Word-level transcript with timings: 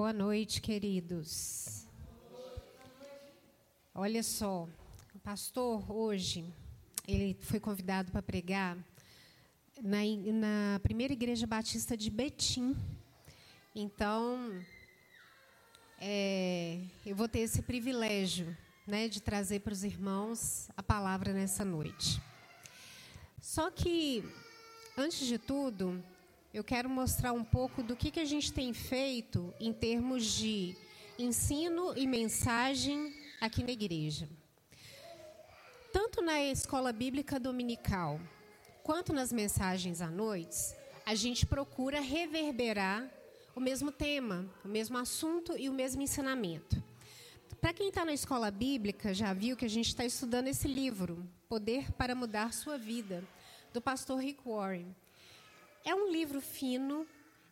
Boa 0.00 0.14
noite, 0.14 0.62
queridos. 0.62 1.86
Olha 3.94 4.22
só, 4.22 4.66
o 5.14 5.18
pastor 5.18 5.92
hoje, 5.92 6.42
ele 7.06 7.36
foi 7.42 7.60
convidado 7.60 8.10
para 8.10 8.22
pregar 8.22 8.78
na, 9.82 9.98
na 10.32 10.80
primeira 10.82 11.12
igreja 11.12 11.46
batista 11.46 11.98
de 11.98 12.08
Betim. 12.08 12.74
Então, 13.74 14.64
é, 16.00 16.80
eu 17.04 17.14
vou 17.14 17.28
ter 17.28 17.40
esse 17.40 17.60
privilégio 17.60 18.56
né, 18.86 19.06
de 19.06 19.20
trazer 19.20 19.60
para 19.60 19.74
os 19.74 19.84
irmãos 19.84 20.70
a 20.78 20.82
palavra 20.82 21.34
nessa 21.34 21.62
noite. 21.62 22.22
Só 23.38 23.70
que, 23.70 24.24
antes 24.96 25.26
de 25.26 25.36
tudo, 25.36 26.02
eu 26.52 26.64
quero 26.64 26.90
mostrar 26.90 27.32
um 27.32 27.44
pouco 27.44 27.82
do 27.82 27.94
que, 27.94 28.10
que 28.10 28.18
a 28.18 28.24
gente 28.24 28.52
tem 28.52 28.72
feito 28.72 29.54
em 29.60 29.72
termos 29.72 30.24
de 30.24 30.74
ensino 31.16 31.96
e 31.96 32.06
mensagem 32.06 33.14
aqui 33.40 33.62
na 33.62 33.70
igreja. 33.70 34.28
Tanto 35.92 36.20
na 36.20 36.42
escola 36.42 36.92
bíblica 36.92 37.38
dominical, 37.38 38.20
quanto 38.82 39.12
nas 39.12 39.32
mensagens 39.32 40.00
à 40.00 40.08
noite, 40.08 40.74
a 41.06 41.14
gente 41.14 41.46
procura 41.46 42.00
reverberar 42.00 43.08
o 43.54 43.60
mesmo 43.60 43.92
tema, 43.92 44.48
o 44.64 44.68
mesmo 44.68 44.98
assunto 44.98 45.56
e 45.56 45.68
o 45.68 45.72
mesmo 45.72 46.02
ensinamento. 46.02 46.82
Para 47.60 47.72
quem 47.72 47.88
está 47.88 48.04
na 48.04 48.12
escola 48.12 48.50
bíblica, 48.50 49.14
já 49.14 49.32
viu 49.32 49.56
que 49.56 49.66
a 49.66 49.70
gente 49.70 49.88
está 49.88 50.04
estudando 50.04 50.48
esse 50.48 50.66
livro, 50.66 51.24
Poder 51.48 51.92
para 51.92 52.14
Mudar 52.14 52.52
Sua 52.52 52.78
Vida, 52.78 53.22
do 53.72 53.80
pastor 53.80 54.18
Rick 54.18 54.40
Warren. 54.44 54.94
É 55.82 55.94
um 55.94 56.10
livro 56.10 56.40
fino, 56.42 57.06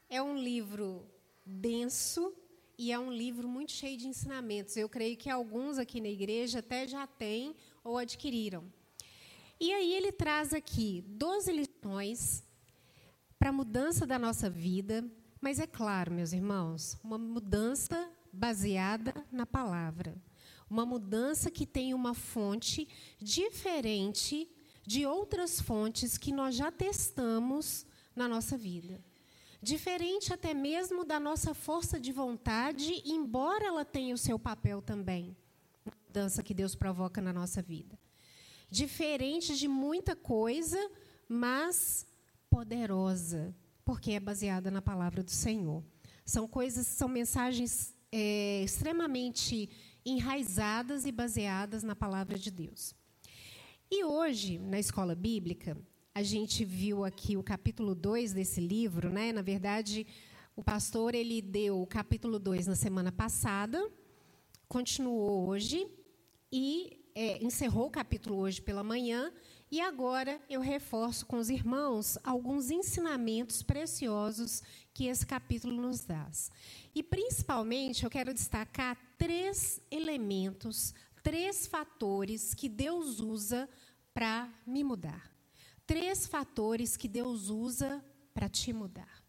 é 0.09 0.23
um 0.23 0.37
livro 0.37 1.07
denso 1.45 2.35
e 2.77 2.93
é 2.93 2.99
um 2.99 3.11
livro 3.11 3.49
muito 3.49 3.73
cheio 3.73 3.97
de 3.97 4.07
ensinamentos. 4.07 4.77
Eu 4.77 4.89
creio 4.89 5.17
que 5.17 5.31
alguns 5.31 5.79
aqui 5.79 5.99
na 5.99 6.09
igreja 6.09 6.59
até 6.59 6.87
já 6.87 7.07
têm 7.07 7.57
ou 7.83 7.97
adquiriram. 7.97 8.71
E 9.59 9.73
aí 9.73 9.95
ele 9.95 10.13
traz 10.13 10.53
aqui 10.53 11.03
12 11.09 11.53
lições 11.53 12.45
para 13.39 13.49
a 13.49 13.53
mudança 13.53 14.07
da 14.07 14.19
nossa 14.19 14.51
vida, 14.51 15.05
mas 15.41 15.59
é 15.59 15.67
claro, 15.67 16.13
meus 16.13 16.33
irmãos, 16.33 16.99
uma 17.03 17.17
mudança 17.17 18.11
baseada 18.31 19.15
na 19.33 19.47
palavra. 19.47 20.15
Uma 20.69 20.85
mudança 20.85 21.51
que 21.51 21.67
tem 21.67 21.95
uma 21.95 22.13
fonte 22.13 22.87
diferente 23.19 24.47
de 24.87 25.07
outras 25.07 25.61
fontes 25.61 26.19
que 26.19 26.31
nós 26.31 26.55
já 26.55 26.71
testamos 26.71 27.87
na 28.19 28.29
nossa 28.29 28.59
vida. 28.59 29.03
Diferente 29.63 30.33
até 30.33 30.53
mesmo 30.53 31.05
da 31.05 31.19
nossa 31.19 31.55
força 31.55 31.99
de 31.99 32.13
vontade, 32.13 33.03
embora 33.05 33.65
ela 33.67 33.85
tenha 33.85 34.15
o 34.15 34.19
seu 34.19 34.39
papel 34.39 34.83
também, 34.83 35.37
na 35.85 35.93
mudança 36.07 36.43
que 36.43 36.53
Deus 36.53 36.75
provoca 36.75 37.21
na 37.21 37.33
nossa 37.33 37.63
vida. 37.63 37.99
Diferente 38.71 39.57
de 39.57 39.67
muita 39.67 40.15
coisa, 40.15 40.79
mas 41.29 42.07
poderosa, 42.51 43.55
porque 43.85 44.13
é 44.13 44.21
baseada 44.21 44.71
na 44.71 44.83
palavra 44.83 45.23
do 45.23 45.31
Senhor. 45.31 45.83
São 46.25 46.47
coisas, 46.47 46.87
são 46.87 47.09
mensagens 47.09 47.95
é, 48.13 48.63
extremamente 48.63 49.71
enraizadas 50.05 51.07
e 51.07 51.13
baseadas 51.13 51.83
na 51.83 51.97
palavra 51.97 52.39
de 52.39 52.51
Deus. 52.51 52.95
E 53.91 54.05
hoje, 54.05 54.59
na 54.59 54.79
escola 54.79 55.15
bíblica, 55.15 55.77
a 56.19 56.23
gente 56.25 56.65
viu 56.65 57.05
aqui 57.05 57.37
o 57.37 57.45
capítulo 57.45 57.95
2 57.95 58.33
desse 58.33 58.61
livro, 58.61 59.09
né? 59.09 59.31
Na 59.31 59.41
verdade, 59.41 60.05
o 60.57 60.65
pastor 60.65 61.15
ele 61.15 61.41
deu 61.41 61.81
o 61.81 61.87
capítulo 61.87 62.41
2 62.41 62.67
na 62.67 62.75
semana 62.75 63.13
passada, 63.13 63.89
continuou 64.67 65.47
hoje 65.47 65.87
e 66.51 66.99
é, 67.15 67.41
encerrou 67.41 67.87
o 67.87 67.91
capítulo 67.91 68.35
hoje 68.35 68.61
pela 68.61 68.83
manhã. 68.83 69.33
E 69.71 69.81
agora 69.81 70.41
eu 70.51 70.61
reforço 70.61 71.25
com 71.25 71.37
os 71.37 71.51
irmãos 71.51 72.19
alguns 72.25 72.73
ensinamentos 72.73 73.63
preciosos 73.63 74.61
que 74.93 75.07
esse 75.07 75.25
capítulo 75.25 75.81
nos 75.81 76.01
dá. 76.01 76.29
E 76.97 77.01
principalmente 77.01 78.03
eu 78.03 78.11
quero 78.11 78.35
destacar 78.35 78.99
três 79.17 79.81
elementos, 79.89 80.93
três 81.23 81.69
fatores 81.69 82.55
que 82.55 82.69
Deus 82.69 83.21
usa 83.21 83.69
para 84.13 84.53
me 84.67 84.83
mudar 84.83 85.38
três 85.89 86.27
fatores 86.27 86.99
que 86.99 87.09
Deus 87.09 87.49
usa 87.49 88.05
para 88.35 88.47
te 88.47 88.75
mudar. 88.75 89.25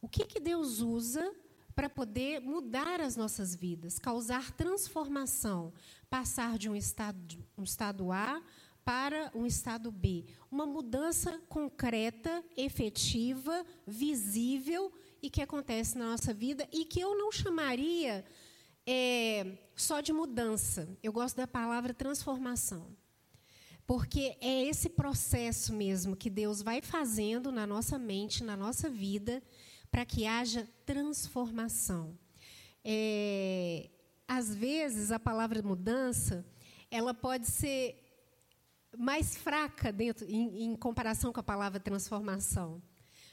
O 0.00 0.08
que, 0.08 0.24
que 0.24 0.38
Deus 0.38 0.78
usa 0.78 1.34
para 1.74 1.90
poder 1.90 2.40
mudar 2.40 3.00
as 3.00 3.16
nossas 3.16 3.56
vidas, 3.56 3.98
causar 3.98 4.52
transformação, 4.52 5.72
passar 6.08 6.56
de 6.56 6.70
um 6.70 6.76
estado, 6.76 7.44
um 7.58 7.64
estado 7.64 8.12
A 8.12 8.40
para 8.84 9.32
um 9.34 9.44
estado 9.44 9.90
B. 9.90 10.26
Uma 10.48 10.64
mudança 10.64 11.42
concreta, 11.48 12.44
efetiva, 12.56 13.66
visível 13.84 14.92
e 15.20 15.28
que 15.28 15.42
acontece 15.42 15.98
na 15.98 16.10
nossa 16.10 16.32
vida 16.32 16.68
e 16.70 16.84
que 16.84 17.00
eu 17.00 17.18
não 17.18 17.32
chamaria 17.32 18.24
é, 18.86 19.58
só 19.74 20.00
de 20.00 20.12
mudança. 20.12 20.96
Eu 21.02 21.12
gosto 21.12 21.36
da 21.36 21.48
palavra 21.48 21.92
transformação. 21.92 22.96
Porque 23.86 24.36
é 24.40 24.64
esse 24.64 24.88
processo 24.88 25.72
mesmo 25.72 26.16
que 26.16 26.30
Deus 26.30 26.62
vai 26.62 26.80
fazendo 26.80 27.52
na 27.52 27.66
nossa 27.66 27.98
mente, 27.98 28.42
na 28.42 28.56
nossa 28.56 28.88
vida, 28.88 29.42
para 29.90 30.04
que 30.06 30.26
haja 30.26 30.68
transformação. 30.86 32.18
É, 32.82 33.90
às 34.26 34.54
vezes, 34.54 35.12
a 35.12 35.18
palavra 35.18 35.62
mudança, 35.62 36.44
ela 36.90 37.12
pode 37.12 37.46
ser 37.46 38.00
mais 38.96 39.36
fraca 39.36 39.92
dentro, 39.92 40.26
em, 40.28 40.64
em 40.64 40.76
comparação 40.76 41.32
com 41.32 41.40
a 41.40 41.44
palavra 41.44 41.78
transformação. 41.78 42.82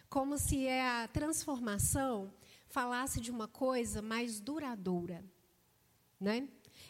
Como 0.10 0.38
se 0.38 0.68
a 0.68 1.08
transformação 1.08 2.34
falasse 2.68 3.22
de 3.22 3.32
uma 3.32 3.48
coisa 3.48 4.02
mais 4.02 4.40
duradoura. 4.40 5.24
Né? 6.20 6.48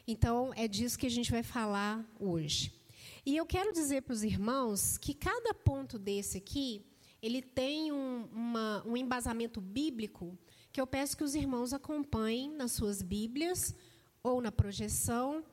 Então, 0.07 0.51
é 0.55 0.67
disso 0.67 0.97
que 0.97 1.07
a 1.07 1.11
gente 1.11 1.31
vai 1.31 1.43
falar 1.43 2.03
hoje. 2.19 2.80
E 3.25 3.37
eu 3.37 3.45
quero 3.45 3.71
dizer 3.71 4.01
para 4.01 4.13
os 4.13 4.23
irmãos 4.23 4.97
que 4.97 5.13
cada 5.13 5.53
ponto 5.53 5.99
desse 5.99 6.37
aqui, 6.37 6.83
ele 7.21 7.41
tem 7.41 7.91
um, 7.91 8.27
uma, 8.31 8.83
um 8.85 8.97
embasamento 8.97 9.61
bíblico 9.61 10.37
que 10.71 10.81
eu 10.81 10.87
peço 10.87 11.15
que 11.15 11.23
os 11.23 11.35
irmãos 11.35 11.73
acompanhem 11.73 12.51
nas 12.51 12.71
suas 12.71 13.01
Bíblias, 13.01 13.75
ou 14.23 14.41
na 14.41 14.51
projeção, 14.51 15.43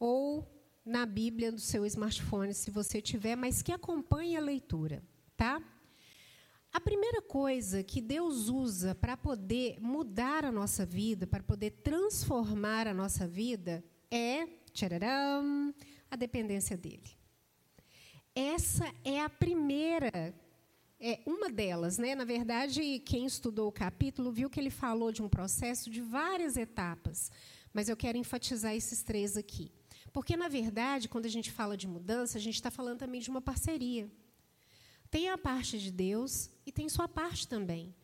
ou 0.00 0.48
na 0.84 1.06
Bíblia 1.06 1.52
do 1.52 1.60
seu 1.60 1.84
smartphone, 1.86 2.54
se 2.54 2.70
você 2.70 3.00
tiver, 3.00 3.36
mas 3.36 3.62
que 3.62 3.70
acompanhe 3.70 4.36
a 4.36 4.40
leitura, 4.40 5.02
tá? 5.36 5.62
A 6.72 6.80
primeira 6.80 7.20
coisa 7.20 7.84
que 7.84 8.00
Deus 8.00 8.48
usa 8.48 8.94
para 8.94 9.16
poder 9.16 9.78
mudar 9.78 10.44
a 10.44 10.50
nossa 10.50 10.86
vida, 10.86 11.26
para 11.26 11.42
poder 11.42 11.70
transformar 11.82 12.88
a 12.88 12.94
nossa 12.94 13.28
vida, 13.28 13.84
é 14.10 14.48
a 16.12 16.16
dependência 16.16 16.76
dele. 16.76 17.16
Essa 18.34 18.84
é 19.02 19.18
a 19.18 19.30
primeira, 19.30 20.34
é 21.00 21.20
uma 21.24 21.48
delas, 21.48 21.96
né? 21.96 22.14
Na 22.14 22.26
verdade, 22.26 22.98
quem 22.98 23.24
estudou 23.24 23.68
o 23.68 23.72
capítulo 23.72 24.30
viu 24.30 24.50
que 24.50 24.60
ele 24.60 24.68
falou 24.68 25.10
de 25.10 25.22
um 25.22 25.28
processo 25.28 25.88
de 25.88 26.02
várias 26.02 26.58
etapas, 26.58 27.32
mas 27.72 27.88
eu 27.88 27.96
quero 27.96 28.18
enfatizar 28.18 28.74
esses 28.74 29.02
três 29.02 29.38
aqui. 29.38 29.72
Porque, 30.12 30.36
na 30.36 30.48
verdade, 30.48 31.08
quando 31.08 31.24
a 31.24 31.30
gente 31.30 31.50
fala 31.50 31.78
de 31.78 31.88
mudança, 31.88 32.36
a 32.36 32.40
gente 32.40 32.56
está 32.56 32.70
falando 32.70 32.98
também 32.98 33.22
de 33.22 33.30
uma 33.30 33.40
parceria. 33.40 34.12
Tem 35.10 35.30
a 35.30 35.38
parte 35.38 35.78
de 35.78 35.90
Deus 35.90 36.50
e 36.66 36.70
tem 36.70 36.90
sua 36.90 37.08
parte 37.08 37.48
também. 37.48 37.94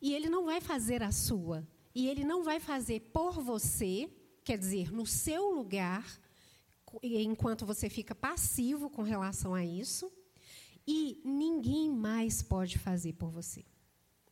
E 0.00 0.14
Ele 0.14 0.28
não 0.28 0.44
vai 0.44 0.60
fazer 0.60 1.02
a 1.02 1.10
sua. 1.10 1.66
E 1.92 2.06
Ele 2.06 2.22
não 2.22 2.44
vai 2.44 2.60
fazer 2.60 3.00
por 3.12 3.40
você, 3.42 4.08
quer 4.44 4.56
dizer, 4.56 4.92
no 4.92 5.04
seu 5.04 5.50
lugar, 5.50 6.06
enquanto 7.02 7.66
você 7.66 7.88
fica 7.88 8.14
passivo 8.14 8.88
com 8.88 9.02
relação 9.02 9.54
a 9.54 9.64
isso, 9.64 10.10
e 10.86 11.20
ninguém 11.24 11.90
mais 11.90 12.42
pode 12.42 12.78
fazer 12.78 13.12
por 13.14 13.30
você. 13.30 13.64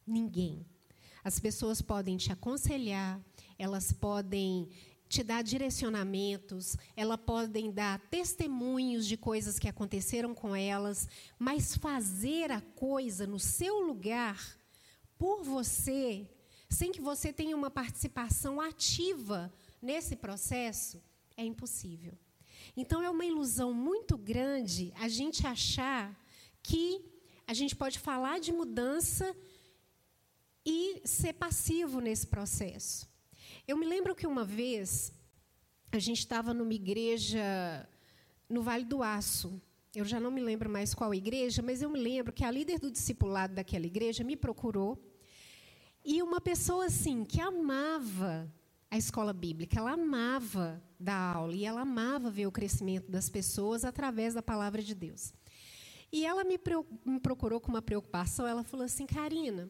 Ninguém. 0.07 0.65
As 1.23 1.39
pessoas 1.39 1.83
podem 1.83 2.17
te 2.17 2.33
aconselhar, 2.33 3.21
elas 3.59 3.93
podem 3.93 4.71
te 5.09 5.23
dar 5.23 5.43
direcionamentos, 5.43 6.77
elas 6.97 7.21
podem 7.21 7.71
dar 7.71 8.01
testemunhos 8.09 9.07
de 9.07 9.17
coisas 9.17 9.59
que 9.59 9.69
aconteceram 9.69 10.35
com 10.35 10.55
elas, 10.55 11.09
mas 11.39 11.77
fazer 11.77 12.51
a 12.51 12.61
coisa 12.61 13.27
no 13.27 13.39
seu 13.39 13.81
lugar, 13.81 14.59
por 15.19 15.43
você, 15.43 16.29
sem 16.69 16.91
que 16.91 17.01
você 17.01 17.33
tenha 17.33 17.57
uma 17.57 17.71
participação 17.71 18.61
ativa 18.61 19.53
nesse 19.81 20.17
processo, 20.17 21.03
é 21.37 21.45
impossível. 21.45 22.17
Então 22.75 23.03
é 23.03 23.11
uma 23.11 23.25
ilusão 23.25 23.73
muito 23.75 24.17
grande 24.17 24.93
a 24.97 25.09
gente 25.09 25.47
achar 25.47 26.19
que 26.63 27.05
a 27.47 27.55
gente 27.55 27.77
pode 27.77 27.99
falar 27.99 28.41
de 28.41 28.53
mudança 28.53 29.37
e 30.65 31.01
ser 31.05 31.35
passivo 31.35 32.01
nesse 32.01 32.27
processo. 32.27 33.09
Eu 33.69 33.77
me 33.77 33.87
lembro 33.87 34.15
que 34.15 34.27
uma 34.27 34.45
vez 34.45 35.13
a 35.93 35.99
gente 35.99 36.19
estava 36.19 36.53
numa 36.53 36.75
igreja 36.75 37.89
no 38.49 38.63
Vale 38.63 38.85
do 38.85 39.03
Aço. 39.03 39.61
Eu 39.95 40.05
já 40.05 40.19
não 40.19 40.31
me 40.31 40.41
lembro 40.41 40.69
mais 40.69 40.93
qual 40.93 41.15
igreja, 41.15 41.63
mas 41.63 41.83
eu 41.83 41.89
me 41.89 41.99
lembro 41.99 42.33
que 42.33 42.45
a 42.45 42.51
líder 42.51 42.79
do 42.79 42.91
discipulado 42.91 43.55
daquela 43.55 43.87
igreja 43.87 44.25
me 44.25 44.37
procurou. 44.37 45.01
E 46.05 46.23
uma 46.23 46.41
pessoa 46.41 46.87
assim 46.87 47.25
que 47.25 47.41
amava 47.41 48.53
a 48.91 48.97
escola 48.97 49.33
bíblica, 49.33 49.79
ela 49.79 49.93
amava 49.93 50.83
dar 50.99 51.37
aula 51.37 51.55
e 51.55 51.65
ela 51.65 51.83
amava 51.83 52.31
ver 52.31 52.47
o 52.47 52.53
crescimento 52.53 53.11
das 53.11 53.29
pessoas 53.29 53.85
através 53.85 54.35
da 54.35 54.43
palavra 54.43 54.83
de 54.83 54.95
Deus. 54.95 55.35
E 56.13 56.25
ela 56.25 56.45
me, 56.45 56.59
procurou 57.21 57.61
com 57.61 57.69
uma 57.69 57.83
preocupação, 57.83 58.47
ela 58.47 58.63
falou 58.63 58.87
assim, 58.87 59.07
Karina, 59.07 59.69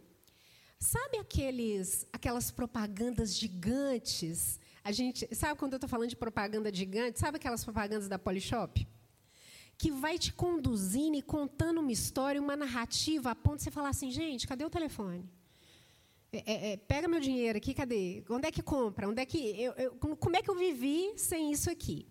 sabe 0.79 1.19
aqueles, 1.19 2.07
aquelas 2.13 2.51
propagandas 2.51 3.37
gigantes? 3.37 4.61
A 4.85 4.93
gente, 4.93 5.35
sabe 5.35 5.59
quando 5.59 5.73
eu 5.73 5.79
estou 5.79 5.89
falando 5.89 6.11
de 6.11 6.17
propaganda 6.17 6.73
gigante? 6.73 7.19
Sabe 7.19 7.37
aquelas 7.39 7.65
propagandas 7.65 8.09
da 8.09 8.19
Polishop? 8.19 8.87
Que 9.79 9.91
vai 9.91 10.19
te 10.19 10.33
conduzindo 10.33 11.17
e 11.17 11.23
contando 11.23 11.81
uma 11.81 11.93
história, 11.93 12.41
uma 12.41 12.57
narrativa, 12.57 13.31
a 13.31 13.35
ponto 13.35 13.57
de 13.57 13.65
você 13.65 13.71
falar 13.71 13.89
assim, 13.89 14.11
gente, 14.11 14.47
cadê 14.47 14.65
o 14.65 14.71
telefone? 14.71 15.29
É, 16.37 16.43
é, 16.47 16.73
é, 16.73 16.77
pega 16.77 17.09
meu 17.09 17.19
dinheiro 17.19 17.57
aqui, 17.57 17.73
cadê? 17.73 18.23
Onde 18.29 18.47
é 18.49 18.51
que 18.51 18.63
compra? 18.63 19.09
Onde 19.09 19.23
é 19.23 19.25
que 19.25 19.39
eu, 19.59 19.73
eu, 19.73 19.93
como 19.97 20.37
é 20.37 20.43
que 20.43 20.51
eu 20.51 20.55
vivi 20.55 21.15
sem 21.17 21.51
isso 21.51 21.71
aqui? 21.71 22.07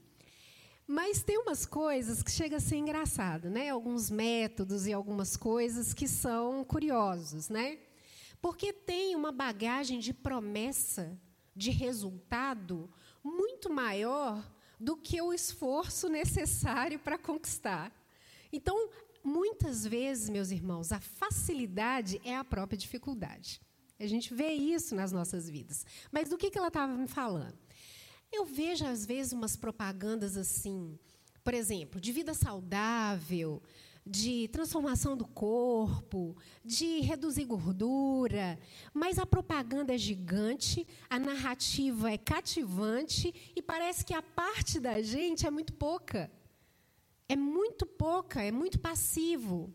Mas 0.88 1.22
tem 1.22 1.38
umas 1.38 1.66
coisas 1.66 2.24
que 2.24 2.32
chega 2.32 2.58
a 2.58 2.60
ser 2.60 2.78
engraçado, 2.78 3.50
né? 3.50 3.70
Alguns 3.70 4.10
métodos 4.10 4.88
e 4.88 4.94
algumas 4.94 5.38
coisas 5.38 5.94
que 5.94 6.08
são 6.08 6.64
curiosos, 6.64 7.50
né? 7.50 7.78
Porque 8.42 8.74
tem 8.74 9.16
uma 9.16 9.32
bagagem 9.32 10.00
de 10.00 10.14
promessa, 10.14 11.20
de 11.56 11.70
resultado 11.70 12.90
muito 13.24 13.72
maior 13.72 14.44
do 14.80 14.98
que 14.98 15.22
o 15.22 15.34
esforço 15.34 16.10
necessário 16.10 16.98
para 16.98 17.18
conquistar. 17.18 17.92
Então, 18.52 18.90
muitas 19.24 19.86
vezes, 19.86 20.30
meus 20.30 20.50
irmãos, 20.50 20.92
a 20.92 21.00
facilidade 21.00 22.20
é 22.24 22.36
a 22.36 22.44
própria 22.44 22.78
dificuldade. 22.78 23.62
A 24.00 24.08
gente 24.08 24.34
vê 24.34 24.50
isso 24.52 24.94
nas 24.94 25.12
nossas 25.12 25.50
vidas. 25.50 25.86
Mas 26.12 26.30
do 26.30 26.38
que, 26.38 26.50
que 26.50 26.58
ela 26.58 26.68
estava 26.68 26.94
me 26.94 27.08
falando? 27.08 27.58
Eu 28.32 28.46
vejo, 28.46 28.86
às 28.86 29.06
vezes, 29.06 29.32
umas 29.32 29.56
propagandas 29.56 30.36
assim, 30.36 31.00
por 31.44 31.54
exemplo, 31.54 32.02
de 32.02 32.12
vida 32.12 32.34
saudável, 32.34 33.62
de 34.06 34.48
transformação 34.50 35.18
do 35.18 35.26
corpo, 35.26 36.38
de 36.64 37.00
reduzir 37.00 37.46
gordura, 37.46 38.60
mas 38.94 39.18
a 39.18 39.26
propaganda 39.26 39.96
é 39.96 39.98
gigante, 39.98 40.86
a 41.10 41.18
narrativa 41.18 42.12
é 42.12 42.18
cativante 42.18 43.34
e 43.56 43.62
parece 43.62 44.06
que 44.06 44.14
a 44.14 44.22
parte 44.22 44.80
da 44.80 45.02
gente 45.02 45.48
é 45.48 45.50
muito 45.50 45.74
pouca. 45.74 46.30
É 47.28 47.36
muito 47.36 47.88
pouca, 47.88 48.44
é 48.44 48.52
muito 48.52 48.80
passivo. 48.80 49.74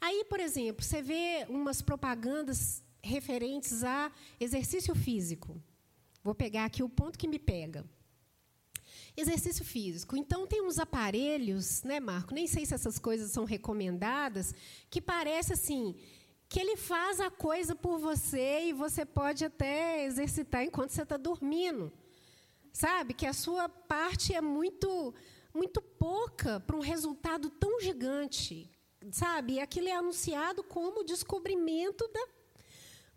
Aí, 0.00 0.24
por 0.24 0.40
exemplo, 0.40 0.84
você 0.84 1.00
vê 1.00 1.46
umas 1.48 1.80
propagandas 1.80 2.82
referentes 3.02 3.82
a 3.84 4.10
exercício 4.38 4.94
físico. 4.94 5.60
Vou 6.22 6.34
pegar 6.34 6.66
aqui 6.66 6.82
o 6.82 6.88
ponto 6.88 7.18
que 7.18 7.28
me 7.28 7.38
pega. 7.38 7.84
Exercício 9.16 9.64
físico. 9.64 10.16
Então, 10.16 10.46
tem 10.46 10.62
uns 10.62 10.78
aparelhos, 10.78 11.82
né, 11.82 11.98
Marco? 11.98 12.34
Nem 12.34 12.46
sei 12.46 12.64
se 12.64 12.74
essas 12.74 12.98
coisas 12.98 13.30
são 13.30 13.44
recomendadas, 13.44 14.54
que 14.88 15.00
parece 15.00 15.52
assim, 15.52 15.96
que 16.48 16.60
ele 16.60 16.76
faz 16.76 17.20
a 17.20 17.30
coisa 17.30 17.74
por 17.74 17.98
você 17.98 18.66
e 18.66 18.72
você 18.72 19.04
pode 19.04 19.44
até 19.44 20.04
exercitar 20.04 20.62
enquanto 20.64 20.90
você 20.90 21.02
está 21.02 21.16
dormindo. 21.16 21.92
Sabe? 22.72 23.14
Que 23.14 23.26
a 23.26 23.32
sua 23.32 23.68
parte 23.68 24.34
é 24.34 24.40
muito, 24.40 25.14
muito 25.54 25.80
pouca 25.80 26.60
para 26.60 26.76
um 26.76 26.80
resultado 26.80 27.50
tão 27.50 27.80
gigante. 27.80 28.70
Sabe? 29.10 29.54
E 29.54 29.60
aquilo 29.60 29.88
é 29.88 29.92
anunciado 29.92 30.62
como 30.62 31.04
descobrimento 31.04 32.06
da 32.08 32.26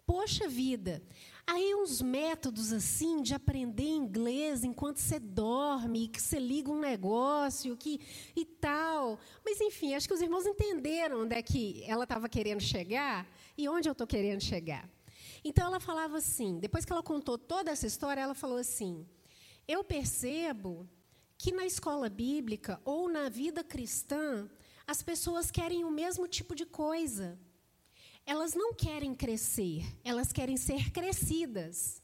Poxa 0.05 0.49
vida, 0.49 1.01
aí 1.47 1.73
uns 1.75 2.01
métodos 2.01 2.73
assim 2.73 3.21
de 3.21 3.33
aprender 3.33 3.87
inglês 3.87 4.63
enquanto 4.63 4.97
você 4.97 5.17
dorme, 5.17 6.09
que 6.09 6.21
você 6.21 6.37
liga 6.37 6.69
um 6.69 6.79
negócio, 6.79 7.77
que 7.77 8.01
e 8.35 8.43
tal. 8.43 9.17
Mas 9.45 9.61
enfim, 9.61 9.95
acho 9.95 10.07
que 10.07 10.13
os 10.13 10.21
irmãos 10.21 10.45
entenderam 10.45 11.23
onde 11.23 11.35
é 11.35 11.41
que 11.41 11.83
ela 11.85 12.03
estava 12.03 12.27
querendo 12.27 12.59
chegar 12.59 13.25
e 13.57 13.69
onde 13.69 13.87
eu 13.87 13.93
estou 13.93 14.05
querendo 14.05 14.41
chegar. 14.41 14.89
Então 15.41 15.65
ela 15.65 15.79
falava 15.79 16.17
assim, 16.17 16.59
depois 16.59 16.83
que 16.83 16.91
ela 16.91 17.03
contou 17.03 17.37
toda 17.37 17.71
essa 17.71 17.87
história, 17.87 18.19
ela 18.19 18.35
falou 18.35 18.57
assim: 18.57 19.07
eu 19.65 19.85
percebo 19.85 20.85
que 21.37 21.53
na 21.53 21.65
escola 21.65 22.09
bíblica 22.09 22.79
ou 22.83 23.09
na 23.09 23.29
vida 23.29 23.63
cristã 23.63 24.49
as 24.85 25.01
pessoas 25.01 25.49
querem 25.49 25.85
o 25.85 25.91
mesmo 25.91 26.27
tipo 26.27 26.53
de 26.53 26.65
coisa 26.65 27.39
elas 28.25 28.53
não 28.53 28.73
querem 28.73 29.13
crescer, 29.13 29.83
elas 30.03 30.31
querem 30.31 30.57
ser 30.57 30.91
crescidas. 30.91 32.01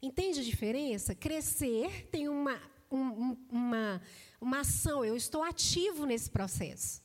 Entende 0.00 0.40
a 0.40 0.44
diferença? 0.44 1.14
Crescer 1.14 2.08
tem 2.10 2.28
uma, 2.28 2.60
um, 2.90 3.36
uma, 3.50 4.02
uma 4.40 4.60
ação, 4.60 5.04
eu 5.04 5.16
estou 5.16 5.42
ativo 5.42 6.06
nesse 6.06 6.30
processo. 6.30 7.04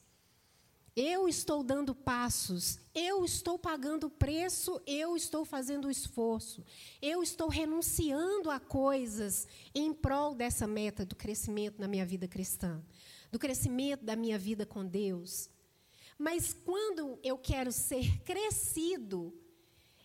Eu 0.93 1.25
estou 1.29 1.63
dando 1.63 1.95
passos, 1.95 2.77
eu 2.93 3.23
estou 3.23 3.57
pagando 3.57 4.07
o 4.07 4.09
preço, 4.09 4.81
eu 4.85 5.15
estou 5.15 5.45
fazendo 5.45 5.87
o 5.87 5.91
esforço, 5.91 6.65
eu 7.01 7.23
estou 7.23 7.47
renunciando 7.47 8.51
a 8.51 8.59
coisas 8.59 9.47
em 9.73 9.93
prol 9.93 10.35
dessa 10.35 10.67
meta 10.67 11.05
do 11.05 11.15
crescimento 11.15 11.79
na 11.79 11.87
minha 11.87 12.05
vida 12.05 12.27
cristã, 12.27 12.83
do 13.31 13.39
crescimento 13.39 14.03
da 14.03 14.17
minha 14.17 14.37
vida 14.37 14.65
com 14.65 14.85
Deus. 14.85 15.49
Mas 16.21 16.53
quando 16.53 17.17
eu 17.23 17.35
quero 17.35 17.71
ser 17.71 18.21
crescido, 18.21 19.33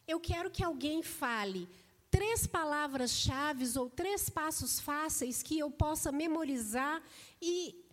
eu 0.08 0.18
quero 0.18 0.50
que 0.50 0.64
alguém 0.64 1.02
fale 1.02 1.68
três 2.10 2.46
palavras-chave 2.46 3.78
ou 3.78 3.90
três 3.90 4.30
passos 4.30 4.80
fáceis 4.80 5.42
que 5.42 5.58
eu 5.58 5.70
possa 5.70 6.10
memorizar 6.10 7.02
e, 7.38 7.84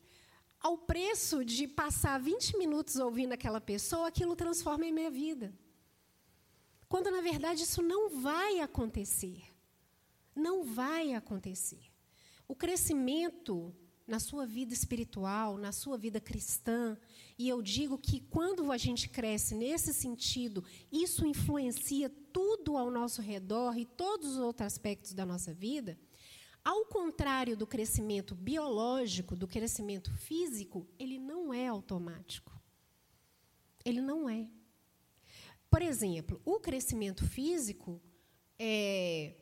ao 0.57 0.77
preço 0.77 1.43
de 1.43 1.67
passar 1.67 2.17
20 2.17 2.57
minutos 2.57 2.95
ouvindo 2.95 3.33
aquela 3.33 3.59
pessoa, 3.59 4.07
aquilo 4.07 4.37
transforma 4.37 4.85
em 4.85 4.93
minha 4.93 5.11
vida. 5.11 5.53
Quando, 6.87 7.11
na 7.11 7.19
verdade, 7.19 7.63
isso 7.63 7.81
não 7.81 8.21
vai 8.21 8.61
acontecer. 8.61 9.43
Não 10.33 10.63
vai 10.63 11.13
acontecer. 11.13 11.91
O 12.47 12.55
crescimento 12.55 13.75
na 14.07 14.19
sua 14.19 14.45
vida 14.45 14.73
espiritual, 14.73 15.57
na 15.57 15.71
sua 15.71 15.97
vida 15.97 16.19
cristã. 16.19 16.97
E 17.43 17.49
eu 17.49 17.61
digo 17.61 17.97
que 17.97 18.21
quando 18.21 18.71
a 18.71 18.77
gente 18.77 19.09
cresce 19.09 19.53
nesse 19.53 19.93
sentido, 19.93 20.63
isso 20.89 21.27
influencia 21.27 22.09
tudo 22.31 22.77
ao 22.77 22.89
nosso 22.89 23.21
redor 23.21 23.77
e 23.77 23.85
todos 23.85 24.29
os 24.29 24.37
outros 24.37 24.65
aspectos 24.65 25.13
da 25.13 25.25
nossa 25.25 25.53
vida. 25.53 25.99
Ao 26.63 26.85
contrário 26.85 27.57
do 27.57 27.67
crescimento 27.67 28.33
biológico, 28.33 29.35
do 29.35 29.45
crescimento 29.45 30.09
físico, 30.19 30.87
ele 30.97 31.19
não 31.19 31.53
é 31.53 31.67
automático. 31.67 32.57
Ele 33.83 33.99
não 33.99 34.29
é. 34.29 34.47
Por 35.69 35.81
exemplo, 35.81 36.41
o 36.45 36.61
crescimento 36.61 37.27
físico 37.27 38.01
é 38.57 39.35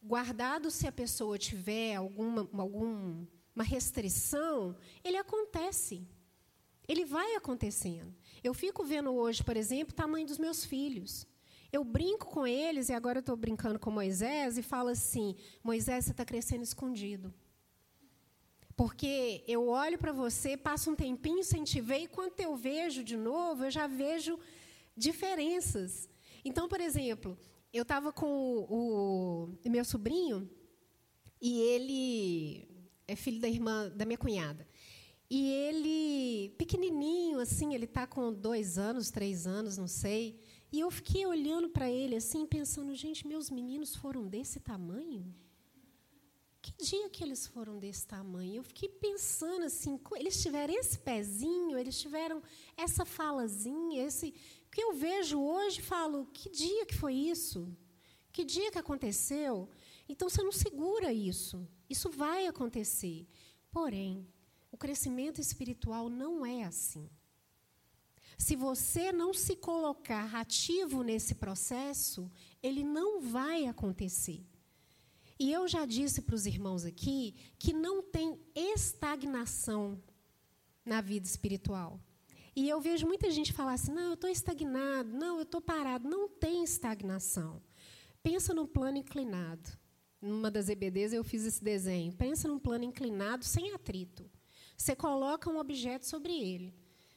guardado 0.00 0.70
se 0.70 0.86
a 0.86 0.92
pessoa 0.92 1.36
tiver 1.36 1.96
alguma, 1.96 2.48
algum 2.52 3.26
uma 3.52 3.64
restrição, 3.64 4.76
ele 5.02 5.16
acontece. 5.16 6.06
Ele 6.92 7.06
vai 7.06 7.34
acontecendo. 7.36 8.14
Eu 8.44 8.52
fico 8.52 8.84
vendo 8.84 9.10
hoje, 9.12 9.42
por 9.42 9.56
exemplo, 9.56 9.94
o 9.94 9.96
tamanho 9.96 10.26
dos 10.26 10.36
meus 10.36 10.62
filhos. 10.62 11.26
Eu 11.72 11.82
brinco 11.82 12.26
com 12.26 12.46
eles, 12.46 12.90
e 12.90 12.92
agora 12.92 13.16
eu 13.16 13.20
estou 13.20 13.34
brincando 13.34 13.78
com 13.78 13.90
Moisés, 13.90 14.58
e 14.58 14.62
falo 14.62 14.90
assim: 14.90 15.34
Moisés, 15.64 16.04
você 16.04 16.10
está 16.10 16.22
crescendo 16.22 16.62
escondido. 16.62 17.32
Porque 18.76 19.42
eu 19.48 19.68
olho 19.68 19.96
para 19.96 20.12
você, 20.12 20.54
passo 20.54 20.90
um 20.90 20.94
tempinho 20.94 21.42
sem 21.42 21.64
te 21.64 21.80
ver, 21.80 22.00
e 22.00 22.08
quando 22.08 22.38
eu 22.38 22.54
vejo 22.54 23.02
de 23.02 23.16
novo, 23.16 23.64
eu 23.64 23.70
já 23.70 23.86
vejo 23.86 24.38
diferenças. 24.94 26.10
Então, 26.44 26.68
por 26.68 26.78
exemplo, 26.78 27.38
eu 27.72 27.84
estava 27.84 28.12
com 28.12 28.26
o, 28.68 29.58
o 29.64 29.70
meu 29.70 29.84
sobrinho, 29.86 30.46
e 31.40 31.58
ele 31.58 32.68
é 33.08 33.16
filho 33.16 33.40
da 33.40 33.48
irmã 33.48 33.90
da 33.96 34.04
minha 34.04 34.18
cunhada. 34.18 34.66
E 35.34 35.50
ele, 35.50 36.50
pequenininho, 36.58 37.38
assim, 37.40 37.74
ele 37.74 37.86
está 37.86 38.06
com 38.06 38.30
dois 38.30 38.76
anos, 38.76 39.10
três 39.10 39.46
anos, 39.46 39.78
não 39.78 39.88
sei. 39.88 40.38
E 40.70 40.78
eu 40.78 40.90
fiquei 40.90 41.24
olhando 41.24 41.70
para 41.70 41.90
ele, 41.90 42.14
assim, 42.14 42.44
pensando, 42.44 42.94
gente, 42.94 43.26
meus 43.26 43.48
meninos 43.48 43.96
foram 43.96 44.28
desse 44.28 44.60
tamanho? 44.60 45.34
Que 46.60 46.70
dia 46.84 47.08
que 47.08 47.24
eles 47.24 47.46
foram 47.46 47.78
desse 47.78 48.06
tamanho? 48.06 48.56
Eu 48.56 48.62
fiquei 48.62 48.90
pensando 48.90 49.64
assim, 49.64 49.98
eles 50.16 50.42
tiveram 50.42 50.74
esse 50.74 50.98
pezinho, 50.98 51.78
eles 51.78 51.98
tiveram 51.98 52.42
essa 52.76 53.06
falazinha, 53.06 54.06
esse 54.06 54.34
que 54.70 54.82
eu 54.82 54.92
vejo 54.92 55.40
hoje, 55.40 55.80
falo, 55.80 56.26
que 56.26 56.50
dia 56.50 56.84
que 56.84 56.94
foi 56.94 57.14
isso? 57.14 57.74
Que 58.30 58.44
dia 58.44 58.70
que 58.70 58.78
aconteceu? 58.78 59.66
Então 60.06 60.28
você 60.28 60.42
não 60.42 60.52
segura 60.52 61.10
isso. 61.10 61.66
Isso 61.88 62.10
vai 62.10 62.46
acontecer. 62.46 63.26
Porém, 63.70 64.28
o 64.72 64.76
crescimento 64.76 65.40
espiritual 65.40 66.08
não 66.08 66.44
é 66.44 66.64
assim. 66.64 67.08
Se 68.38 68.56
você 68.56 69.12
não 69.12 69.32
se 69.32 69.54
colocar 69.54 70.34
ativo 70.34 71.02
nesse 71.02 71.36
processo, 71.36 72.28
ele 72.60 72.82
não 72.82 73.20
vai 73.20 73.66
acontecer. 73.66 74.44
E 75.38 75.52
eu 75.52 75.68
já 75.68 75.84
disse 75.84 76.22
para 76.22 76.34
os 76.34 76.46
irmãos 76.46 76.84
aqui 76.84 77.34
que 77.58 77.72
não 77.72 78.02
tem 78.02 78.40
estagnação 78.54 80.02
na 80.84 81.00
vida 81.00 81.26
espiritual. 81.26 82.00
E 82.54 82.68
eu 82.68 82.80
vejo 82.80 83.06
muita 83.06 83.30
gente 83.30 83.52
falar 83.52 83.74
assim: 83.74 83.92
não, 83.92 84.08
eu 84.08 84.14
estou 84.14 84.30
estagnado, 84.30 85.10
não, 85.10 85.36
eu 85.36 85.42
estou 85.42 85.60
parado. 85.60 86.08
Não 86.08 86.28
tem 86.28 86.64
estagnação. 86.64 87.62
Pensa 88.22 88.54
num 88.54 88.66
plano 88.66 88.98
inclinado. 88.98 89.70
Numa 90.20 90.50
das 90.50 90.68
EBDs 90.68 91.12
eu 91.12 91.24
fiz 91.24 91.44
esse 91.44 91.62
desenho. 91.62 92.12
Pensa 92.12 92.46
num 92.46 92.58
plano 92.58 92.84
inclinado 92.84 93.44
sem 93.44 93.72
atrito. 93.72 94.30
Você 94.82 94.96
coloca 94.96 95.48
um 95.48 95.58
objeto 95.58 96.04
sobre 96.04 96.32
ele. 96.32 96.74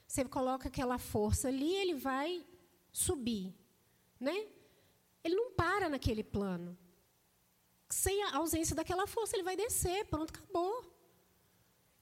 Você 0.07 0.23
coloca 0.23 0.67
aquela 0.67 0.99
força 0.99 1.47
ali, 1.47 1.73
ele 1.73 1.95
vai 1.95 2.45
subir, 2.91 3.55
né? 4.19 4.49
Ele 5.23 5.33
não 5.33 5.51
para 5.51 5.89
naquele 5.89 6.23
plano. 6.23 6.77
Sem 7.89 8.21
a 8.21 8.37
ausência 8.37 8.75
daquela 8.75 9.07
força, 9.07 9.35
ele 9.35 9.41
vai 9.41 9.57
descer, 9.57 10.05
pronto, 10.05 10.29
acabou. 10.29 10.85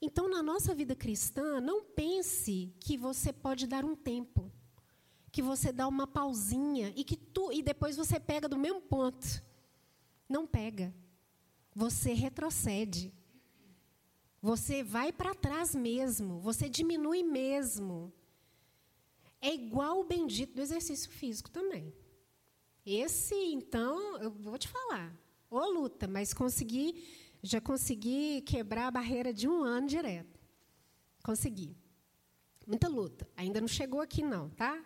Então, 0.02 0.28
na 0.28 0.44
nossa 0.44 0.76
vida 0.76 0.98
cristã, 0.98 1.62
não 1.62 1.82
pense 1.82 2.76
que 2.82 2.98
você 2.98 3.32
pode 3.32 3.66
dar 3.66 3.86
um 3.86 3.96
tempo, 3.96 4.52
que 5.32 5.42
você 5.42 5.72
dá 5.72 5.88
uma 5.88 6.06
pausinha 6.06 6.92
e 6.94 7.06
que 7.06 7.16
tu 7.16 7.54
e 7.54 7.64
depois 7.64 7.96
você 7.96 8.20
pega 8.20 8.50
do 8.50 8.58
mesmo 8.58 8.82
ponto. 8.82 9.42
Não 10.28 10.46
pega. 10.46 10.94
Você 11.74 12.12
retrocede. 12.12 13.14
Você 14.44 14.84
vai 14.84 15.14
para 15.14 15.34
trás 15.34 15.74
mesmo, 15.74 16.38
você 16.42 16.68
diminui 16.68 17.24
mesmo. 17.24 18.12
É 19.40 19.54
igual 19.54 20.02
o 20.02 20.04
bendito 20.04 20.54
do 20.54 20.62
exercício 20.62 21.10
físico 21.10 21.50
também. 21.50 21.94
Esse, 22.86 23.34
então, 23.34 24.18
eu 24.18 24.30
vou 24.30 24.58
te 24.58 24.68
falar, 24.68 25.18
ô 25.50 25.66
luta, 25.66 26.10
mas 26.10 26.34
consegui 26.34 27.02
já 27.42 27.62
consegui 27.62 28.42
quebrar 28.42 28.88
a 28.88 28.92
barreira 28.92 29.34
de 29.34 29.48
um 29.48 29.64
ano 29.64 29.88
direto. 29.88 30.40
Consegui. 31.24 31.76
Muita 32.68 32.90
luta. 32.90 33.26
Ainda 33.38 33.62
não 33.62 33.68
chegou 33.68 34.02
aqui, 34.02 34.22
não, 34.22 34.50
tá? 34.50 34.84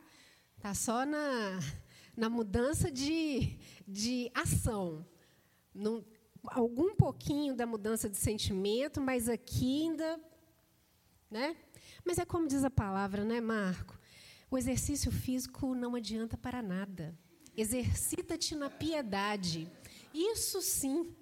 Tá 0.60 0.74
só 0.76 1.04
na, 1.04 1.60
na 2.16 2.30
mudança 2.30 2.92
de, 2.92 3.58
de 3.88 4.32
ação. 4.36 5.04
Não, 5.74 6.04
algum 6.46 6.96
pouquinho 6.96 7.56
da 7.56 7.66
mudança 7.66 8.10
de 8.10 8.18
sentimento, 8.18 9.00
mas 9.02 9.30
aqui 9.30 9.84
ainda. 9.84 10.20
Né? 11.30 11.56
Mas 12.06 12.18
é 12.18 12.26
como 12.26 12.48
diz 12.48 12.64
a 12.64 12.70
palavra, 12.70 13.24
né, 13.24 13.42
Marco? 13.42 14.00
O 14.50 14.58
exercício 14.58 15.12
físico 15.12 15.76
não 15.76 15.96
adianta 15.96 16.38
para 16.38 16.62
nada. 16.62 17.18
Exercita-te 17.56 18.56
na 18.56 18.70
piedade. 18.70 19.70
Isso 20.14 20.62
sim 20.62 21.16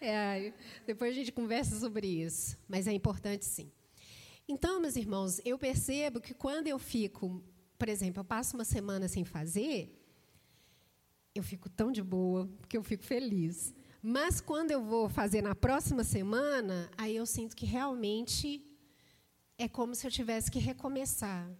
É, 0.00 0.52
depois 0.86 1.12
a 1.12 1.14
gente 1.14 1.32
conversa 1.32 1.78
sobre 1.78 2.06
isso, 2.06 2.56
mas 2.68 2.86
é 2.86 2.92
importante 2.92 3.44
sim. 3.44 3.70
Então, 4.48 4.80
meus 4.80 4.96
irmãos, 4.96 5.40
eu 5.44 5.58
percebo 5.58 6.20
que 6.20 6.34
quando 6.34 6.66
eu 6.66 6.78
fico, 6.78 7.42
por 7.78 7.88
exemplo, 7.88 8.20
eu 8.20 8.24
passo 8.24 8.56
uma 8.56 8.64
semana 8.64 9.08
sem 9.08 9.24
fazer, 9.24 9.99
eu 11.34 11.42
fico 11.42 11.68
tão 11.68 11.92
de 11.92 12.02
boa, 12.02 12.48
porque 12.58 12.76
eu 12.76 12.82
fico 12.82 13.04
feliz. 13.04 13.74
Mas 14.02 14.40
quando 14.40 14.70
eu 14.70 14.82
vou 14.82 15.08
fazer 15.08 15.42
na 15.42 15.54
próxima 15.54 16.02
semana, 16.02 16.90
aí 16.96 17.16
eu 17.16 17.26
sinto 17.26 17.54
que 17.54 17.66
realmente 17.66 18.64
é 19.58 19.68
como 19.68 19.94
se 19.94 20.06
eu 20.06 20.10
tivesse 20.10 20.50
que 20.50 20.58
recomeçar. 20.58 21.50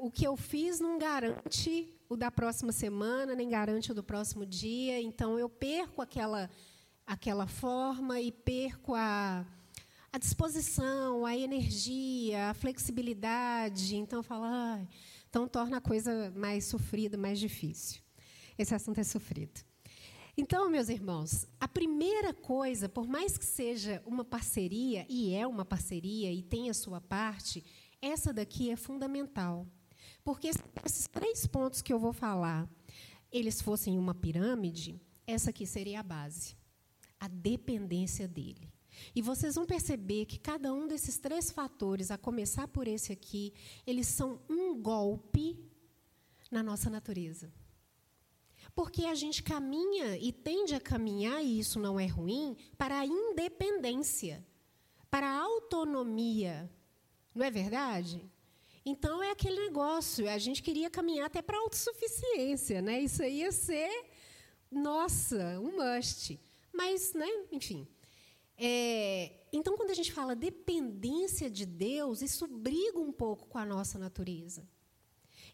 O 0.00 0.10
que 0.10 0.26
eu 0.26 0.36
fiz 0.36 0.80
não 0.80 0.98
garante 0.98 1.92
o 2.08 2.16
da 2.16 2.30
próxima 2.30 2.72
semana, 2.72 3.34
nem 3.34 3.48
garante 3.48 3.90
o 3.90 3.94
do 3.94 4.02
próximo 4.02 4.46
dia, 4.46 5.00
então 5.00 5.38
eu 5.38 5.48
perco 5.48 6.00
aquela 6.00 6.48
aquela 7.06 7.46
forma 7.46 8.20
e 8.20 8.30
perco 8.30 8.94
a, 8.94 9.44
a 10.12 10.18
disposição, 10.18 11.26
a 11.26 11.36
energia, 11.36 12.50
a 12.50 12.54
flexibilidade. 12.54 13.96
Então, 13.96 14.20
eu 14.20 14.22
falo, 14.22 14.44
ah, 14.44 14.80
então 15.28 15.48
torna 15.48 15.78
a 15.78 15.80
coisa 15.80 16.32
mais 16.36 16.64
sofrida, 16.64 17.16
mais 17.16 17.38
difícil. 17.38 18.00
Esse 18.58 18.74
assunto 18.74 18.98
é 18.98 19.04
sofrido. 19.04 19.60
Então, 20.36 20.70
meus 20.70 20.88
irmãos, 20.88 21.46
a 21.60 21.68
primeira 21.68 22.32
coisa, 22.32 22.88
por 22.88 23.06
mais 23.06 23.36
que 23.36 23.44
seja 23.44 24.02
uma 24.06 24.24
parceria, 24.24 25.04
e 25.08 25.34
é 25.34 25.46
uma 25.46 25.64
parceria 25.64 26.32
e 26.32 26.42
tem 26.42 26.70
a 26.70 26.74
sua 26.74 27.00
parte, 27.00 27.64
essa 28.00 28.32
daqui 28.32 28.70
é 28.70 28.76
fundamental. 28.76 29.66
Porque 30.24 30.48
esses 30.84 31.06
três 31.08 31.46
pontos 31.46 31.82
que 31.82 31.92
eu 31.92 31.98
vou 31.98 32.12
falar, 32.12 32.68
eles 33.30 33.60
fossem 33.60 33.98
uma 33.98 34.14
pirâmide, 34.14 35.00
essa 35.26 35.50
aqui 35.50 35.66
seria 35.66 36.00
a 36.00 36.02
base 36.02 36.56
a 37.22 37.28
dependência 37.28 38.26
dele. 38.26 38.68
E 39.14 39.22
vocês 39.22 39.54
vão 39.54 39.64
perceber 39.64 40.26
que 40.26 40.40
cada 40.40 40.74
um 40.74 40.88
desses 40.88 41.18
três 41.18 41.52
fatores, 41.52 42.10
a 42.10 42.18
começar 42.18 42.66
por 42.66 42.88
esse 42.88 43.12
aqui, 43.12 43.54
eles 43.86 44.08
são 44.08 44.40
um 44.50 44.74
golpe 44.82 45.56
na 46.50 46.64
nossa 46.64 46.90
natureza. 46.90 47.52
Porque 48.74 49.04
a 49.04 49.14
gente 49.14 49.42
caminha 49.42 50.16
e 50.16 50.32
tende 50.32 50.74
a 50.74 50.80
caminhar, 50.80 51.42
e 51.42 51.58
isso 51.58 51.78
não 51.78 52.00
é 52.00 52.06
ruim, 52.06 52.56
para 52.78 53.00
a 53.00 53.06
independência, 53.06 54.44
para 55.10 55.28
a 55.28 55.40
autonomia. 55.42 56.70
Não 57.34 57.44
é 57.44 57.50
verdade? 57.50 58.30
Então 58.84 59.22
é 59.22 59.30
aquele 59.30 59.60
negócio, 59.60 60.28
a 60.28 60.38
gente 60.38 60.62
queria 60.62 60.90
caminhar 60.90 61.26
até 61.26 61.40
para 61.40 61.56
a 61.56 61.60
autossuficiência, 61.60 62.82
né? 62.82 63.00
Isso 63.00 63.22
aí 63.22 63.40
ia 63.40 63.52
ser, 63.52 63.90
nossa, 64.70 65.60
um 65.60 65.76
must. 65.76 66.40
Mas, 66.72 67.12
né, 67.12 67.28
enfim. 67.52 67.86
É, 68.56 69.46
então, 69.52 69.76
quando 69.76 69.90
a 69.90 69.94
gente 69.94 70.12
fala 70.12 70.34
dependência 70.34 71.50
de 71.50 71.66
Deus, 71.66 72.22
isso 72.22 72.46
briga 72.46 72.98
um 72.98 73.12
pouco 73.12 73.46
com 73.46 73.58
a 73.58 73.66
nossa 73.66 73.98
natureza. 73.98 74.66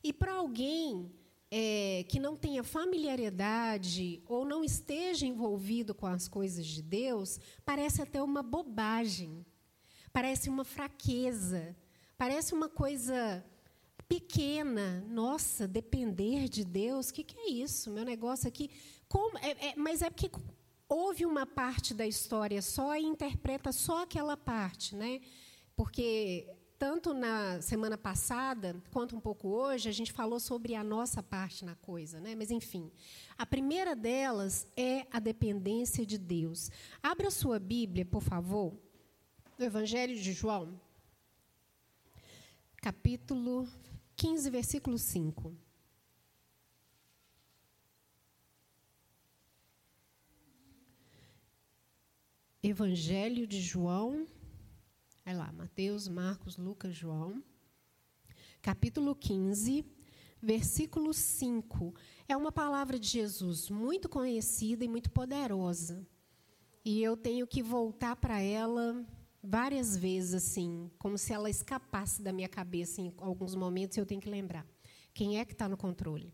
E 0.03 0.13
para 0.13 0.35
alguém 0.35 1.11
é, 1.51 2.05
que 2.09 2.19
não 2.19 2.37
tenha 2.37 2.63
familiaridade 2.63 4.23
ou 4.27 4.45
não 4.45 4.63
esteja 4.63 5.27
envolvido 5.27 5.95
com 5.95 6.07
as 6.07 6.29
coisas 6.29 6.67
de 6.67 6.83
Deus, 6.83 7.41
parece 7.65 8.03
até 8.03 8.23
uma 8.23 8.43
bobagem, 8.43 9.45
parece 10.13 10.51
uma 10.51 10.65
fraqueza, 10.65 11.77
parece 12.17 12.53
uma 12.53 12.69
coisa 12.69 13.45
pequena. 14.09 15.05
Nossa, 15.09 15.67
depender 15.67 16.49
de 16.49 16.65
Deus, 16.65 17.09
o 17.09 17.15
que, 17.15 17.25
que, 17.25 17.39
é 17.39 17.51
isso? 17.51 17.91
Meu 17.91 18.05
negócio 18.05 18.49
aqui. 18.49 18.71
Como, 19.09 19.39
é, 19.39 19.69
é, 19.69 19.75
mas 19.77 20.03
é 20.03 20.11
porque 20.11 20.31
ouve 20.89 21.25
uma 21.25 21.47
parte 21.47 21.95
da 21.95 22.07
história 22.07 22.61
só 22.63 22.97
e 22.97 23.05
interpreta 23.05 23.73
só 23.73 24.03
aquela 24.03 24.37
parte, 24.37 24.95
né? 24.95 25.21
Porque 25.77 26.47
tanto 26.79 27.13
na 27.13 27.61
semana 27.61 27.99
passada 27.99 28.81
quanto 28.93 29.17
um 29.17 29.21
pouco 29.21 29.49
hoje 29.49 29.89
a 29.89 29.93
gente 29.93 30.13
falou 30.13 30.39
sobre 30.39 30.75
a 30.77 30.85
nossa 30.85 31.23
parte 31.23 31.65
na 31.65 31.75
coisa, 31.75 32.21
né? 32.21 32.37
Mas 32.37 32.51
enfim, 32.53 32.91
a 33.37 33.45
primeira 33.45 33.97
delas 33.97 34.67
é 34.77 35.05
a 35.11 35.19
dependência 35.19 36.07
de 36.07 36.17
Deus. 36.17 36.71
Abra 37.03 37.31
sua 37.31 37.59
Bíblia, 37.59 38.07
por 38.07 38.23
favor, 38.23 38.73
no 39.59 39.65
Evangelho 39.65 40.15
de 40.15 40.33
João, 40.33 40.81
capítulo 42.77 43.67
15, 44.15 44.49
versículo 44.49 44.99
5. 44.99 45.53
Evangelho 52.63 53.47
de 53.47 53.61
João, 53.61 54.27
vai 55.29 55.37
lá, 55.37 55.53
Mateus, 55.53 56.09
Marcos, 56.09 56.57
Lucas, 56.57 56.95
João, 56.95 57.45
capítulo 58.63 59.15
15, 59.15 59.85
versículo 60.41 61.13
5. 61.13 61.95
É 62.27 62.35
uma 62.35 62.51
palavra 62.51 62.99
de 62.99 63.07
Jesus 63.07 63.69
muito 63.69 64.09
conhecida 64.09 64.87
e 64.87 64.89
muito 64.89 65.11
poderosa. 65.11 66.03
E 66.83 67.03
eu 67.03 67.15
tenho 67.15 67.47
que 67.47 67.63
voltar 67.63 68.17
para 68.17 68.41
ela 68.41 69.05
várias 69.43 69.99
vezes, 69.99 70.33
assim, 70.33 70.91
como 70.99 71.19
se 71.19 71.35
ela 71.35 71.51
escapasse 71.51 72.23
da 72.23 72.33
minha 72.33 72.49
cabeça 72.49 73.03
em 73.03 73.13
alguns 73.19 73.55
momentos 73.55 73.99
eu 73.99 74.07
tenho 74.07 74.23
que 74.23 74.31
lembrar. 74.31 74.67
Quem 75.13 75.39
é 75.39 75.45
que 75.45 75.53
está 75.53 75.69
no 75.69 75.77
controle? 75.77 76.33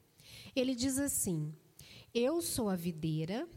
Ele 0.54 0.72
diz 0.72 1.00
assim: 1.00 1.52
Eu 2.14 2.40
sou 2.40 2.68
a 2.68 2.76
videira, 2.76 3.48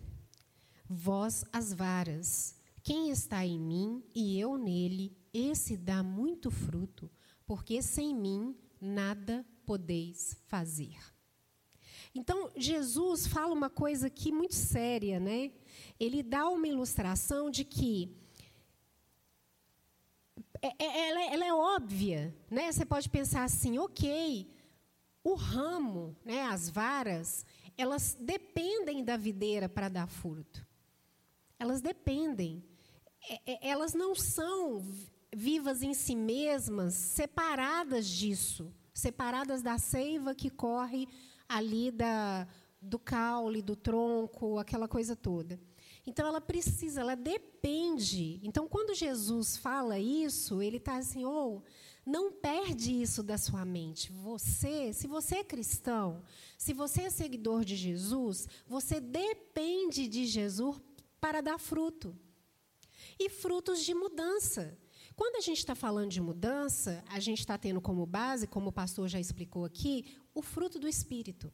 vós 0.90 1.46
as 1.54 1.72
varas. 1.72 2.58
Quem 2.82 3.10
está 3.10 3.46
em 3.46 3.60
mim 3.60 4.02
e 4.16 4.40
eu 4.40 4.58
nele, 4.58 5.17
esse 5.34 5.78
dá 5.78 6.02
muito 6.04 6.50
fruto, 6.50 7.10
porque 7.46 7.82
sem 7.82 8.16
mim 8.16 8.56
nada 8.80 9.46
podeis 9.66 10.38
fazer. 10.48 10.98
Então, 12.14 12.52
Jesus 12.56 13.28
fala 13.28 13.54
uma 13.54 13.70
coisa 13.70 14.08
aqui 14.08 14.32
muito 14.32 14.56
séria, 14.56 15.20
né? 15.20 15.52
Ele 16.00 16.24
dá 16.24 16.50
uma 16.50 16.68
ilustração 16.68 17.50
de 17.52 17.64
que 17.64 18.16
é, 20.62 20.84
é, 20.84 21.10
ela, 21.10 21.34
ela, 21.34 21.46
é 21.46 21.54
óbvia, 21.54 22.36
né? 22.50 22.72
Você 22.72 22.86
pode 22.86 23.10
pensar 23.10 23.44
assim, 23.44 23.78
ok, 23.78 24.50
o 25.24 25.36
ramo, 25.36 26.16
né, 26.26 26.44
as 26.44 26.70
varas, 26.70 27.46
elas 27.78 28.18
dependem 28.20 29.04
da 29.04 29.18
videira 29.18 29.70
para 29.70 29.90
dar 29.90 30.08
fruto. 30.08 30.66
Elas 31.60 31.82
dependem. 31.82 32.64
É, 33.46 33.70
elas 33.70 33.94
não 33.94 34.16
são 34.16 34.84
vivas 35.38 35.84
em 35.84 35.94
si 35.94 36.16
mesmas, 36.16 36.96
separadas 36.96 38.08
disso, 38.08 38.74
separadas 38.92 39.62
da 39.62 39.78
seiva 39.78 40.34
que 40.34 40.50
corre 40.50 41.08
ali 41.48 41.92
da, 41.92 42.48
do 42.82 42.98
caule, 42.98 43.62
do 43.62 43.76
tronco, 43.76 44.58
aquela 44.58 44.88
coisa 44.88 45.16
toda. 45.16 45.60
Então 46.08 46.26
ela 46.26 46.42
precisa, 46.42 47.02
ela 47.02 47.16
depende. 47.16 48.40
Então 48.42 48.68
quando 48.68 48.96
Jesus 48.96 49.56
fala 49.56 50.00
isso, 50.00 50.60
ele 50.60 50.78
está 50.78 50.98
assim, 50.98 51.24
ou 51.24 51.58
oh, 51.58 51.62
não 52.04 52.32
perde 52.32 53.00
isso 53.00 53.22
da 53.22 53.38
sua 53.38 53.64
mente. 53.64 54.12
Você, 54.12 54.92
se 54.92 55.06
você 55.06 55.36
é 55.36 55.44
cristão, 55.44 56.24
se 56.58 56.74
você 56.74 57.04
é 57.04 57.10
seguidor 57.12 57.64
de 57.64 57.76
Jesus, 57.76 58.48
você 58.66 59.00
depende 59.00 60.08
de 60.08 60.26
Jesus 60.26 60.82
para 61.22 61.42
dar 61.42 61.60
fruto. 61.60 62.18
E 63.20 63.30
frutos 63.30 63.86
de 63.86 63.94
mudança. 63.94 64.76
Quando 65.18 65.38
a 65.38 65.42
gente 65.42 65.58
está 65.58 65.74
falando 65.74 66.12
de 66.12 66.22
mudança, 66.22 67.04
a 67.10 67.20
gente 67.20 67.40
está 67.40 67.58
tendo 67.58 67.82
como 67.82 68.06
base, 68.06 68.46
como 68.46 68.70
o 68.70 68.72
pastor 68.72 69.08
já 69.08 69.20
explicou 69.20 69.66
aqui, 69.66 70.16
o 70.32 70.44
fruto 70.44 70.78
do 70.78 70.88
Espírito. 70.88 71.52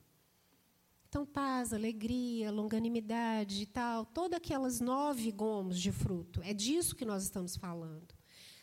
Então, 1.07 1.25
paz, 1.25 1.71
alegria, 1.71 2.51
longanimidade 2.51 3.61
e 3.61 3.65
tal, 3.65 4.05
todas 4.05 4.35
aquelas 4.35 4.81
nove 4.81 5.31
gomos 5.31 5.79
de 5.79 5.93
fruto. 5.93 6.41
É 6.43 6.53
disso 6.53 6.93
que 6.93 7.05
nós 7.05 7.23
estamos 7.23 7.55
falando. 7.55 8.13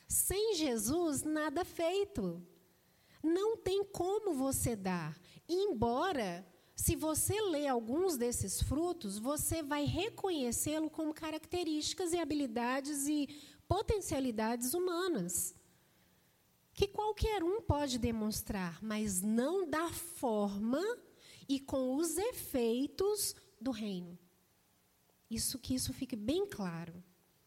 Sem 0.06 0.54
Jesus, 0.54 1.22
nada 1.22 1.64
feito. 1.64 2.46
Não 3.22 3.56
tem 3.56 3.82
como 3.82 4.34
você 4.34 4.76
dar. 4.76 5.18
Embora, 5.48 6.46
se 6.76 6.94
você 6.94 7.40
ler 7.40 7.68
alguns 7.68 8.18
desses 8.18 8.60
frutos, 8.60 9.18
você 9.18 9.62
vai 9.62 9.86
reconhecê-lo 9.86 10.90
como 10.90 11.14
características 11.14 12.12
e 12.12 12.18
habilidades 12.18 13.08
e 13.08 13.28
potencialidades 13.70 14.74
humanas. 14.74 15.54
Que 16.74 16.88
qualquer 16.88 17.44
um 17.44 17.62
pode 17.62 18.00
demonstrar, 18.00 18.82
mas 18.82 19.22
não 19.22 19.70
da 19.70 19.88
forma 19.90 20.82
e 21.48 21.60
com 21.60 21.94
os 21.94 22.18
efeitos 22.18 23.36
do 23.60 23.70
reino. 23.70 24.18
Isso 25.30 25.56
que 25.56 25.72
isso 25.72 25.92
fique 25.92 26.16
bem 26.16 26.44
claro. 26.46 27.00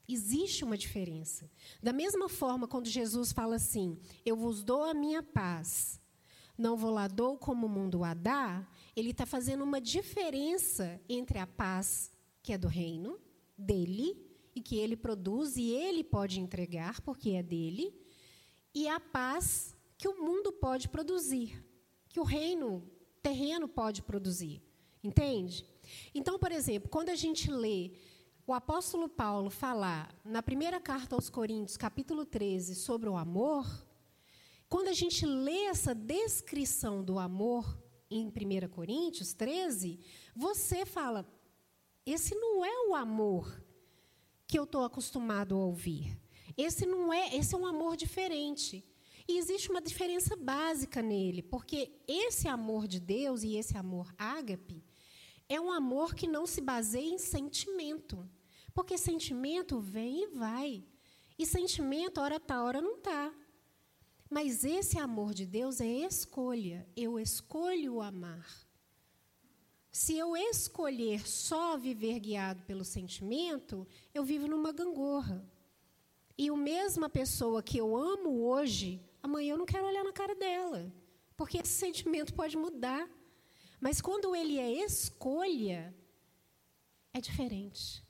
Existe 0.08 0.64
uma 0.64 0.78
diferença. 0.78 1.52
Da 1.82 1.92
mesma 1.92 2.30
forma, 2.30 2.70
quando 2.70 2.88
Jesus 2.88 3.34
fala 3.34 3.58
assim: 3.58 4.00
Eu 4.26 4.38
vos 4.38 4.64
dou 4.64 4.84
a 4.84 4.94
minha 4.94 5.22
paz, 5.22 6.00
não 6.58 6.78
vou 6.78 6.92
lá 6.92 7.10
dou 7.10 7.38
como 7.38 7.68
o 7.68 7.70
mundo 7.70 8.02
a 8.02 8.14
dá, 8.14 8.66
ele 8.96 9.12
está 9.12 9.26
fazendo 9.26 9.64
uma 9.66 9.82
diferença 9.82 11.02
entre 11.10 11.38
a 11.40 11.48
paz, 11.48 12.14
que 12.42 12.54
é 12.54 12.58
do 12.58 12.70
reino, 12.70 13.20
dele, 13.58 14.33
e 14.56 14.62
que 14.62 14.78
ele 14.78 14.96
produz 14.96 15.58
e 15.58 15.72
ele 15.72 16.04
pode 16.04 16.40
entregar, 16.40 17.02
porque 17.02 17.32
é 17.32 17.44
dele, 17.44 17.94
e 18.74 18.88
a 18.88 19.00
paz 19.00 19.76
que 19.98 20.08
o 20.08 20.22
mundo 20.24 20.52
pode 20.52 20.90
produzir, 20.90 21.64
que 22.10 22.20
o 22.20 22.24
reino 22.24 22.84
terreno 23.22 23.68
pode 23.68 24.02
produzir. 24.02 24.62
Entende? 25.04 25.66
Então, 26.14 26.40
por 26.40 26.52
exemplo, 26.52 26.90
quando 26.90 27.10
a 27.10 27.16
gente 27.16 27.52
lê 27.52 27.92
o 28.46 28.54
apóstolo 28.54 29.08
Paulo 29.08 29.50
falar 29.50 30.14
na 30.24 30.44
primeira 30.44 30.80
carta 30.80 31.16
aos 31.16 31.30
Coríntios, 31.30 31.78
capítulo 31.78 32.26
13, 32.26 32.76
sobre 32.76 33.08
o 33.10 33.16
amor, 33.16 33.66
quando 34.70 34.88
a 34.88 34.94
gente 34.94 35.26
lê 35.26 35.66
essa 35.66 35.94
descrição 35.94 37.04
do 37.04 37.20
amor 37.20 37.82
em 38.10 38.28
1 38.28 38.68
Coríntios 38.70 39.34
13, 39.34 40.00
você 40.36 40.86
fala: 40.86 41.26
esse 42.06 42.36
não 42.36 42.66
é 42.66 42.90
o 42.90 42.96
amor 42.96 43.63
que 44.54 44.60
eu 44.60 44.66
estou 44.66 44.84
acostumado 44.84 45.56
a 45.56 45.66
ouvir. 45.66 46.16
Esse 46.56 46.86
não 46.86 47.12
é, 47.12 47.36
esse 47.36 47.56
é 47.56 47.58
um 47.58 47.66
amor 47.66 47.98
diferente. 47.98 48.86
E 49.28 49.40
existe 49.40 49.72
uma 49.72 49.82
diferença 49.82 50.36
básica 50.36 51.02
nele, 51.02 51.42
porque 51.42 51.92
esse 52.08 52.48
amor 52.48 52.88
de 52.88 53.00
Deus 53.00 53.42
e 53.42 53.56
esse 53.56 53.76
amor 53.76 54.14
ágape 54.16 54.86
é 55.50 55.60
um 55.60 55.72
amor 55.72 56.14
que 56.14 56.28
não 56.28 56.46
se 56.46 56.62
baseia 56.62 57.16
em 57.16 57.18
sentimento. 57.18 58.30
Porque 58.76 58.96
sentimento 58.96 59.80
vem 59.80 60.26
e 60.26 60.28
vai. 60.28 60.86
E 61.36 61.48
sentimento, 61.48 62.22
hora 62.22 62.36
está, 62.36 62.64
hora 62.64 62.80
não 62.80 62.98
está. 62.98 63.34
Mas 64.30 64.64
esse 64.64 65.00
amor 65.00 65.34
de 65.34 65.48
Deus 65.48 65.82
é 65.82 65.88
escolha. 65.88 66.88
Eu 66.96 67.20
escolho 67.20 68.04
amar. 68.04 68.48
Se 69.94 70.18
eu 70.18 70.36
escolher 70.36 71.28
só 71.28 71.78
viver 71.78 72.20
guiado 72.20 72.64
pelo 72.64 72.84
sentimento, 72.84 73.88
eu 74.12 74.24
vivo 74.24 74.48
numa 74.48 74.72
gangorra. 74.72 75.48
E 76.36 76.50
a 76.50 76.56
mesma 76.58 77.08
pessoa 77.08 77.62
que 77.62 77.78
eu 77.78 77.96
amo 77.96 78.42
hoje, 78.42 79.00
amanhã 79.22 79.54
eu 79.54 79.58
não 79.60 79.68
quero 79.68 79.86
olhar 79.86 80.04
na 80.04 80.12
cara 80.12 80.34
dela. 80.34 80.92
Porque 81.38 81.60
esse 81.60 81.74
sentimento 81.86 82.34
pode 82.34 82.58
mudar. 82.58 83.08
Mas 83.80 84.02
quando 84.02 84.36
ele 84.36 84.58
é 84.58 84.84
escolha, 84.84 85.94
é 87.14 87.22
diferente. 87.22 88.04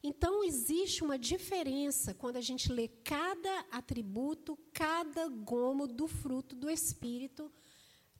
Então, 0.00 0.44
existe 0.44 1.02
uma 1.02 1.18
diferença 1.18 2.14
quando 2.14 2.36
a 2.36 2.40
gente 2.40 2.72
lê 2.72 2.86
cada 2.86 3.66
atributo, 3.72 4.56
cada 4.72 5.26
gomo 5.26 5.88
do 5.88 6.06
fruto 6.06 6.54
do 6.54 6.70
Espírito 6.70 7.50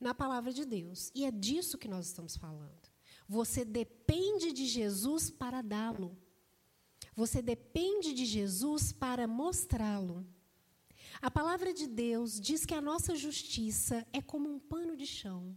na 0.00 0.12
palavra 0.12 0.52
de 0.52 0.64
Deus. 0.64 1.12
E 1.14 1.24
é 1.24 1.30
disso 1.30 1.78
que 1.78 1.86
nós 1.86 2.06
estamos 2.06 2.36
falando. 2.36 2.87
Você 3.28 3.64
depende 3.64 4.52
de 4.52 4.66
Jesus 4.66 5.30
para 5.30 5.62
dá-lo. 5.62 6.16
Você 7.14 7.42
depende 7.42 8.12
de 8.14 8.24
Jesus 8.24 8.92
para 8.92 9.26
mostrá-lo. 9.26 10.26
A 11.20 11.30
palavra 11.30 11.74
de 11.74 11.86
Deus 11.86 12.40
diz 12.40 12.64
que 12.64 12.74
a 12.74 12.80
nossa 12.80 13.14
justiça 13.14 14.06
é 14.12 14.22
como 14.22 14.48
um 14.48 14.58
pano 14.58 14.96
de 14.96 15.06
chão 15.06 15.56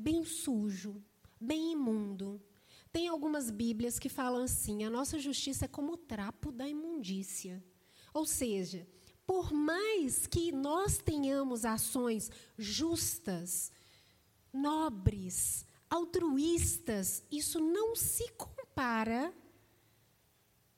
bem 0.00 0.24
sujo, 0.24 1.02
bem 1.38 1.72
imundo. 1.72 2.40
Tem 2.90 3.06
algumas 3.06 3.50
Bíblias 3.50 3.98
que 3.98 4.08
falam 4.08 4.42
assim: 4.42 4.82
a 4.82 4.90
nossa 4.90 5.18
justiça 5.18 5.66
é 5.66 5.68
como 5.68 5.92
o 5.92 5.98
trapo 5.98 6.50
da 6.50 6.66
imundícia. 6.66 7.62
Ou 8.12 8.26
seja, 8.26 8.88
por 9.26 9.52
mais 9.52 10.26
que 10.26 10.50
nós 10.50 10.98
tenhamos 10.98 11.64
ações 11.64 12.30
justas, 12.58 13.70
nobres, 14.52 15.64
altruístas, 15.90 17.24
isso 17.30 17.58
não 17.58 17.96
se 17.96 18.30
compara 18.32 19.34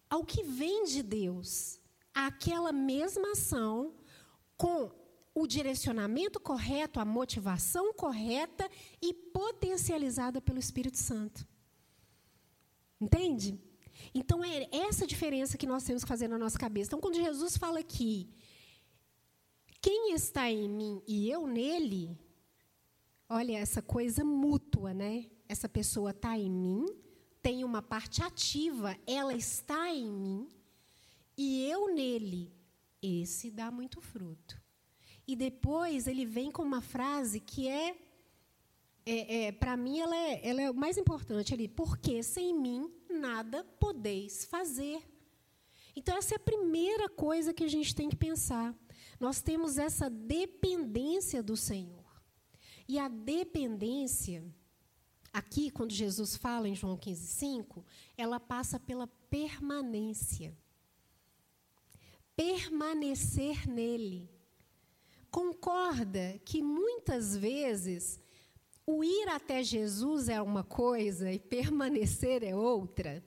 ao 0.08 0.24
que 0.24 0.42
vem 0.42 0.84
de 0.84 1.02
Deus. 1.02 1.78
Aquela 2.14 2.72
mesma 2.72 3.32
ação 3.32 3.94
com 4.56 4.90
o 5.34 5.46
direcionamento 5.46 6.40
correto, 6.40 7.00
a 7.00 7.04
motivação 7.04 7.92
correta 7.94 8.68
e 9.00 9.14
potencializada 9.14 10.40
pelo 10.40 10.58
Espírito 10.58 10.98
Santo. 10.98 11.46
Entende? 13.00 13.58
Então 14.14 14.44
é 14.44 14.68
essa 14.70 15.06
diferença 15.06 15.56
que 15.56 15.66
nós 15.66 15.84
temos 15.84 16.04
que 16.04 16.08
fazer 16.08 16.28
na 16.28 16.38
nossa 16.38 16.58
cabeça. 16.58 16.88
Então, 16.88 17.00
quando 17.00 17.16
Jesus 17.16 17.56
fala 17.56 17.80
aqui, 17.80 18.28
quem 19.80 20.12
está 20.12 20.50
em 20.50 20.68
mim 20.68 21.02
e 21.06 21.30
eu 21.30 21.46
nele, 21.46 22.16
olha 23.32 23.58
essa 23.58 23.80
coisa 23.80 24.22
mútua, 24.22 24.92
né? 24.92 25.26
Essa 25.48 25.68
pessoa 25.68 26.10
está 26.10 26.36
em 26.36 26.50
mim, 26.50 26.86
tem 27.40 27.64
uma 27.64 27.80
parte 27.80 28.22
ativa, 28.22 28.96
ela 29.06 29.34
está 29.34 29.90
em 29.90 30.10
mim 30.10 30.48
e 31.36 31.66
eu 31.68 31.92
nele. 31.94 32.52
Esse 33.02 33.50
dá 33.50 33.70
muito 33.70 34.00
fruto. 34.00 34.60
E 35.26 35.34
depois 35.34 36.06
ele 36.06 36.26
vem 36.26 36.50
com 36.50 36.62
uma 36.62 36.82
frase 36.82 37.40
que 37.40 37.68
é, 37.68 37.96
é, 39.06 39.44
é 39.46 39.52
para 39.52 39.76
mim, 39.76 39.98
ela 39.98 40.16
é, 40.16 40.40
ela 40.46 40.62
é 40.62 40.70
o 40.70 40.74
mais 40.74 40.98
importante 40.98 41.54
ali. 41.54 41.66
Porque 41.68 42.22
sem 42.22 42.56
mim 42.56 42.92
nada 43.08 43.64
podeis 43.80 44.44
fazer. 44.44 45.02
Então, 45.96 46.16
essa 46.16 46.34
é 46.34 46.36
a 46.36 46.40
primeira 46.40 47.08
coisa 47.08 47.52
que 47.52 47.64
a 47.64 47.68
gente 47.68 47.94
tem 47.94 48.08
que 48.08 48.16
pensar. 48.16 48.74
Nós 49.18 49.40
temos 49.40 49.78
essa 49.78 50.08
dependência 50.08 51.42
do 51.42 51.56
Senhor. 51.56 52.01
E 52.92 52.98
a 52.98 53.08
dependência, 53.08 54.44
aqui, 55.32 55.70
quando 55.70 55.92
Jesus 55.92 56.36
fala 56.36 56.68
em 56.68 56.74
João 56.74 56.94
15, 56.94 57.26
5, 57.26 57.86
ela 58.18 58.38
passa 58.38 58.78
pela 58.78 59.06
permanência. 59.30 60.54
Permanecer 62.36 63.66
nele 63.66 64.28
concorda 65.30 66.38
que 66.44 66.62
muitas 66.62 67.34
vezes 67.34 68.20
o 68.84 69.02
ir 69.02 69.26
até 69.30 69.62
Jesus 69.62 70.28
é 70.28 70.42
uma 70.42 70.62
coisa 70.62 71.32
e 71.32 71.38
permanecer 71.38 72.44
é 72.44 72.54
outra. 72.54 73.24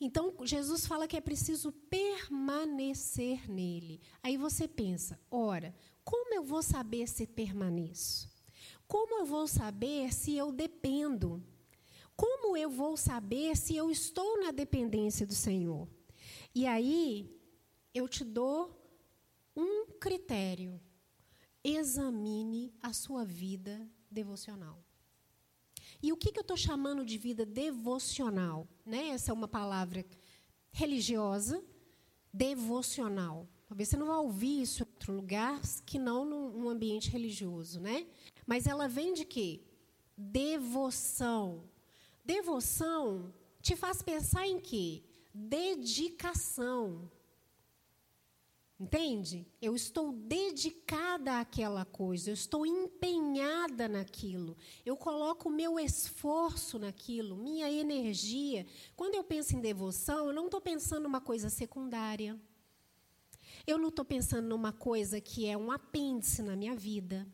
Então, 0.00 0.32
Jesus 0.44 0.86
fala 0.86 1.08
que 1.08 1.16
é 1.16 1.20
preciso 1.20 1.72
permanecer 1.72 3.50
nele. 3.50 4.00
Aí 4.22 4.36
você 4.36 4.68
pensa: 4.68 5.18
ora, 5.28 5.74
como 6.08 6.34
eu 6.34 6.42
vou 6.42 6.62
saber 6.62 7.06
se 7.06 7.26
permaneço? 7.26 8.30
Como 8.86 9.18
eu 9.18 9.26
vou 9.26 9.46
saber 9.46 10.10
se 10.10 10.34
eu 10.34 10.50
dependo? 10.50 11.44
Como 12.16 12.56
eu 12.56 12.70
vou 12.70 12.96
saber 12.96 13.54
se 13.54 13.76
eu 13.76 13.90
estou 13.90 14.40
na 14.42 14.50
dependência 14.50 15.26
do 15.26 15.34
Senhor? 15.34 15.86
E 16.54 16.66
aí, 16.66 17.30
eu 17.92 18.08
te 18.08 18.24
dou 18.24 18.74
um 19.54 19.84
critério. 20.00 20.80
Examine 21.62 22.72
a 22.80 22.94
sua 22.94 23.22
vida 23.22 23.86
devocional. 24.10 24.82
E 26.02 26.10
o 26.10 26.16
que, 26.16 26.32
que 26.32 26.38
eu 26.38 26.48
estou 26.48 26.56
chamando 26.56 27.04
de 27.04 27.18
vida 27.18 27.44
devocional? 27.44 28.66
Né? 28.82 29.08
Essa 29.08 29.30
é 29.30 29.34
uma 29.34 29.46
palavra 29.46 30.02
religiosa, 30.72 31.62
devocional. 32.32 33.46
Talvez 33.68 33.90
você 33.90 33.96
não 33.98 34.06
vá 34.06 34.16
ouvir 34.16 34.62
isso 34.62 34.82
em 34.82 34.86
outro 34.86 35.12
lugar 35.12 35.60
que 35.84 35.98
não 35.98 36.24
num 36.24 36.68
ambiente 36.70 37.10
religioso, 37.10 37.78
né? 37.78 38.06
Mas 38.46 38.66
ela 38.66 38.88
vem 38.88 39.12
de 39.12 39.26
quê? 39.26 39.60
Devoção. 40.16 41.62
Devoção 42.24 43.32
te 43.60 43.76
faz 43.76 44.00
pensar 44.02 44.46
em 44.46 44.58
quê? 44.58 45.02
Dedicação. 45.34 47.10
Entende? 48.80 49.46
Eu 49.60 49.74
estou 49.74 50.12
dedicada 50.12 51.40
àquela 51.40 51.84
coisa, 51.84 52.30
eu 52.30 52.34
estou 52.34 52.64
empenhada 52.64 53.88
naquilo, 53.88 54.56
eu 54.86 54.96
coloco 54.96 55.48
o 55.48 55.52
meu 55.52 55.80
esforço 55.80 56.78
naquilo, 56.78 57.36
minha 57.36 57.68
energia. 57.70 58.64
Quando 58.94 59.16
eu 59.16 59.24
penso 59.24 59.56
em 59.56 59.60
devoção, 59.60 60.28
eu 60.28 60.32
não 60.32 60.44
estou 60.44 60.60
pensando 60.60 61.02
numa 61.02 61.20
coisa 61.20 61.50
secundária. 61.50 62.38
Eu 63.68 63.76
não 63.76 63.90
estou 63.90 64.02
pensando 64.02 64.48
numa 64.48 64.72
coisa 64.72 65.20
que 65.20 65.46
é 65.46 65.54
um 65.54 65.70
apêndice 65.70 66.40
na 66.40 66.56
minha 66.56 66.74
vida. 66.74 67.26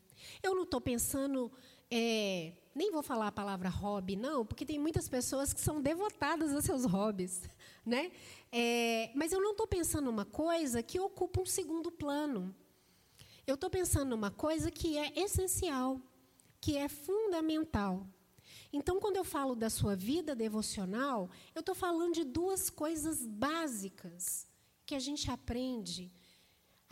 Eu 0.43 0.53
não 0.53 0.65
estou 0.65 0.81
pensando. 0.81 1.49
É, 1.89 2.55
nem 2.75 2.91
vou 2.91 3.05
falar 3.05 3.29
a 3.29 3.33
palavra 3.33 3.69
hobby, 3.69 4.17
não, 4.17 4.45
porque 4.45 4.67
tem 4.67 4.77
muitas 4.77 5.09
pessoas 5.09 5.53
que 5.53 5.61
são 5.61 5.81
devotadas 5.81 6.53
a 6.53 6.61
seus 6.61 6.85
hobbies. 6.85 7.41
Né? 7.87 8.13
É, 8.51 9.11
mas 9.15 9.31
eu 9.31 9.43
não 9.43 9.51
estou 9.51 9.67
pensando 9.67 10.07
numa 10.07 10.25
coisa 10.25 10.83
que 10.83 10.99
ocupa 10.99 11.43
um 11.43 11.45
segundo 11.45 11.93
plano. 11.93 12.53
Eu 13.47 13.57
estou 13.57 13.69
pensando 13.69 14.09
numa 14.09 14.31
coisa 14.31 14.71
que 14.71 14.97
é 14.97 15.13
essencial, 15.21 16.01
que 16.63 16.79
é 16.79 16.89
fundamental. 16.89 18.09
Então, 18.73 18.99
quando 18.99 19.19
eu 19.19 19.25
falo 19.25 19.55
da 19.55 19.69
sua 19.69 19.95
vida 19.95 20.35
devocional, 20.35 21.29
eu 21.55 21.61
estou 21.61 21.75
falando 21.75 22.15
de 22.15 22.25
duas 22.25 22.71
coisas 22.71 23.27
básicas 23.27 24.49
que 24.87 24.95
a 24.95 24.99
gente 24.99 25.31
aprende 25.31 26.11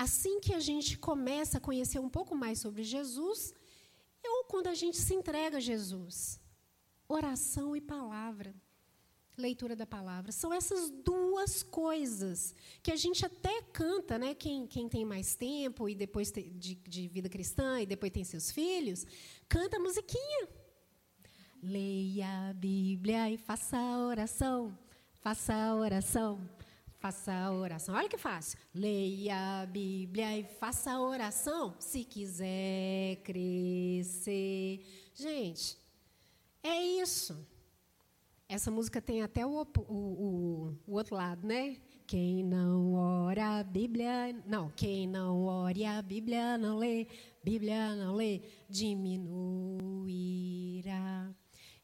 assim 0.02 0.40
que 0.40 0.54
a 0.54 0.60
gente 0.60 0.98
começa 0.98 1.58
a 1.58 1.60
conhecer 1.68 1.98
um 1.98 2.08
pouco 2.08 2.34
mais 2.34 2.58
sobre 2.58 2.82
Jesus, 2.82 3.54
ou 4.24 4.44
quando 4.44 4.68
a 4.68 4.74
gente 4.74 4.98
se 4.98 5.14
entrega 5.14 5.56
a 5.58 5.60
Jesus. 5.60 6.40
Oração 7.08 7.74
e 7.76 7.80
palavra 7.80 8.54
leitura 9.36 9.74
da 9.74 9.86
palavra. 9.86 10.30
São 10.32 10.52
essas 10.52 10.90
duas 10.90 11.62
coisas 11.62 12.54
que 12.82 12.92
a 12.92 12.96
gente 12.96 13.24
até 13.24 13.62
canta, 13.62 14.18
né? 14.18 14.34
Quem, 14.34 14.66
quem 14.66 14.88
tem 14.88 15.04
mais 15.04 15.34
tempo 15.34 15.88
e 15.88 15.94
depois 15.94 16.30
de, 16.30 16.74
de 16.74 17.08
vida 17.08 17.28
cristã 17.28 17.80
e 17.80 17.86
depois 17.86 18.12
tem 18.12 18.24
seus 18.24 18.50
filhos, 18.50 19.06
canta 19.48 19.76
a 19.76 19.80
musiquinha. 19.80 20.48
Leia 21.62 22.50
a 22.50 22.52
Bíblia 22.52 23.30
e 23.30 23.36
faça 23.36 23.76
a 23.76 24.06
oração. 24.06 24.76
Faça 25.20 25.54
a 25.54 25.74
oração. 25.74 26.40
Faça 27.02 27.32
a 27.32 27.50
oração. 27.50 27.96
Olha 27.96 28.08
que 28.08 28.16
fácil. 28.16 28.56
Leia 28.72 29.62
a 29.62 29.66
Bíblia 29.66 30.38
e 30.38 30.44
faça 30.44 30.92
a 30.92 31.00
oração 31.00 31.74
se 31.80 32.04
quiser 32.04 33.16
crescer. 33.24 34.86
Gente, 35.12 35.76
é 36.62 36.80
isso. 36.80 37.44
Essa 38.48 38.70
música 38.70 39.02
tem 39.02 39.20
até 39.20 39.44
o, 39.44 39.50
o, 39.50 39.80
o, 39.88 40.78
o, 40.86 40.92
outro 40.94 41.16
lado, 41.16 41.44
né? 41.44 41.76
Quem 42.06 42.44
não 42.44 42.94
ora 42.94 43.58
a 43.58 43.64
Bíblia. 43.64 44.40
Não, 44.46 44.70
quem 44.70 45.08
não 45.08 45.46
ora 45.46 45.98
a 45.98 46.02
Bíblia 46.02 46.56
não 46.56 46.78
lê, 46.78 47.08
Bíblia 47.42 47.96
não 47.96 48.14
lê, 48.14 48.42
diminuirá. 48.70 49.61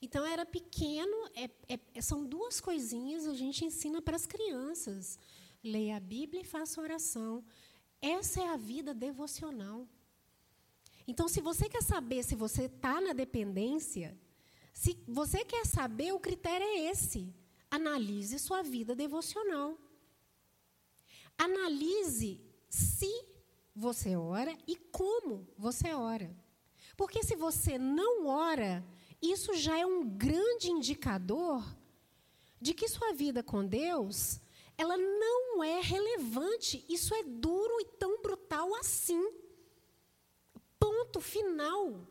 Então 0.09 0.25
era 0.25 0.47
pequeno, 0.47 1.15
é, 1.35 1.51
é, 1.69 2.01
são 2.01 2.25
duas 2.25 2.63
coisinhas 2.63 3.27
a 3.27 3.35
gente 3.35 3.63
ensina 3.63 4.01
para 4.01 4.17
as 4.17 4.25
crianças. 4.25 5.19
Leia 5.63 5.99
a 5.99 6.01
Bíblia 6.01 6.41
e 6.41 6.47
faça 6.47 6.81
oração. 6.81 7.45
Essa 8.01 8.41
é 8.41 8.49
a 8.49 8.57
vida 8.57 8.95
devocional. 8.95 9.87
Então, 11.07 11.29
se 11.29 11.43
você 11.43 11.69
quer 11.69 11.83
saber 11.83 12.23
se 12.23 12.35
você 12.35 12.65
está 12.65 13.03
na 13.03 13.13
dependência, 13.13 14.19
se 14.73 14.99
você 15.07 15.45
quer 15.45 15.67
saber, 15.67 16.13
o 16.15 16.21
critério 16.21 16.67
é 16.67 16.91
esse. 16.91 17.35
Analise 17.71 18.39
sua 18.39 18.63
vida 18.63 18.95
devocional. 18.95 19.77
Analise 21.37 22.41
se 22.67 23.13
você 23.77 24.17
ora 24.17 24.57
e 24.67 24.75
como 24.75 25.47
você 25.59 25.93
ora. 25.93 26.35
Porque 26.97 27.23
se 27.23 27.37
você 27.37 27.77
não 27.79 28.27
ora, 28.27 28.83
isso 29.21 29.55
já 29.55 29.79
é 29.79 29.85
um 29.85 30.09
grande 30.09 30.71
indicador 30.71 31.65
de 32.61 32.75
que 32.75 32.89
sua 32.89 33.13
vida 33.13 33.43
com 33.43 33.65
Deus, 33.65 34.41
ela 34.77 34.97
não 34.97 35.63
é 35.63 35.81
relevante. 35.81 36.85
Isso 36.89 37.15
é 37.15 37.23
duro 37.23 37.81
e 37.81 37.85
tão 37.99 38.23
brutal 38.23 38.75
assim. 38.77 39.33
Ponto 40.79 41.21
final. 41.21 42.07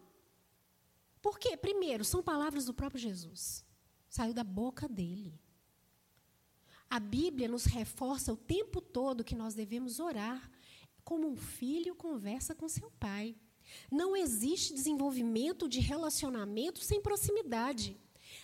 Porque, 1.22 1.56
primeiro, 1.58 2.04
são 2.04 2.22
palavras 2.22 2.65
do 2.65 2.74
próprio 2.74 3.00
Jesus. 3.00 3.65
Saiu 4.10 4.34
da 4.34 4.43
boca 4.43 4.88
dele. 4.88 5.39
A 6.89 7.00
Bíblia 7.00 7.48
nos 7.48 7.65
reforça 7.65 8.32
o 8.32 8.38
tempo 8.38 8.80
todo 8.80 9.24
que 9.24 9.36
nós 9.36 9.54
devemos 9.54 10.00
orar 10.00 10.50
como 11.04 11.28
um 11.28 11.36
filho 11.36 11.96
conversa 11.96 12.54
com 12.54 12.67
seu 12.67 12.89
pai. 12.91 13.36
Não 13.91 14.15
existe 14.15 14.73
desenvolvimento 14.73 15.67
de 15.67 15.80
relacionamento 15.80 16.80
sem 16.80 17.01
proximidade. 17.01 17.99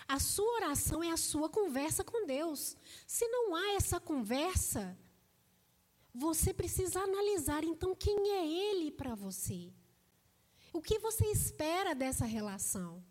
A 0.07 0.19
sua 0.19 0.53
oração 0.55 1.03
é 1.03 1.11
a 1.11 1.17
sua 1.17 1.49
conversa 1.49 2.03
com 2.03 2.25
Deus. 2.25 2.75
Se 3.07 3.27
não 3.27 3.55
há 3.55 3.73
essa 3.73 3.99
conversa, 3.99 4.97
você 6.13 6.53
precisa 6.53 6.99
analisar 6.99 7.63
então 7.63 7.95
quem 7.95 8.31
é 8.31 8.47
Ele 8.47 8.91
para 8.91 9.15
você. 9.15 9.71
O 10.71 10.81
que 10.81 10.99
você 10.99 11.25
espera 11.27 11.93
dessa 11.93 12.25
relação? 12.25 13.03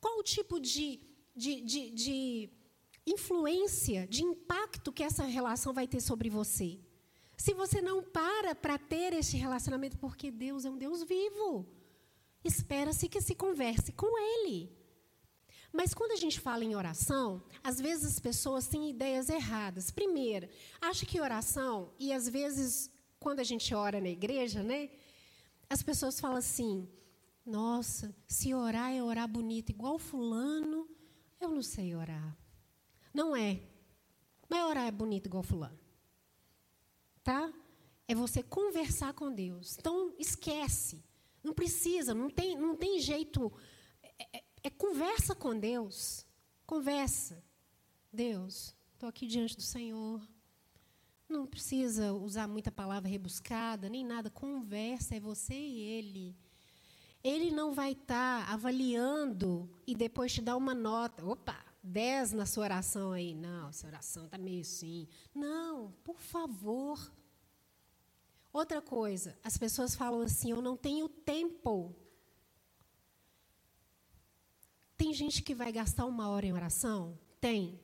Qual 0.00 0.18
o 0.18 0.22
tipo 0.22 0.60
de, 0.60 1.00
de, 1.34 1.60
de, 1.60 1.90
de 1.90 2.50
influência, 3.06 4.06
de 4.06 4.22
impacto 4.22 4.92
que 4.92 5.02
essa 5.02 5.24
relação 5.24 5.72
vai 5.72 5.86
ter 5.86 6.00
sobre 6.00 6.28
você? 6.28 6.80
Se 7.36 7.52
você 7.52 7.80
não 7.80 8.02
para 8.02 8.54
para 8.54 8.78
ter 8.78 9.12
esse 9.12 9.36
relacionamento, 9.36 9.98
porque 9.98 10.30
Deus 10.30 10.64
é 10.64 10.70
um 10.70 10.78
Deus 10.78 11.02
vivo, 11.02 11.66
espera-se 12.42 13.08
que 13.08 13.20
se 13.20 13.34
converse 13.34 13.92
com 13.92 14.18
Ele. 14.18 14.74
Mas 15.72 15.92
quando 15.92 16.12
a 16.12 16.16
gente 16.16 16.40
fala 16.40 16.64
em 16.64 16.74
oração, 16.74 17.42
às 17.62 17.78
vezes 17.78 18.12
as 18.12 18.18
pessoas 18.18 18.66
têm 18.66 18.88
ideias 18.88 19.28
erradas. 19.28 19.90
Primeiro, 19.90 20.48
acha 20.80 21.04
que 21.04 21.20
oração, 21.20 21.92
e 21.98 22.12
às 22.12 22.26
vezes, 22.26 22.90
quando 23.20 23.40
a 23.40 23.44
gente 23.44 23.74
ora 23.74 24.00
na 24.00 24.08
igreja, 24.08 24.62
né? 24.62 24.90
As 25.68 25.82
pessoas 25.82 26.18
falam 26.18 26.38
assim: 26.38 26.88
nossa, 27.44 28.14
se 28.26 28.54
orar 28.54 28.92
é 28.92 29.02
orar 29.02 29.28
bonito 29.28 29.70
igual 29.70 29.98
fulano, 29.98 30.88
eu 31.40 31.50
não 31.50 31.62
sei 31.62 31.94
orar. 31.94 32.36
Não 33.12 33.36
é. 33.36 33.60
Não 34.48 34.56
é 34.58 34.64
orar 34.66 34.86
é 34.86 34.90
bonito 34.90 35.26
igual 35.26 35.42
fulano. 35.42 35.85
Tá? 37.26 37.52
É 38.06 38.14
você 38.14 38.40
conversar 38.40 39.12
com 39.12 39.34
Deus. 39.34 39.76
Então, 39.80 40.14
esquece. 40.16 41.02
Não 41.42 41.52
precisa, 41.52 42.14
não 42.14 42.30
tem, 42.30 42.56
não 42.56 42.76
tem 42.76 43.00
jeito. 43.00 43.52
É, 44.16 44.38
é, 44.38 44.44
é 44.62 44.70
conversa 44.70 45.34
com 45.34 45.58
Deus. 45.58 46.24
Conversa. 46.64 47.42
Deus, 48.12 48.76
estou 48.92 49.08
aqui 49.08 49.26
diante 49.26 49.56
do 49.56 49.62
Senhor. 49.62 50.22
Não 51.28 51.48
precisa 51.48 52.12
usar 52.12 52.46
muita 52.46 52.70
palavra 52.70 53.10
rebuscada, 53.10 53.88
nem 53.88 54.04
nada. 54.04 54.30
Conversa, 54.30 55.16
é 55.16 55.18
você 55.18 55.52
e 55.52 55.80
ele. 55.80 56.36
Ele 57.24 57.50
não 57.50 57.74
vai 57.74 57.90
estar 57.90 58.46
tá 58.46 58.52
avaliando 58.52 59.68
e 59.84 59.96
depois 59.96 60.32
te 60.32 60.40
dar 60.40 60.56
uma 60.56 60.76
nota. 60.76 61.26
Opa, 61.26 61.65
10 61.86 62.32
na 62.32 62.46
sua 62.46 62.64
oração 62.64 63.12
aí. 63.12 63.34
Não, 63.34 63.68
essa 63.68 63.86
oração 63.86 64.26
está 64.26 64.36
meio 64.36 64.60
assim. 64.60 65.06
Não, 65.34 65.92
por 66.04 66.18
favor. 66.18 67.12
Outra 68.52 68.82
coisa, 68.82 69.38
as 69.42 69.56
pessoas 69.56 69.94
falam 69.94 70.20
assim: 70.22 70.50
eu 70.50 70.60
não 70.60 70.76
tenho 70.76 71.08
tempo. 71.08 71.94
Tem 74.96 75.12
gente 75.12 75.42
que 75.42 75.54
vai 75.54 75.70
gastar 75.70 76.06
uma 76.06 76.28
hora 76.28 76.46
em 76.46 76.52
oração? 76.52 77.18
Tem. 77.40 77.80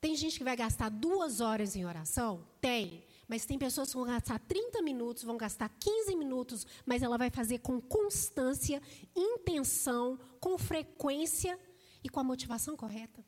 Tem 0.00 0.16
gente 0.16 0.38
que 0.38 0.44
vai 0.44 0.56
gastar 0.56 0.88
duas 0.88 1.40
horas 1.40 1.76
em 1.76 1.84
oração? 1.84 2.46
Tem. 2.60 3.04
Mas 3.28 3.44
tem 3.44 3.58
pessoas 3.58 3.90
que 3.90 3.96
vão 3.96 4.06
gastar 4.06 4.38
30 4.38 4.80
minutos, 4.80 5.22
vão 5.22 5.36
gastar 5.36 5.68
15 5.68 6.16
minutos, 6.16 6.66
mas 6.86 7.02
ela 7.02 7.18
vai 7.18 7.28
fazer 7.28 7.58
com 7.58 7.78
constância, 7.78 8.80
intenção, 9.14 10.18
com 10.40 10.56
frequência 10.56 11.58
e 12.02 12.08
com 12.08 12.20
a 12.20 12.24
motivação 12.24 12.76
correta. 12.76 13.24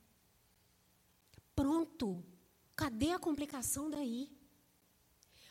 Pronto. 1.55 2.25
Cadê 2.75 3.11
a 3.11 3.19
complicação 3.19 3.91
daí? 3.91 4.31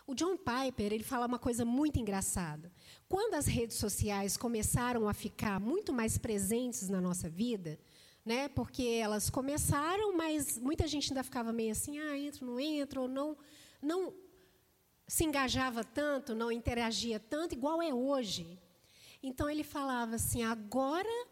O 0.08 0.16
John 0.16 0.38
Piper 0.38 0.92
ele 0.92 1.04
fala 1.04 1.28
uma 1.28 1.38
coisa 1.38 1.64
muito 1.64 2.00
engraçada. 2.00 2.72
Quando 3.08 3.36
as 3.36 3.46
redes 3.46 3.78
sociais 3.78 4.36
começaram 4.36 5.08
a 5.08 5.14
ficar 5.14 5.60
muito 5.60 5.94
mais 5.94 6.18
presentes 6.18 6.90
na 6.90 7.00
nossa 7.00 7.30
vida, 7.30 7.80
né? 8.26 8.48
Porque 8.50 8.84
elas 8.84 9.30
começaram, 9.30 10.18
mas 10.18 10.58
muita 10.58 10.88
gente 10.88 11.12
ainda 11.12 11.24
ficava 11.24 11.54
meio 11.54 11.72
assim, 11.72 12.00
ah, 12.00 12.18
entro, 12.18 12.46
não 12.46 12.60
entro, 12.60 13.02
ou 13.04 13.08
não, 13.08 13.38
não 13.80 14.14
se 15.08 15.24
engajava 15.26 15.84
tanto, 15.84 16.34
não 16.34 16.52
interagia 16.52 17.20
tanto, 17.20 17.54
igual 17.54 17.82
é 17.82 17.94
hoje. 17.94 18.60
Então 19.22 19.50
ele 19.50 19.64
falava 19.64 20.16
assim: 20.16 20.44
agora, 20.44 21.28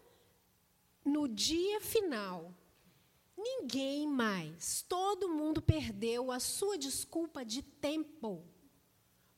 no 1.08 1.26
dia 1.26 1.80
final, 1.80 2.54
ninguém 3.36 4.06
mais, 4.06 4.82
todo 4.82 5.28
mundo 5.28 5.60
perdeu 5.60 6.30
a 6.30 6.38
sua 6.38 6.76
desculpa 6.76 7.44
de 7.44 7.62
tempo. 7.62 8.44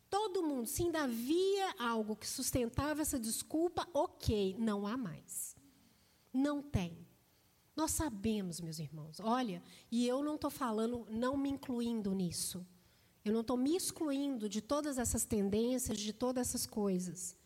Todo 0.08 0.42
mundo, 0.42 0.66
se 0.66 0.82
ainda 0.82 1.04
havia 1.04 1.74
algo 1.78 2.16
que 2.16 2.26
sustentava 2.26 3.02
essa 3.02 3.18
desculpa, 3.18 3.88
ok, 3.94 4.56
não 4.58 4.86
há 4.86 4.96
mais. 4.96 5.54
Não 6.32 6.60
tem. 6.60 7.06
Nós 7.76 7.92
sabemos, 7.92 8.60
meus 8.60 8.78
irmãos, 8.78 9.20
olha, 9.20 9.62
e 9.90 10.06
eu 10.06 10.22
não 10.22 10.34
estou 10.34 10.50
falando, 10.50 11.06
não 11.08 11.36
me 11.36 11.48
incluindo 11.48 12.12
nisso. 12.12 12.66
Eu 13.24 13.32
não 13.32 13.42
estou 13.42 13.56
me 13.56 13.76
excluindo 13.76 14.48
de 14.48 14.60
todas 14.60 14.98
essas 14.98 15.24
tendências, 15.24 15.96
de 15.96 16.12
todas 16.12 16.48
essas 16.48 16.66
coisas. 16.66 17.36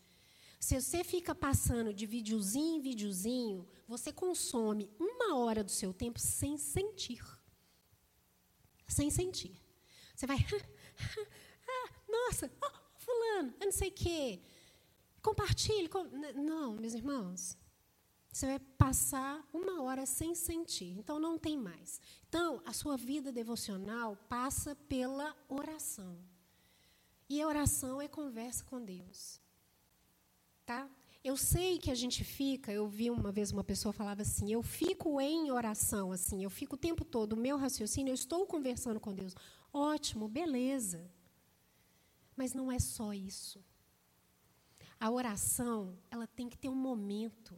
Se 0.59 0.81
você 0.81 1.03
fica 1.03 1.35
passando 1.35 1.93
de 1.93 2.05
videozinho 2.05 2.77
em 2.77 2.81
videozinho, 2.81 3.67
você 3.87 4.11
consome 4.11 4.89
uma 4.99 5.35
hora 5.37 5.63
do 5.63 5.71
seu 5.71 5.93
tempo 5.93 6.19
sem 6.19 6.57
sentir. 6.57 7.23
Sem 8.87 9.09
sentir. 9.09 9.55
Você 10.15 10.25
vai. 10.25 10.37
nossa, 12.07 12.51
oh, 12.63 12.99
fulano, 12.99 13.53
eu 13.59 13.65
não 13.65 13.71
sei 13.71 13.89
o 13.89 13.93
quê. 13.93 14.41
Compartilhe. 15.21 15.89
Com... 15.89 16.03
Não, 16.03 16.73
meus 16.73 16.93
irmãos. 16.93 17.57
Você 18.31 18.47
vai 18.47 18.59
passar 18.59 19.47
uma 19.53 19.81
hora 19.81 20.05
sem 20.05 20.35
sentir. 20.35 20.97
Então, 20.97 21.17
não 21.19 21.37
tem 21.37 21.57
mais. 21.57 22.01
Então, 22.27 22.61
a 22.65 22.73
sua 22.73 22.97
vida 22.97 23.31
devocional 23.31 24.17
passa 24.27 24.75
pela 24.75 25.35
oração. 25.47 26.19
E 27.29 27.41
a 27.41 27.47
oração 27.47 28.01
é 28.01 28.07
conversa 28.07 28.63
com 28.65 28.83
Deus. 28.83 29.39
Tá? 30.65 30.89
Eu 31.29 31.35
sei 31.35 31.79
que 31.79 31.89
a 31.89 31.95
gente 31.95 32.23
fica, 32.23 32.71
eu 32.71 32.87
vi 32.87 33.09
uma 33.09 33.31
vez 33.31 33.51
uma 33.51 33.63
pessoa 33.63 33.91
falava 33.91 34.21
assim, 34.21 34.53
eu 34.53 34.61
fico 34.61 35.19
em 35.19 35.49
oração, 35.49 36.11
assim, 36.11 36.43
eu 36.43 36.51
fico 36.51 36.75
o 36.75 36.77
tempo 36.77 37.03
todo, 37.03 37.33
o 37.33 37.35
meu 37.45 37.57
raciocínio, 37.57 38.11
eu 38.11 38.13
estou 38.13 38.45
conversando 38.45 38.99
com 38.99 39.11
Deus. 39.11 39.33
Ótimo, 39.73 40.27
beleza. 40.27 41.09
Mas 42.37 42.53
não 42.53 42.71
é 42.71 42.77
só 42.77 43.11
isso. 43.11 43.59
A 44.99 45.09
oração, 45.09 45.97
ela 46.11 46.27
tem 46.27 46.47
que 46.47 46.59
ter 46.59 46.69
um 46.69 46.75
momento. 46.75 47.55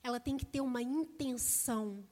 Ela 0.00 0.20
tem 0.20 0.36
que 0.36 0.46
ter 0.46 0.60
uma 0.60 0.80
intenção. 0.80 2.06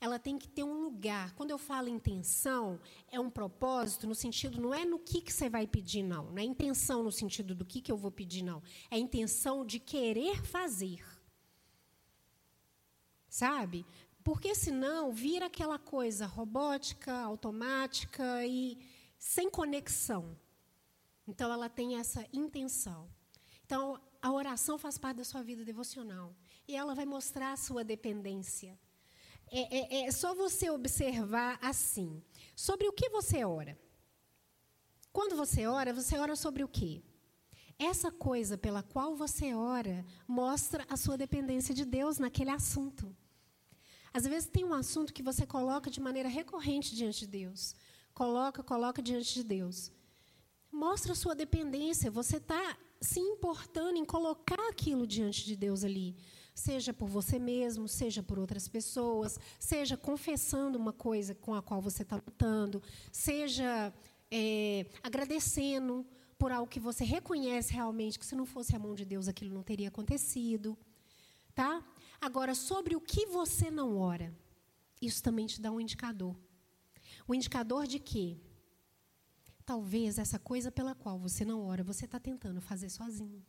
Ela 0.00 0.18
tem 0.18 0.38
que 0.38 0.48
ter 0.48 0.64
um 0.64 0.82
lugar. 0.82 1.34
Quando 1.34 1.50
eu 1.50 1.58
falo 1.58 1.88
intenção, 1.88 2.80
é 3.10 3.20
um 3.20 3.28
propósito 3.28 4.06
no 4.06 4.14
sentido, 4.14 4.60
não 4.60 4.72
é 4.72 4.84
no 4.84 4.98
que, 4.98 5.20
que 5.20 5.32
você 5.32 5.50
vai 5.50 5.66
pedir, 5.66 6.02
não. 6.02 6.30
Não 6.30 6.38
é 6.38 6.42
intenção 6.42 7.02
no 7.02 7.12
sentido 7.12 7.54
do 7.54 7.66
que, 7.66 7.82
que 7.82 7.92
eu 7.92 7.98
vou 7.98 8.10
pedir, 8.10 8.42
não. 8.42 8.62
É 8.90 8.98
intenção 8.98 9.64
de 9.64 9.78
querer 9.78 10.42
fazer. 10.42 11.04
Sabe? 13.28 13.84
Porque 14.24 14.54
senão 14.54 15.12
vira 15.12 15.46
aquela 15.46 15.78
coisa 15.78 16.24
robótica, 16.24 17.12
automática 17.20 18.46
e 18.46 18.78
sem 19.18 19.50
conexão. 19.50 20.34
Então, 21.28 21.52
ela 21.52 21.68
tem 21.68 21.96
essa 21.96 22.26
intenção. 22.32 23.08
Então, 23.66 24.00
a 24.22 24.32
oração 24.32 24.78
faz 24.78 24.98
parte 24.98 25.18
da 25.18 25.24
sua 25.24 25.42
vida 25.42 25.62
devocional. 25.62 26.34
E 26.66 26.74
ela 26.74 26.94
vai 26.94 27.04
mostrar 27.04 27.52
a 27.52 27.56
sua 27.56 27.84
dependência. 27.84 28.78
É, 29.50 30.02
é, 30.02 30.06
é 30.06 30.10
só 30.12 30.34
você 30.34 30.70
observar 30.70 31.58
assim. 31.60 32.22
Sobre 32.54 32.86
o 32.88 32.92
que 32.92 33.08
você 33.08 33.44
ora? 33.44 33.78
Quando 35.12 35.34
você 35.36 35.66
ora, 35.66 35.92
você 35.92 36.18
ora 36.18 36.36
sobre 36.36 36.62
o 36.62 36.68
quê? 36.68 37.02
Essa 37.78 38.12
coisa 38.12 38.58
pela 38.58 38.82
qual 38.82 39.16
você 39.16 39.54
ora 39.54 40.04
mostra 40.28 40.86
a 40.88 40.96
sua 40.96 41.16
dependência 41.16 41.74
de 41.74 41.84
Deus 41.84 42.18
naquele 42.18 42.50
assunto. 42.50 43.16
Às 44.12 44.24
vezes 44.24 44.48
tem 44.48 44.64
um 44.64 44.74
assunto 44.74 45.12
que 45.12 45.22
você 45.22 45.46
coloca 45.46 45.90
de 45.90 46.00
maneira 46.00 46.28
recorrente 46.28 46.94
diante 46.94 47.20
de 47.20 47.26
Deus. 47.26 47.74
Coloca, 48.12 48.62
coloca 48.62 49.00
diante 49.00 49.32
de 49.34 49.44
Deus. 49.44 49.90
Mostra 50.70 51.12
a 51.12 51.16
sua 51.16 51.34
dependência. 51.34 52.10
Você 52.10 52.36
está 52.36 52.76
se 53.00 53.18
importando 53.18 53.98
em 53.98 54.04
colocar 54.04 54.68
aquilo 54.68 55.06
diante 55.06 55.44
de 55.44 55.56
Deus 55.56 55.82
ali. 55.82 56.16
Seja 56.54 56.92
por 56.92 57.08
você 57.08 57.38
mesmo, 57.38 57.88
seja 57.88 58.22
por 58.22 58.38
outras 58.38 58.68
pessoas, 58.68 59.38
seja 59.58 59.96
confessando 59.96 60.78
uma 60.78 60.92
coisa 60.92 61.34
com 61.34 61.54
a 61.54 61.62
qual 61.62 61.80
você 61.80 62.02
está 62.02 62.16
lutando, 62.16 62.82
seja 63.12 63.92
é, 64.30 64.86
agradecendo 65.02 66.06
por 66.38 66.52
algo 66.52 66.70
que 66.70 66.80
você 66.80 67.04
reconhece 67.04 67.72
realmente 67.72 68.18
que 68.18 68.26
se 68.26 68.34
não 68.34 68.46
fosse 68.46 68.74
a 68.74 68.78
mão 68.78 68.94
de 68.94 69.04
Deus 69.04 69.28
aquilo 69.28 69.54
não 69.54 69.62
teria 69.62 69.88
acontecido, 69.88 70.76
tá? 71.54 71.84
Agora 72.20 72.54
sobre 72.54 72.96
o 72.96 73.00
que 73.00 73.26
você 73.26 73.70
não 73.70 73.98
ora, 73.98 74.34
isso 75.00 75.22
também 75.22 75.46
te 75.46 75.60
dá 75.60 75.70
um 75.70 75.80
indicador. 75.80 76.36
O 77.26 77.34
indicador 77.34 77.86
de 77.86 77.98
que 77.98 78.40
talvez 79.64 80.18
essa 80.18 80.38
coisa 80.38 80.70
pela 80.70 80.94
qual 80.94 81.18
você 81.18 81.44
não 81.44 81.62
ora, 81.62 81.84
você 81.84 82.04
está 82.04 82.18
tentando 82.18 82.60
fazer 82.60 82.88
sozinho. 82.88 83.44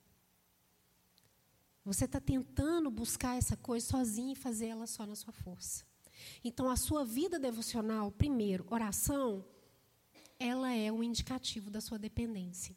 Você 1.83 2.05
está 2.05 2.19
tentando 2.19 2.91
buscar 2.91 3.37
essa 3.37 3.57
coisa 3.57 3.85
sozinho 3.85 4.33
e 4.33 4.35
fazer 4.35 4.67
ela 4.67 4.85
só 4.85 5.05
na 5.05 5.15
sua 5.15 5.33
força. 5.33 5.83
Então, 6.43 6.69
a 6.69 6.75
sua 6.75 7.03
vida 7.03 7.39
devocional, 7.39 8.11
primeiro, 8.11 8.65
oração, 8.69 9.43
ela 10.37 10.71
é 10.71 10.91
um 10.91 11.03
indicativo 11.03 11.69
da 11.71 11.81
sua 11.81 11.97
dependência. 11.97 12.75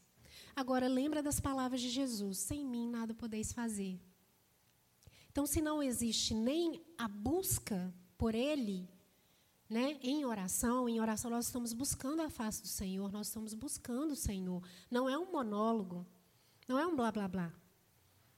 Agora, 0.56 0.88
lembra 0.88 1.22
das 1.22 1.40
palavras 1.40 1.80
de 1.80 1.90
Jesus: 1.90 2.38
sem 2.38 2.64
mim 2.64 2.88
nada 2.88 3.12
podeis 3.12 3.52
fazer. 3.52 4.00
Então, 5.30 5.46
se 5.46 5.60
não 5.60 5.82
existe 5.82 6.32
nem 6.32 6.80
a 6.96 7.08
busca 7.08 7.92
por 8.16 8.34
Ele, 8.34 8.88
né, 9.68 9.98
em 10.00 10.24
oração, 10.24 10.88
em 10.88 11.00
oração 11.00 11.30
nós 11.30 11.46
estamos 11.46 11.72
buscando 11.72 12.22
a 12.22 12.30
face 12.30 12.62
do 12.62 12.68
Senhor, 12.68 13.10
nós 13.10 13.26
estamos 13.26 13.52
buscando 13.52 14.12
o 14.12 14.16
Senhor. 14.16 14.62
Não 14.90 15.08
é 15.08 15.18
um 15.18 15.32
monólogo, 15.32 16.06
não 16.68 16.78
é 16.78 16.86
um 16.86 16.94
blá 16.94 17.10
blá 17.10 17.26
blá. 17.26 17.52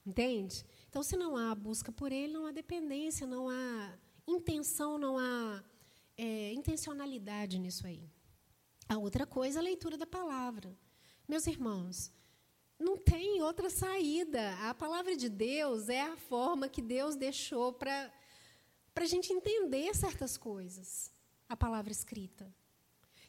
Entende? 0.07 0.65
Então, 0.87 1.03
se 1.03 1.17
não 1.17 1.35
há 1.35 1.53
busca 1.53 1.91
por 1.91 2.13
Ele, 2.13 2.31
não 2.31 2.45
há 2.45 2.51
dependência, 2.53 3.27
não 3.27 3.49
há 3.49 3.93
intenção, 4.25 4.97
não 4.97 5.17
há 5.17 5.61
é, 6.15 6.53
intencionalidade 6.53 7.59
nisso 7.59 7.85
aí. 7.85 8.09
A 8.87 8.97
outra 8.97 9.25
coisa 9.25 9.59
é 9.59 9.61
a 9.61 9.63
leitura 9.63 9.97
da 9.97 10.07
palavra. 10.07 10.73
Meus 11.27 11.45
irmãos, 11.45 12.09
não 12.79 12.95
tem 12.95 13.41
outra 13.41 13.69
saída. 13.69 14.55
A 14.69 14.73
palavra 14.73 15.13
de 15.17 15.27
Deus 15.27 15.89
é 15.89 15.99
a 15.99 16.15
forma 16.15 16.69
que 16.69 16.81
Deus 16.81 17.17
deixou 17.17 17.73
para 17.73 18.09
a 18.95 19.05
gente 19.05 19.33
entender 19.33 19.93
certas 19.93 20.37
coisas 20.37 21.11
a 21.49 21.57
palavra 21.57 21.91
escrita. 21.91 22.49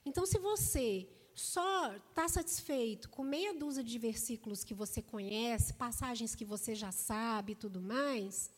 Então, 0.05 0.25
se 0.25 0.39
você 0.39 1.09
só 1.39 1.95
está 1.95 2.29
satisfeito 2.29 3.09
com 3.09 3.23
meia 3.23 3.55
dúzia 3.55 3.85
de 3.85 3.99
versículos 3.99 4.65
que 4.65 4.75
você 4.75 5.01
conhece, 5.01 5.73
passagens 5.73 6.35
que 6.35 6.45
você 6.45 6.75
já 6.75 6.91
sabe 6.91 7.53
e 7.53 7.57
tudo 7.57 7.81
mais, 7.81 8.51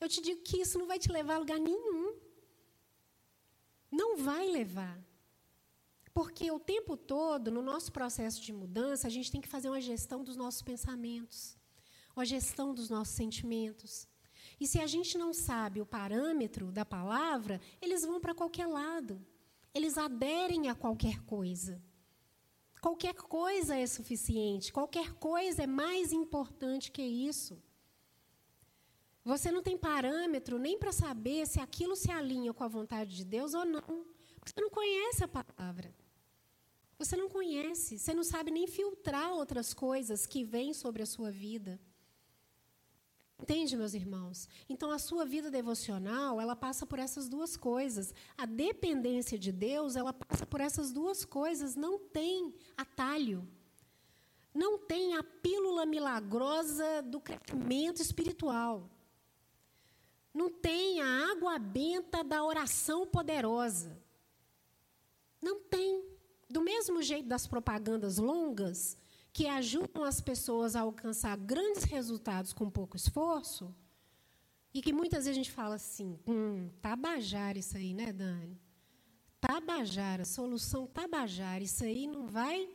eu 0.00 0.08
te 0.08 0.20
digo 0.20 0.42
que 0.42 0.60
isso 0.60 0.78
não 0.78 0.86
vai 0.86 0.98
te 0.98 1.12
levar 1.12 1.36
a 1.36 1.38
lugar 1.38 1.60
nenhum. 1.60 2.16
Não 3.90 4.16
vai 4.16 4.48
levar. 4.48 4.98
Porque 6.12 6.50
o 6.50 6.58
tempo 6.58 6.96
todo, 6.96 7.50
no 7.50 7.62
nosso 7.62 7.92
processo 7.92 8.40
de 8.42 8.52
mudança, 8.52 9.06
a 9.06 9.10
gente 9.10 9.30
tem 9.30 9.40
que 9.40 9.48
fazer 9.48 9.68
uma 9.68 9.80
gestão 9.80 10.24
dos 10.24 10.36
nossos 10.36 10.62
pensamentos, 10.62 11.56
uma 12.16 12.24
gestão 12.24 12.74
dos 12.74 12.90
nossos 12.90 13.14
sentimentos. 13.14 14.08
E 14.58 14.66
se 14.66 14.80
a 14.80 14.86
gente 14.86 15.16
não 15.16 15.32
sabe 15.32 15.80
o 15.80 15.86
parâmetro 15.86 16.72
da 16.72 16.84
palavra, 16.84 17.60
eles 17.80 18.04
vão 18.04 18.20
para 18.20 18.34
qualquer 18.34 18.66
lado. 18.66 19.24
Eles 19.72 19.96
aderem 19.96 20.68
a 20.68 20.74
qualquer 20.74 21.20
coisa. 21.20 21.80
Qualquer 22.80 23.14
coisa 23.14 23.76
é 23.76 23.86
suficiente, 23.86 24.72
qualquer 24.72 25.12
coisa 25.14 25.64
é 25.64 25.66
mais 25.66 26.12
importante 26.12 26.90
que 26.90 27.02
isso. 27.02 27.62
Você 29.22 29.52
não 29.52 29.62
tem 29.62 29.76
parâmetro 29.76 30.58
nem 30.58 30.78
para 30.78 30.92
saber 30.92 31.46
se 31.46 31.60
aquilo 31.60 31.94
se 31.94 32.10
alinha 32.10 32.54
com 32.54 32.64
a 32.64 32.68
vontade 32.68 33.14
de 33.14 33.24
Deus 33.24 33.52
ou 33.52 33.64
não. 33.66 34.06
Você 34.44 34.58
não 34.58 34.70
conhece 34.70 35.22
a 35.22 35.28
palavra. 35.28 35.94
Você 36.98 37.16
não 37.16 37.28
conhece, 37.28 37.98
você 37.98 38.12
não 38.14 38.24
sabe 38.24 38.50
nem 38.50 38.66
filtrar 38.66 39.32
outras 39.32 39.72
coisas 39.72 40.26
que 40.26 40.44
vêm 40.44 40.72
sobre 40.74 41.02
a 41.02 41.06
sua 41.06 41.30
vida. 41.30 41.80
Entende, 43.40 43.74
meus 43.76 43.94
irmãos? 43.94 44.48
Então 44.68 44.90
a 44.90 44.98
sua 44.98 45.24
vida 45.24 45.50
devocional, 45.50 46.40
ela 46.40 46.54
passa 46.54 46.84
por 46.84 46.98
essas 46.98 47.28
duas 47.28 47.56
coisas. 47.56 48.14
A 48.36 48.44
dependência 48.44 49.38
de 49.38 49.50
Deus, 49.50 49.96
ela 49.96 50.12
passa 50.12 50.44
por 50.46 50.60
essas 50.60 50.92
duas 50.92 51.24
coisas, 51.24 51.74
não 51.74 51.98
tem 51.98 52.54
atalho. 52.76 53.48
Não 54.52 54.78
tem 54.78 55.16
a 55.16 55.22
pílula 55.22 55.86
milagrosa 55.86 57.02
do 57.02 57.18
crescimento 57.20 58.02
espiritual. 58.02 58.90
Não 60.34 60.50
tem 60.50 61.00
a 61.00 61.30
água 61.32 61.58
benta 61.58 62.22
da 62.22 62.44
oração 62.44 63.06
poderosa. 63.06 63.96
Não 65.40 65.60
tem. 65.60 66.04
Do 66.48 66.60
mesmo 66.60 67.00
jeito 67.00 67.28
das 67.28 67.46
propagandas 67.46 68.18
longas, 68.18 68.98
que 69.32 69.46
ajudam 69.46 70.04
as 70.04 70.20
pessoas 70.20 70.74
a 70.74 70.80
alcançar 70.80 71.36
grandes 71.36 71.84
resultados 71.84 72.52
com 72.52 72.70
pouco 72.70 72.96
esforço, 72.96 73.74
e 74.72 74.80
que 74.80 74.92
muitas 74.92 75.24
vezes 75.24 75.32
a 75.32 75.42
gente 75.42 75.50
fala 75.50 75.74
assim, 75.74 76.18
hum, 76.26 76.70
tabajara 76.80 77.58
isso 77.58 77.76
aí, 77.76 77.92
né, 77.92 78.12
Dani? 78.12 78.60
Tabajara, 79.40 80.24
solução 80.24 80.86
tabajara, 80.86 81.62
isso 81.64 81.82
aí 81.82 82.06
não 82.06 82.26
vai. 82.26 82.68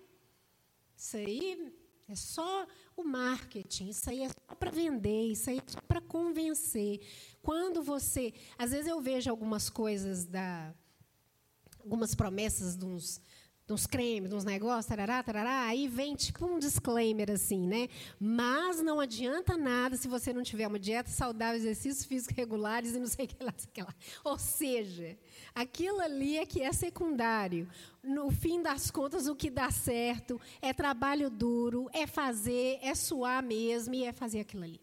Isso 0.98 1.16
aí 1.16 1.74
é 2.08 2.16
só 2.16 2.68
o 2.96 3.04
marketing, 3.04 3.90
isso 3.90 4.10
aí 4.10 4.24
é 4.24 4.30
só 4.30 4.56
para 4.56 4.72
vender, 4.72 5.32
isso 5.32 5.50
aí 5.50 5.58
é 5.58 5.64
só 5.72 5.80
para 5.82 6.02
convencer. 6.02 7.02
Quando 7.42 7.82
você. 7.84 8.34
Às 8.58 8.72
vezes 8.72 8.88
eu 8.88 9.00
vejo 9.00 9.30
algumas 9.30 9.70
coisas 9.70 10.26
da. 10.26 10.74
algumas 11.80 12.14
promessas 12.14 12.76
de 12.76 12.86
uns 12.86 13.22
uns 13.74 13.88
cremes, 13.88 14.32
uns 14.32 14.44
negócios, 14.44 14.86
tarará, 14.86 15.24
tarará, 15.24 15.66
aí 15.66 15.88
vem 15.88 16.16
tipo 16.16 16.46
um 16.46 16.60
disclaimer 16.60 17.32
assim, 17.32 17.66
né? 17.66 17.90
Mas 18.20 18.82
não 18.82 19.00
adianta 19.00 19.58
nada 19.58 19.98
se 19.98 20.08
você 20.08 20.32
não 20.32 20.44
tiver 20.44 20.68
uma 20.68 20.78
dieta 20.78 21.10
saudável, 21.10 21.58
exercícios 21.58 22.06
físicos 22.06 22.36
regulares 22.36 22.94
e 22.94 23.00
não 23.00 23.08
sei 23.08 23.26
o 23.26 23.28
que 23.28 23.44
lá, 23.44 23.54
sei 23.58 23.70
que 23.74 23.82
lá. 23.82 23.96
Ou 24.24 24.38
seja, 24.38 25.18
aquilo 25.56 26.00
ali 26.00 26.38
é 26.38 26.46
que 26.46 26.62
é 26.62 26.72
secundário. 26.72 27.68
No 28.04 28.30
fim 28.30 28.62
das 28.62 28.92
contas, 28.92 29.26
o 29.26 29.36
que 29.36 29.50
dá 29.50 29.72
certo 29.72 30.40
é 30.62 30.72
trabalho 30.72 31.30
duro, 31.30 31.90
é 31.92 32.06
fazer, 32.06 32.78
é 32.84 32.94
suar 32.94 33.42
mesmo 33.42 33.96
e 33.96 34.04
é 34.04 34.12
fazer 34.12 34.42
aquilo 34.42 34.64
ali. 34.64 34.80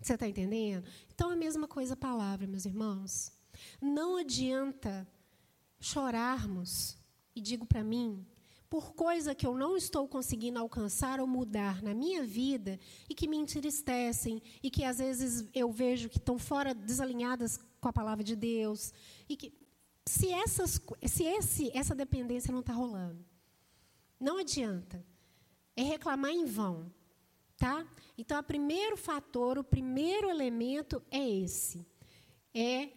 Você 0.00 0.14
está 0.14 0.26
entendendo? 0.26 0.84
Então, 1.14 1.30
a 1.30 1.36
mesma 1.36 1.68
coisa 1.68 1.92
a 1.92 1.96
palavra, 1.96 2.46
meus 2.46 2.64
irmãos. 2.64 3.30
Não 3.80 4.16
adianta 4.16 5.06
chorarmos 5.78 7.01
e 7.34 7.40
digo 7.40 7.66
para 7.66 7.82
mim, 7.82 8.24
por 8.68 8.94
coisa 8.94 9.34
que 9.34 9.46
eu 9.46 9.54
não 9.54 9.76
estou 9.76 10.08
conseguindo 10.08 10.58
alcançar 10.58 11.20
ou 11.20 11.26
mudar 11.26 11.82
na 11.82 11.92
minha 11.92 12.24
vida 12.24 12.80
e 13.08 13.14
que 13.14 13.28
me 13.28 13.36
entristecem 13.36 14.42
e 14.62 14.70
que 14.70 14.82
às 14.82 14.98
vezes 14.98 15.46
eu 15.52 15.70
vejo 15.70 16.08
que 16.08 16.18
estão 16.18 16.38
fora 16.38 16.74
desalinhadas 16.74 17.58
com 17.80 17.88
a 17.88 17.92
palavra 17.92 18.24
de 18.24 18.34
Deus 18.34 18.92
e 19.28 19.36
que 19.36 19.52
se 20.06 20.30
essas 20.30 20.80
se 21.06 21.24
esse 21.24 21.70
essa 21.76 21.94
dependência 21.94 22.50
não 22.50 22.60
está 22.60 22.72
rolando, 22.72 23.24
não 24.18 24.38
adianta. 24.38 25.04
É 25.76 25.82
reclamar 25.82 26.30
em 26.30 26.44
vão, 26.44 26.92
tá? 27.56 27.86
Então, 28.16 28.38
o 28.38 28.42
primeiro 28.42 28.96
fator, 28.96 29.58
o 29.58 29.64
primeiro 29.64 30.28
elemento 30.28 31.02
é 31.10 31.28
esse. 31.28 31.86
É 32.54 32.88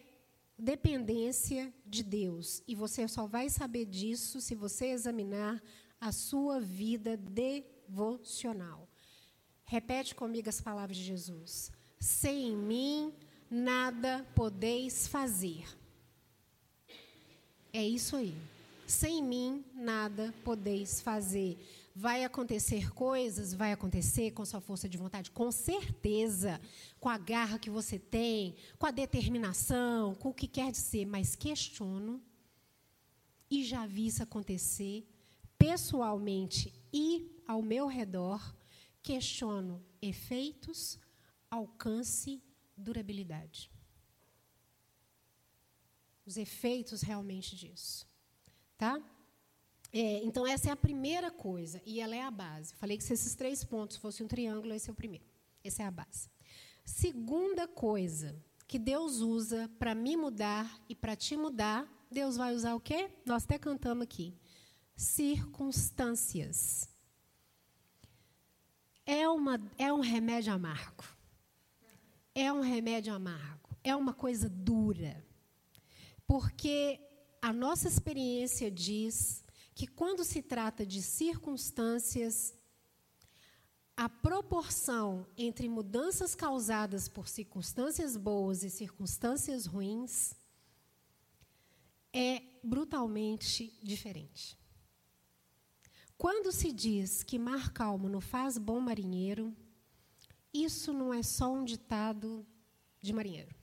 dependência 0.58 1.72
de 1.84 2.02
Deus. 2.02 2.62
E 2.66 2.74
você 2.74 3.06
só 3.06 3.26
vai 3.26 3.48
saber 3.48 3.84
disso 3.84 4.40
se 4.40 4.54
você 4.54 4.86
examinar 4.86 5.62
a 6.00 6.12
sua 6.12 6.60
vida 6.60 7.16
devocional. 7.16 8.88
Repete 9.64 10.14
comigo 10.14 10.48
as 10.48 10.60
palavras 10.60 10.96
de 10.96 11.04
Jesus. 11.04 11.72
Sem 11.98 12.56
mim 12.56 13.12
nada 13.50 14.26
podeis 14.34 15.06
fazer. 15.06 15.64
É 17.72 17.84
isso 17.84 18.16
aí. 18.16 18.34
Sem 18.86 19.22
mim 19.22 19.64
nada 19.74 20.32
podeis 20.44 21.00
fazer. 21.00 21.58
Vai 21.98 22.24
acontecer 22.24 22.92
coisas? 22.92 23.54
Vai 23.54 23.72
acontecer 23.72 24.32
com 24.32 24.44
sua 24.44 24.60
força 24.60 24.86
de 24.86 24.98
vontade? 24.98 25.30
Com 25.30 25.50
certeza. 25.50 26.60
Com 27.00 27.08
a 27.08 27.16
garra 27.16 27.58
que 27.58 27.70
você 27.70 27.98
tem, 27.98 28.54
com 28.78 28.84
a 28.84 28.90
determinação, 28.90 30.14
com 30.14 30.28
o 30.28 30.34
que 30.34 30.46
quer 30.46 30.70
dizer. 30.70 31.06
Mas 31.06 31.34
questiono, 31.34 32.22
e 33.50 33.64
já 33.64 33.86
vi 33.86 34.08
isso 34.08 34.22
acontecer 34.22 35.08
pessoalmente 35.56 36.70
e 36.92 37.42
ao 37.48 37.62
meu 37.62 37.86
redor, 37.86 38.54
questiono 39.02 39.82
efeitos, 40.02 40.98
alcance, 41.50 42.42
durabilidade. 42.76 43.70
Os 46.26 46.36
efeitos 46.36 47.00
realmente 47.00 47.56
disso. 47.56 48.06
Tá? 48.76 49.02
É, 49.92 50.24
então, 50.24 50.46
essa 50.46 50.68
é 50.68 50.72
a 50.72 50.76
primeira 50.76 51.30
coisa, 51.30 51.80
e 51.86 52.00
ela 52.00 52.14
é 52.14 52.22
a 52.22 52.30
base. 52.30 52.74
Falei 52.74 52.98
que 52.98 53.04
se 53.04 53.12
esses 53.12 53.34
três 53.34 53.64
pontos 53.64 53.96
fossem 53.96 54.26
um 54.26 54.28
triângulo, 54.28 54.74
esse 54.74 54.90
é 54.90 54.92
o 54.92 54.96
primeiro. 54.96 55.24
Essa 55.62 55.82
é 55.82 55.86
a 55.86 55.90
base. 55.90 56.28
Segunda 56.84 57.66
coisa 57.66 58.36
que 58.66 58.78
Deus 58.78 59.20
usa 59.20 59.70
para 59.78 59.94
me 59.94 60.16
mudar 60.16 60.80
e 60.88 60.94
para 60.94 61.16
te 61.16 61.36
mudar, 61.36 61.86
Deus 62.10 62.36
vai 62.36 62.54
usar 62.54 62.74
o 62.74 62.80
quê? 62.80 63.10
Nós 63.24 63.44
até 63.44 63.58
cantamos 63.58 64.04
aqui. 64.04 64.34
Circunstâncias. 64.96 66.88
É, 69.04 69.28
uma, 69.28 69.60
é 69.78 69.92
um 69.92 70.00
remédio 70.00 70.52
amargo. 70.52 71.04
É 72.34 72.52
um 72.52 72.60
remédio 72.60 73.14
amargo. 73.14 73.70
É 73.82 73.94
uma 73.94 74.12
coisa 74.12 74.48
dura. 74.48 75.24
Porque 76.26 77.00
a 77.40 77.52
nossa 77.52 77.86
experiência 77.86 78.70
diz 78.70 79.44
que 79.76 79.86
quando 79.86 80.24
se 80.24 80.40
trata 80.40 80.86
de 80.86 81.02
circunstâncias, 81.02 82.54
a 83.94 84.08
proporção 84.08 85.26
entre 85.36 85.68
mudanças 85.68 86.34
causadas 86.34 87.08
por 87.08 87.28
circunstâncias 87.28 88.16
boas 88.16 88.62
e 88.62 88.70
circunstâncias 88.70 89.66
ruins 89.66 90.34
é 92.10 92.42
brutalmente 92.64 93.78
diferente. 93.82 94.58
Quando 96.16 96.50
se 96.52 96.72
diz 96.72 97.22
que 97.22 97.38
mar 97.38 97.70
calmo 97.70 98.08
não 98.08 98.22
faz 98.22 98.56
bom 98.56 98.80
marinheiro, 98.80 99.54
isso 100.54 100.90
não 100.90 101.12
é 101.12 101.22
só 101.22 101.52
um 101.52 101.66
ditado 101.66 102.46
de 103.02 103.12
marinheiro. 103.12 103.54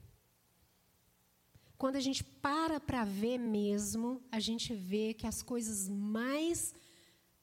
Quando 1.76 1.96
a 1.96 2.00
gente 2.00 2.22
para 2.22 2.78
para 2.78 3.04
ver 3.04 3.38
mesmo, 3.38 4.22
a 4.30 4.38
gente 4.38 4.74
vê 4.74 5.12
que 5.12 5.26
as 5.26 5.42
coisas 5.42 5.88
mais 5.88 6.74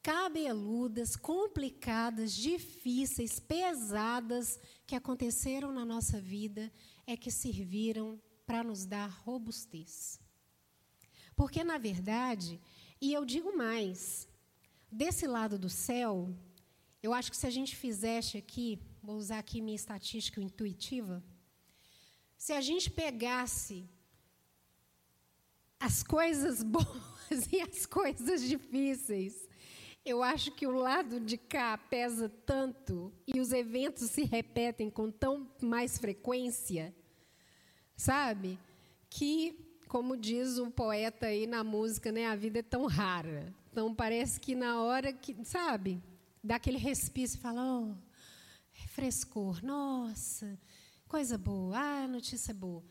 cabeludas, 0.01 1.15
complicadas, 1.15 2.33
difíceis, 2.33 3.39
pesadas 3.39 4.59
que 4.87 4.95
aconteceram 4.95 5.71
na 5.71 5.85
nossa 5.85 6.19
vida 6.19 6.71
é 7.05 7.15
que 7.15 7.29
serviram 7.29 8.19
para 8.45 8.63
nos 8.63 8.85
dar 8.85 9.07
robustez. 9.07 10.19
Porque, 11.35 11.63
na 11.63 11.77
verdade, 11.77 12.59
e 12.99 13.13
eu 13.13 13.23
digo 13.25 13.55
mais, 13.55 14.27
desse 14.91 15.27
lado 15.27 15.57
do 15.59 15.69
céu, 15.69 16.33
eu 17.01 17.13
acho 17.13 17.31
que 17.31 17.37
se 17.37 17.47
a 17.47 17.49
gente 17.49 17.75
fizesse 17.75 18.37
aqui, 18.37 18.79
vou 19.01 19.17
usar 19.17 19.39
aqui 19.39 19.61
minha 19.61 19.75
estatística 19.75 20.41
intuitiva, 20.41 21.23
se 22.37 22.53
a 22.53 22.61
gente 22.61 22.89
pegasse 22.89 23.87
as 25.81 26.03
coisas 26.03 26.61
boas 26.63 27.51
e 27.51 27.59
as 27.59 27.85
coisas 27.85 28.43
difíceis. 28.43 29.49
Eu 30.05 30.23
acho 30.23 30.51
que 30.51 30.65
o 30.65 30.71
lado 30.71 31.19
de 31.19 31.37
cá 31.37 31.77
pesa 31.77 32.29
tanto 32.45 33.11
e 33.27 33.39
os 33.39 33.51
eventos 33.51 34.09
se 34.09 34.23
repetem 34.23 34.89
com 34.89 35.11
tão 35.11 35.47
mais 35.61 35.97
frequência, 35.97 36.95
sabe? 37.95 38.57
Que, 39.09 39.77
como 39.87 40.17
diz 40.17 40.57
o 40.57 40.71
poeta 40.71 41.27
aí 41.27 41.45
na 41.45 41.63
música, 41.63 42.11
né, 42.11 42.27
a 42.27 42.35
vida 42.35 42.59
é 42.59 42.63
tão 42.63 42.85
rara. 42.87 43.53
Então 43.71 43.93
parece 43.93 44.39
que 44.39 44.55
na 44.55 44.81
hora 44.81 45.13
que, 45.13 45.35
sabe, 45.45 46.01
dá 46.43 46.55
aquele 46.55 46.79
respiro, 46.79 47.31
e 47.31 47.37
fala, 47.37 47.61
oh, 47.63 47.95
frescor, 48.87 49.63
nossa, 49.63 50.59
coisa 51.07 51.37
boa, 51.37 51.77
ah, 51.77 52.07
notícia 52.07 52.55
boa 52.55 52.83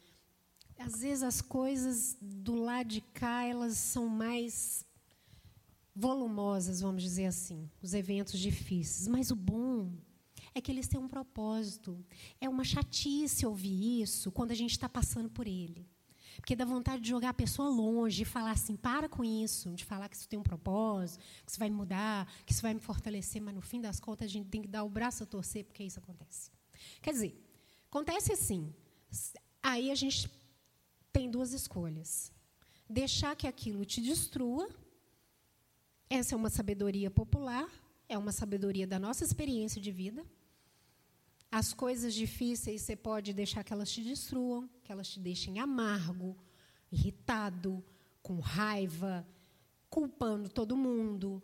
às 0.81 1.03
vezes 1.03 1.23
as 1.23 1.41
coisas 1.41 2.17
do 2.21 2.55
lado 2.55 2.89
de 2.89 3.01
cá 3.01 3.45
elas 3.45 3.77
são 3.77 4.09
mais 4.09 4.85
volumosas, 5.95 6.81
vamos 6.81 7.03
dizer 7.03 7.27
assim, 7.27 7.69
os 7.83 7.93
eventos 7.93 8.39
difíceis. 8.39 9.07
Mas 9.07 9.31
o 9.31 9.37
bom 9.37 9.93
é 10.55 10.61
que 10.61 10.71
eles 10.73 10.89
têm 10.89 10.99
um 10.99 11.09
propósito. 11.09 12.03
É 12.41 12.49
uma 12.49 12.65
chatice 12.65 13.45
ouvir 13.45 14.01
isso 14.03 14.33
quando 14.33 14.53
a 14.53 14.55
gente 14.55 14.71
está 14.71 14.89
passando 14.89 15.29
por 15.29 15.47
ele. 15.47 15.87
Porque 16.37 16.57
dá 16.57 16.65
vontade 16.65 17.03
de 17.03 17.11
jogar 17.11 17.31
a 17.31 17.35
pessoa 17.35 17.69
longe, 17.69 18.23
e 18.23 18.25
falar 18.25 18.53
assim: 18.53 18.75
para 18.75 19.09
com 19.09 19.23
isso, 19.23 19.71
de 19.75 19.85
falar 19.85 20.09
que 20.09 20.17
isso 20.17 20.29
tem 20.29 20.39
um 20.39 20.43
propósito, 20.43 21.23
que 21.45 21.51
isso 21.51 21.59
vai 21.59 21.69
mudar, 21.69 22.27
que 22.47 22.53
isso 22.53 22.63
vai 22.63 22.73
me 22.73 22.81
fortalecer, 22.81 23.43
mas 23.43 23.55
no 23.55 23.61
fim 23.61 23.81
das 23.81 24.01
contas 24.01 24.27
a 24.27 24.31
gente 24.31 24.49
tem 24.49 24.63
que 24.63 24.69
dar 24.69 24.83
o 24.85 24.89
braço 24.89 25.23
a 25.23 25.27
torcer 25.27 25.65
porque 25.65 25.85
isso 25.85 25.99
acontece. 25.99 26.51
Quer 27.03 27.13
dizer, 27.13 27.39
acontece 27.91 28.33
assim. 28.33 28.73
Aí 29.63 29.91
a 29.91 29.95
gente 29.95 30.31
tem 31.13 31.31
duas 31.31 31.53
escolhas: 31.53 32.33
deixar 32.89 33.37
que 33.37 33.47
aquilo 33.47 33.85
te 33.85 34.01
destrua, 34.01 34.69
essa 36.09 36.35
é 36.35 36.37
uma 36.37 36.51
sabedoria 36.51 37.11
popular, 37.11 37.69
é 38.09 38.19
uma 38.19 38.33
sabedoria 38.33 38.87
da 38.87 38.99
nossa 38.99 39.25
experiência 39.25 39.81
de 39.81 39.93
vida. 39.93 40.25
As 41.53 41.73
coisas 41.73 42.15
difíceis 42.15 42.83
você 42.83 42.95
pode 42.95 43.33
deixar 43.33 43.65
que 43.65 43.73
elas 43.73 43.91
te 43.91 44.03
destruam, 44.03 44.69
que 44.85 44.93
elas 44.93 45.09
te 45.09 45.19
deixem 45.19 45.59
amargo, 45.59 46.37
irritado, 46.93 47.85
com 48.23 48.39
raiva, 48.39 49.27
culpando 49.89 50.49
todo 50.49 50.77
mundo, 50.77 51.43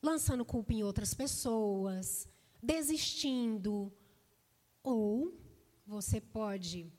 lançando 0.00 0.44
culpa 0.44 0.72
em 0.72 0.82
outras 0.84 1.14
pessoas, 1.14 2.28
desistindo. 2.62 3.92
Ou 4.82 5.32
você 5.86 6.20
pode 6.20 6.92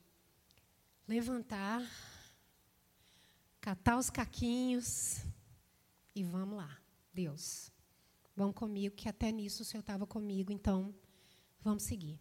levantar, 1.08 1.82
catar 3.60 3.97
os 3.97 4.10
caquinhos 4.10 5.22
e 6.16 6.24
vamos 6.24 6.58
lá. 6.58 6.78
Deus, 7.14 7.72
vão 8.36 8.51
comigo, 8.51 8.95
que 8.95 9.08
até 9.08 9.32
nisso 9.32 9.62
o 9.62 9.66
Senhor 9.66 9.82
estava 9.82 10.08
comigo, 10.08 10.51
então 10.51 10.93
vamos 11.62 11.84
seguir. 11.84 12.20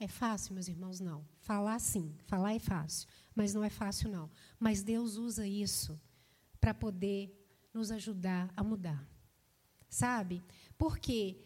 É 0.00 0.08
fácil, 0.08 0.54
meus 0.54 0.68
irmãos? 0.68 0.98
Não. 0.98 1.24
Falar 1.40 1.78
sim, 1.78 2.16
falar 2.26 2.54
é 2.54 2.58
fácil, 2.58 3.08
mas 3.34 3.54
não 3.54 3.62
é 3.62 3.70
fácil, 3.70 4.10
não. 4.10 4.30
Mas 4.58 4.82
Deus 4.82 5.16
usa 5.16 5.46
isso 5.46 6.00
para 6.60 6.74
poder 6.74 7.30
nos 7.72 7.90
ajudar 7.90 8.52
a 8.56 8.64
mudar. 8.64 9.06
Sabe? 9.88 10.42
Porque 10.76 11.38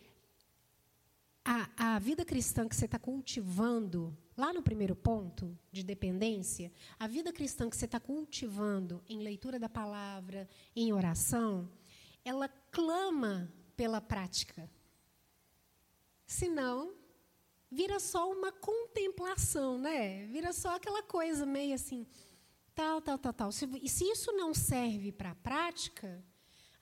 a, 1.44 1.94
a 1.94 1.98
vida 1.98 2.24
cristã 2.24 2.68
que 2.68 2.74
você 2.74 2.86
está 2.86 2.98
cultivando, 2.98 4.16
lá 4.36 4.52
no 4.52 4.62
primeiro 4.62 4.94
ponto 4.94 5.58
de 5.72 5.82
dependência, 5.82 6.70
a 6.98 7.06
vida 7.06 7.32
cristã 7.32 7.70
que 7.70 7.76
você 7.76 7.86
está 7.86 7.98
cultivando 7.98 9.02
em 9.08 9.22
leitura 9.22 9.58
da 9.58 9.68
palavra, 9.68 10.48
em 10.74 10.92
oração, 10.92 11.70
ela 12.24 12.48
clama 12.70 13.50
pela 13.76 14.00
prática. 14.00 14.70
Senão, 16.26 16.94
vira 17.70 17.98
só 17.98 18.30
uma 18.30 18.52
contemplação, 18.52 19.78
né? 19.78 20.26
Vira 20.26 20.52
só 20.52 20.76
aquela 20.76 21.02
coisa 21.02 21.46
meio 21.46 21.74
assim, 21.74 22.06
tal, 22.74 23.00
tal, 23.00 23.18
tal, 23.18 23.32
tal. 23.32 23.50
E 23.82 23.88
se 23.88 24.04
isso 24.04 24.32
não 24.32 24.52
serve 24.52 25.12
para 25.12 25.30
a 25.30 25.34
prática, 25.36 26.22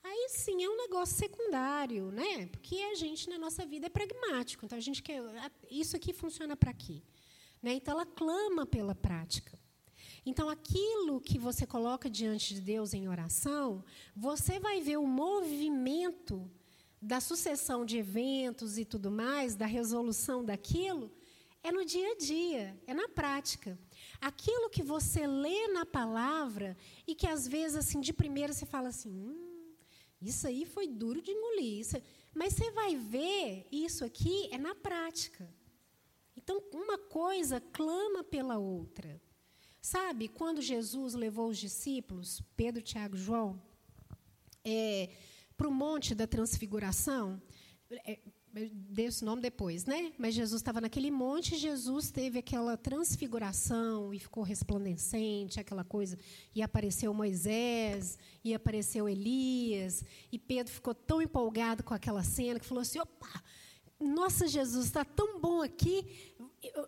aí 0.03 0.27
sim 0.29 0.63
é 0.63 0.69
um 0.69 0.77
negócio 0.77 1.15
secundário, 1.15 2.11
né? 2.11 2.47
Porque 2.47 2.75
a 2.75 2.95
gente 2.95 3.29
na 3.29 3.37
nossa 3.37 3.65
vida 3.65 3.87
é 3.87 3.89
pragmático. 3.89 4.65
Então 4.65 4.77
a 4.77 4.81
gente 4.81 5.01
quer 5.01 5.21
isso 5.69 5.95
aqui 5.95 6.11
funciona 6.11 6.55
para 6.55 6.73
quê? 6.73 7.01
Né? 7.65 7.73
Então 7.73 7.95
ela 7.95 8.05
clama 8.05 8.63
pela 8.63 8.93
prática. 8.93 9.57
Então 10.23 10.47
aquilo 10.49 11.19
que 11.19 11.39
você 11.39 11.65
coloca 11.65 12.07
diante 12.07 12.53
de 12.53 12.61
Deus 12.61 12.93
em 12.93 13.07
oração, 13.07 13.83
você 14.15 14.59
vai 14.59 14.81
ver 14.81 14.97
o 14.97 15.07
movimento 15.07 16.47
da 17.01 17.19
sucessão 17.19 17.83
de 17.83 17.97
eventos 17.97 18.77
e 18.77 18.85
tudo 18.85 19.09
mais, 19.09 19.55
da 19.55 19.65
resolução 19.65 20.45
daquilo, 20.45 21.11
é 21.63 21.71
no 21.71 21.83
dia 21.83 22.11
a 22.11 22.15
dia, 22.15 22.79
é 22.85 22.93
na 22.93 23.09
prática. 23.09 23.79
Aquilo 24.21 24.69
que 24.69 24.83
você 24.83 25.25
lê 25.25 25.67
na 25.69 25.87
palavra 25.87 26.77
e 27.07 27.15
que 27.15 27.25
às 27.25 27.47
vezes 27.47 27.77
assim 27.77 27.99
de 27.99 28.13
primeira 28.13 28.53
você 28.53 28.67
fala 28.67 28.89
assim, 28.89 29.09
hum, 29.09 29.73
isso 30.21 30.45
aí 30.45 30.67
foi 30.67 30.87
duro 30.87 31.19
de 31.19 31.31
engolir, 31.31 31.79
isso... 31.79 31.99
mas 32.31 32.53
você 32.53 32.69
vai 32.69 32.95
ver 32.95 33.67
isso 33.71 34.05
aqui 34.05 34.49
é 34.51 34.57
na 34.59 34.75
prática. 34.75 35.51
Então 36.45 36.61
uma 36.71 36.97
coisa 36.97 37.59
clama 37.59 38.23
pela 38.23 38.59
outra. 38.59 39.19
Sabe, 39.81 40.27
quando 40.27 40.61
Jesus 40.61 41.15
levou 41.15 41.49
os 41.49 41.57
discípulos, 41.57 42.41
Pedro, 42.55 42.83
Tiago, 42.83 43.17
João, 43.17 43.59
é, 44.63 45.09
para 45.57 45.67
o 45.67 45.71
Monte 45.71 46.13
da 46.13 46.27
Transfiguração, 46.27 47.41
é, 48.05 48.19
dei 48.71 49.05
esse 49.05 49.25
nome 49.25 49.41
depois, 49.41 49.85
né? 49.85 50.13
Mas 50.19 50.35
Jesus 50.35 50.61
estava 50.61 50.79
naquele 50.79 51.11
monte, 51.11 51.57
Jesus 51.57 52.09
teve 52.11 52.39
aquela 52.39 52.77
transfiguração 52.77 54.13
e 54.13 54.19
ficou 54.19 54.43
resplandecente, 54.43 55.59
aquela 55.59 55.83
coisa. 55.83 56.17
E 56.53 56.61
apareceu 56.61 57.13
Moisés, 57.13 58.17
e 58.43 58.53
apareceu 58.53 59.09
Elias, 59.09 60.03
e 60.31 60.37
Pedro 60.37 60.71
ficou 60.71 60.93
tão 60.93 61.21
empolgado 61.21 61.83
com 61.83 61.93
aquela 61.93 62.23
cena 62.23 62.59
que 62.59 62.65
falou 62.65 62.81
assim: 62.81 62.99
opa, 62.99 63.43
nossa 63.99 64.47
Jesus, 64.47 64.85
está 64.85 65.05
tão 65.05 65.39
bom 65.39 65.61
aqui. 65.61 66.05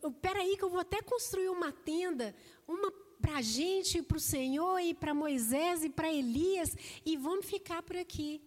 Espera 0.05 0.39
aí 0.39 0.58
que 0.58 0.64
eu 0.64 0.70
vou 0.70 0.80
até 0.80 1.01
construir 1.01 1.49
uma 1.49 1.72
tenda, 1.72 2.36
uma 2.68 2.91
para 3.22 3.38
a 3.38 3.41
gente, 3.41 4.01
para 4.01 4.18
o 4.18 4.20
Senhor, 4.20 4.80
e 4.80 4.93
para 4.93 5.14
Moisés, 5.14 5.84
e 5.84 5.89
para 5.89 6.12
Elias, 6.12 6.76
e 7.05 7.18
vamos 7.18 7.45
ficar 7.45 7.82
por 7.82 7.97
aqui. 7.97 8.41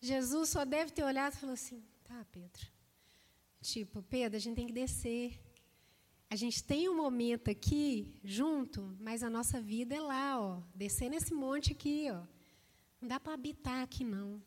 Jesus 0.00 0.50
só 0.50 0.64
deve 0.64 0.92
ter 0.92 1.04
olhado 1.04 1.34
e 1.34 1.36
falou 1.36 1.54
assim: 1.54 1.82
tá, 2.04 2.24
Pedro. 2.30 2.66
Tipo, 3.60 4.02
Pedro, 4.02 4.36
a 4.36 4.40
gente 4.40 4.56
tem 4.56 4.66
que 4.66 4.72
descer. 4.72 5.38
A 6.30 6.36
gente 6.36 6.62
tem 6.62 6.88
um 6.88 6.96
momento 6.96 7.50
aqui 7.50 8.14
junto, 8.22 8.96
mas 9.00 9.22
a 9.22 9.28
nossa 9.28 9.60
vida 9.60 9.96
é 9.96 10.00
lá, 10.00 10.40
ó, 10.40 10.62
descer 10.74 11.10
nesse 11.10 11.34
monte 11.34 11.72
aqui, 11.72 12.08
ó. 12.08 12.22
Não 13.00 13.08
dá 13.08 13.18
para 13.18 13.34
habitar 13.34 13.82
aqui 13.82 14.04
não. 14.04 14.40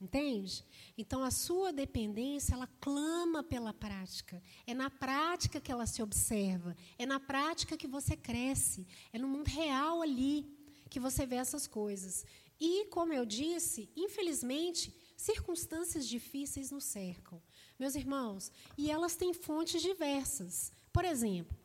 Entende? 0.00 0.64
Então 0.96 1.24
a 1.24 1.30
sua 1.30 1.72
dependência, 1.72 2.54
ela 2.54 2.68
clama 2.80 3.42
pela 3.42 3.74
prática. 3.74 4.40
É 4.66 4.72
na 4.72 4.88
prática 4.88 5.60
que 5.60 5.72
ela 5.72 5.86
se 5.86 6.00
observa, 6.00 6.76
é 6.96 7.04
na 7.04 7.18
prática 7.18 7.76
que 7.76 7.88
você 7.88 8.16
cresce, 8.16 8.86
é 9.12 9.18
no 9.18 9.26
mundo 9.26 9.48
real 9.48 10.00
ali 10.00 10.46
que 10.88 11.00
você 11.00 11.26
vê 11.26 11.36
essas 11.36 11.66
coisas. 11.66 12.24
E, 12.60 12.86
como 12.86 13.12
eu 13.12 13.24
disse, 13.24 13.90
infelizmente, 13.96 14.94
circunstâncias 15.16 16.06
difíceis 16.06 16.70
nos 16.70 16.84
cercam. 16.84 17.42
Meus 17.78 17.94
irmãos, 17.94 18.50
e 18.76 18.90
elas 18.90 19.16
têm 19.16 19.32
fontes 19.32 19.82
diversas. 19.82 20.72
Por 20.92 21.04
exemplo, 21.04 21.56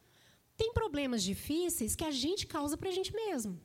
tem 0.57 0.73
problemas 0.73 1.23
difíceis 1.23 1.95
que 1.95 2.03
a 2.03 2.11
gente 2.11 2.45
causa 2.45 2.77
para 2.77 2.89
a 2.89 2.91
gente 2.91 3.13
mesmo. 3.13 3.59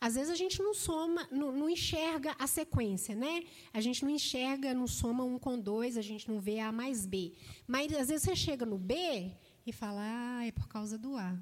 Às 0.00 0.14
vezes 0.14 0.30
a 0.30 0.36
gente 0.36 0.62
não 0.62 0.72
soma, 0.72 1.26
não, 1.30 1.50
não, 1.50 1.68
enxerga 1.68 2.34
a 2.38 2.46
sequência, 2.46 3.16
né? 3.16 3.42
A 3.72 3.80
gente 3.80 4.04
não 4.04 4.10
enxerga, 4.10 4.72
não 4.72 4.86
soma 4.86 5.24
um 5.24 5.38
com 5.38 5.58
dois, 5.58 5.96
a 5.96 6.02
gente 6.02 6.28
não 6.28 6.40
vê 6.40 6.60
A 6.60 6.70
mais 6.70 7.04
B. 7.04 7.32
Mas 7.66 7.92
às 7.92 8.08
vezes 8.08 8.22
você 8.22 8.36
chega 8.36 8.64
no 8.64 8.78
B 8.78 9.32
e 9.66 9.72
fala, 9.72 10.00
ah, 10.02 10.46
é 10.46 10.52
por 10.52 10.68
causa 10.68 10.96
do 10.96 11.16
A. 11.16 11.36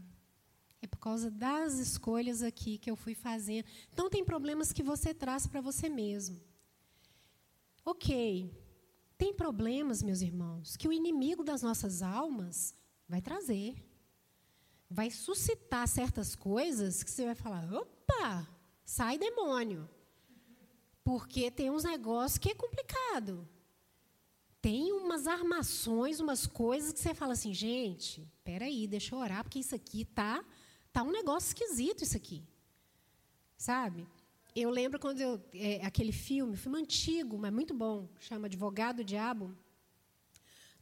É 0.81 0.87
por 0.87 0.99
causa 0.99 1.31
das 1.31 1.75
escolhas 1.75 2.43
aqui 2.43 2.79
que 2.79 2.91
eu 2.91 2.97
fui 2.97 3.15
fazendo. 3.15 3.67
Então, 3.93 4.09
tem 4.09 4.25
problemas 4.25 4.73
que 4.73 4.83
você 4.83 5.13
traz 5.13 5.47
para 5.47 5.61
você 5.61 5.89
mesmo. 5.89 6.41
Ok. 7.85 8.55
Tem 9.19 9.35
problemas, 9.35 10.03
meus 10.03 10.21
irmãos, 10.21 10.77
que 10.77 10.87
o 10.87 10.93
inimigo 10.93 11.43
das 11.43 11.63
nossas 11.63 12.03
almas 12.03 12.75
vai 13.09 13.21
trazer. 13.21 13.75
Vai 14.89 15.11
suscitar 15.11 15.89
certas 15.89 16.37
coisas 16.37 17.03
que 17.03 17.11
você 17.11 17.25
vai 17.25 17.35
falar: 17.35 17.73
opa, 17.73 17.95
sai 18.85 19.19
demônio. 19.19 19.89
Porque 21.05 21.51
tem 21.51 21.71
uns 21.71 21.85
negócios 21.85 22.39
que 22.39 22.51
é 22.51 22.55
complicado. 22.55 23.49
Tem 24.61 24.93
umas 24.93 25.27
armações, 25.27 26.19
umas 26.19 26.47
coisas 26.47 26.93
que 26.93 26.99
você 26.99 27.15
fala 27.15 27.35
assim, 27.35 27.55
gente, 27.55 28.27
peraí, 28.43 28.89
deixa 28.89 29.15
eu 29.15 29.19
orar, 29.19 29.45
porque 29.45 29.61
isso 29.61 29.75
aqui 29.75 30.05
tá 30.05 30.45
Tá 30.97 31.03
um 31.03 31.13
negócio 31.13 31.49
esquisito 31.49 32.05
isso 32.05 32.17
aqui. 32.17 32.43
Sabe? 33.55 34.09
Eu 34.55 34.71
lembro 34.71 34.99
quando 34.99 35.21
eu, 35.21 35.39
é, 35.53 35.85
aquele 35.85 36.11
filme, 36.11 36.57
filme 36.57 36.79
antigo, 36.79 37.37
mas 37.37 37.53
muito 37.53 37.75
bom, 37.75 38.09
chama 38.19 38.47
Advogado 38.47 39.05
Diabo. 39.05 39.55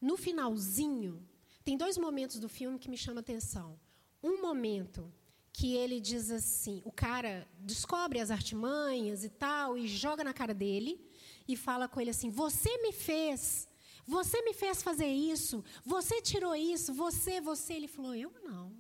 No 0.00 0.16
finalzinho, 0.16 1.20
tem 1.64 1.76
dois 1.76 1.98
momentos 1.98 2.38
do 2.38 2.48
filme 2.48 2.78
que 2.78 2.88
me 2.88 2.96
chamam 2.96 3.18
a 3.18 3.22
atenção. 3.22 3.76
Um 4.22 4.40
momento 4.40 5.12
que 5.56 5.72
ele 5.76 6.00
diz 6.00 6.32
assim, 6.32 6.82
o 6.84 6.90
cara 6.90 7.48
descobre 7.60 8.18
as 8.18 8.32
artimanhas 8.32 9.22
e 9.22 9.28
tal 9.28 9.78
e 9.78 9.86
joga 9.86 10.24
na 10.24 10.34
cara 10.34 10.52
dele 10.52 11.00
e 11.46 11.56
fala 11.56 11.86
com 11.88 12.00
ele 12.00 12.10
assim: 12.10 12.28
"Você 12.28 12.76
me 12.78 12.92
fez, 12.92 13.68
você 14.04 14.42
me 14.42 14.52
fez 14.52 14.82
fazer 14.82 15.06
isso, 15.06 15.64
você 15.84 16.20
tirou 16.20 16.56
isso, 16.56 16.92
você, 16.92 17.40
você". 17.40 17.74
Ele 17.74 17.86
falou: 17.86 18.16
"Eu 18.16 18.32
não". 18.42 18.76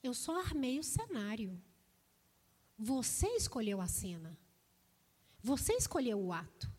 Eu 0.00 0.14
só 0.14 0.38
armei 0.38 0.78
o 0.78 0.84
cenário. 0.84 1.60
Você 2.78 3.26
escolheu 3.42 3.80
a 3.80 3.88
cena. 3.88 4.38
Você 5.42 5.72
escolheu 5.74 6.20
o 6.20 6.32
ato. 6.32 6.70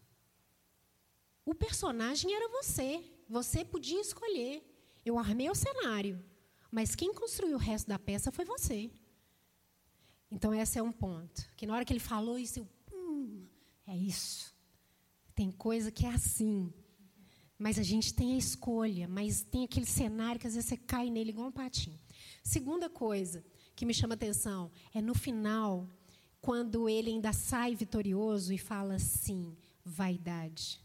O 1.46 1.54
personagem 1.54 2.34
era 2.34 2.48
você. 2.48 3.04
Você 3.28 3.66
podia 3.66 4.00
escolher. 4.00 4.64
Eu 5.06 5.20
armei 5.20 5.50
o 5.50 5.56
cenário, 5.56 6.24
mas 6.72 6.96
quem 6.96 7.14
construiu 7.14 7.58
o 7.58 7.60
resto 7.60 7.88
da 7.88 8.00
peça 8.00 8.32
foi 8.32 8.46
você. 8.46 8.90
Então, 10.32 10.54
esse 10.54 10.80
é 10.80 10.82
um 10.82 10.92
ponto. 10.92 11.46
Que 11.58 11.68
na 11.68 11.76
hora 11.76 11.84
que 11.84 11.92
ele 11.92 12.00
falou 12.00 12.40
isso, 12.40 12.60
eu, 12.60 12.68
hum, 12.94 13.46
é 13.86 13.96
isso. 13.98 14.56
Tem 15.36 15.52
coisa 15.52 15.92
que 15.92 16.06
é 16.06 16.10
assim. 16.10 16.74
Mas 17.60 17.78
a 17.78 17.84
gente 17.84 18.14
tem 18.14 18.34
a 18.34 18.38
escolha, 18.38 19.08
mas 19.08 19.44
tem 19.44 19.66
aquele 19.66 19.86
cenário 19.86 20.40
que 20.40 20.48
às 20.48 20.56
vezes 20.56 20.70
você 20.70 20.78
cai 20.78 21.10
nele 21.10 21.32
igual 21.32 21.50
um 21.50 21.52
patinho. 21.52 22.00
Segunda 22.42 22.90
coisa 22.90 23.44
que 23.76 23.86
me 23.86 23.94
chama 23.94 24.16
atenção 24.16 24.72
é 24.94 25.02
no 25.02 25.14
final, 25.14 25.88
quando 26.40 26.90
ele 26.90 27.12
ainda 27.12 27.34
sai 27.34 27.76
vitorioso 27.76 28.54
e 28.54 28.58
fala 28.58 28.96
assim: 28.96 29.56
vaidade, 29.84 30.82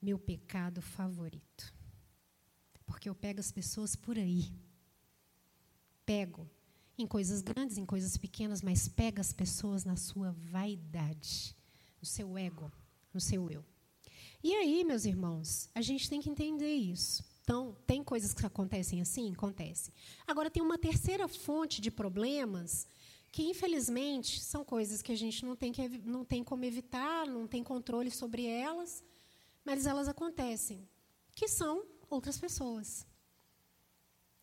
meu 0.00 0.18
pecado 0.18 0.80
favorito. 0.80 1.74
Porque 2.86 3.08
eu 3.08 3.14
pego 3.14 3.40
as 3.40 3.50
pessoas 3.50 3.96
por 3.96 4.16
aí. 4.16 4.52
Pego 6.04 6.48
em 6.98 7.06
coisas 7.06 7.42
grandes, 7.42 7.78
em 7.78 7.86
coisas 7.86 8.16
pequenas, 8.16 8.62
mas 8.62 8.88
pega 8.88 9.20
as 9.20 9.32
pessoas 9.32 9.84
na 9.84 9.96
sua 9.96 10.32
vaidade, 10.32 11.56
no 12.00 12.06
seu 12.06 12.36
ego, 12.36 12.70
no 13.12 13.20
seu 13.20 13.50
eu. 13.50 13.64
E 14.42 14.54
aí, 14.54 14.84
meus 14.84 15.04
irmãos, 15.04 15.68
a 15.74 15.80
gente 15.80 16.08
tem 16.08 16.20
que 16.20 16.28
entender 16.28 16.74
isso. 16.74 17.24
Então, 17.42 17.76
tem 17.86 18.02
coisas 18.02 18.32
que 18.32 18.44
acontecem 18.44 19.00
assim? 19.00 19.32
Acontece. 19.32 19.92
Agora, 20.26 20.50
tem 20.50 20.62
uma 20.62 20.78
terceira 20.78 21.26
fonte 21.28 21.80
de 21.80 21.90
problemas 21.90 22.86
que, 23.30 23.42
infelizmente, 23.42 24.40
são 24.40 24.64
coisas 24.64 25.00
que 25.00 25.10
a 25.10 25.16
gente 25.16 25.44
não 25.44 25.56
tem, 25.56 25.72
que, 25.72 25.88
não 26.04 26.24
tem 26.24 26.44
como 26.44 26.64
evitar, 26.64 27.26
não 27.26 27.46
tem 27.46 27.64
controle 27.64 28.10
sobre 28.10 28.46
elas, 28.46 29.02
mas 29.64 29.86
elas 29.86 30.06
acontecem, 30.08 30.88
que 31.34 31.48
são 31.48 31.84
outras 32.10 32.38
pessoas. 32.38 33.06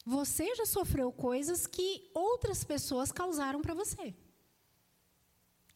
Você 0.09 0.55
já 0.55 0.65
sofreu 0.65 1.11
coisas 1.11 1.67
que 1.67 2.09
outras 2.15 2.63
pessoas 2.63 3.11
causaram 3.11 3.61
para 3.61 3.75
você. 3.75 4.15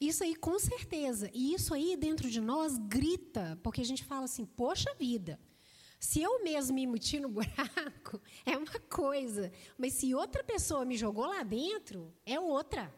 Isso 0.02 0.24
aí, 0.24 0.36
com 0.36 0.58
certeza. 0.58 1.30
E 1.36 1.54
isso 1.54 1.72
aí, 1.72 1.96
dentro 1.96 2.28
de 2.28 2.42
nós, 2.42 2.80
grita, 2.80 3.60
porque 3.62 3.82
a 3.82 3.86
gente 3.86 4.04
fala 4.04 4.26
assim: 4.26 4.44
poxa 4.44 4.92
vida, 4.96 5.40
se 6.00 6.20
eu 6.20 6.44
mesmo 6.44 6.74
me 6.74 6.88
meti 6.88 7.20
no 7.20 7.30
buraco, 7.38 8.20
é 8.44 8.58
uma 8.58 8.80
coisa. 8.90 9.52
Mas 9.78 9.94
se 9.94 10.16
outra 10.16 10.44
pessoa 10.44 10.84
me 10.84 10.98
jogou 10.98 11.28
lá 11.28 11.44
dentro, 11.44 12.12
é 12.26 12.40
outra. 12.40 12.92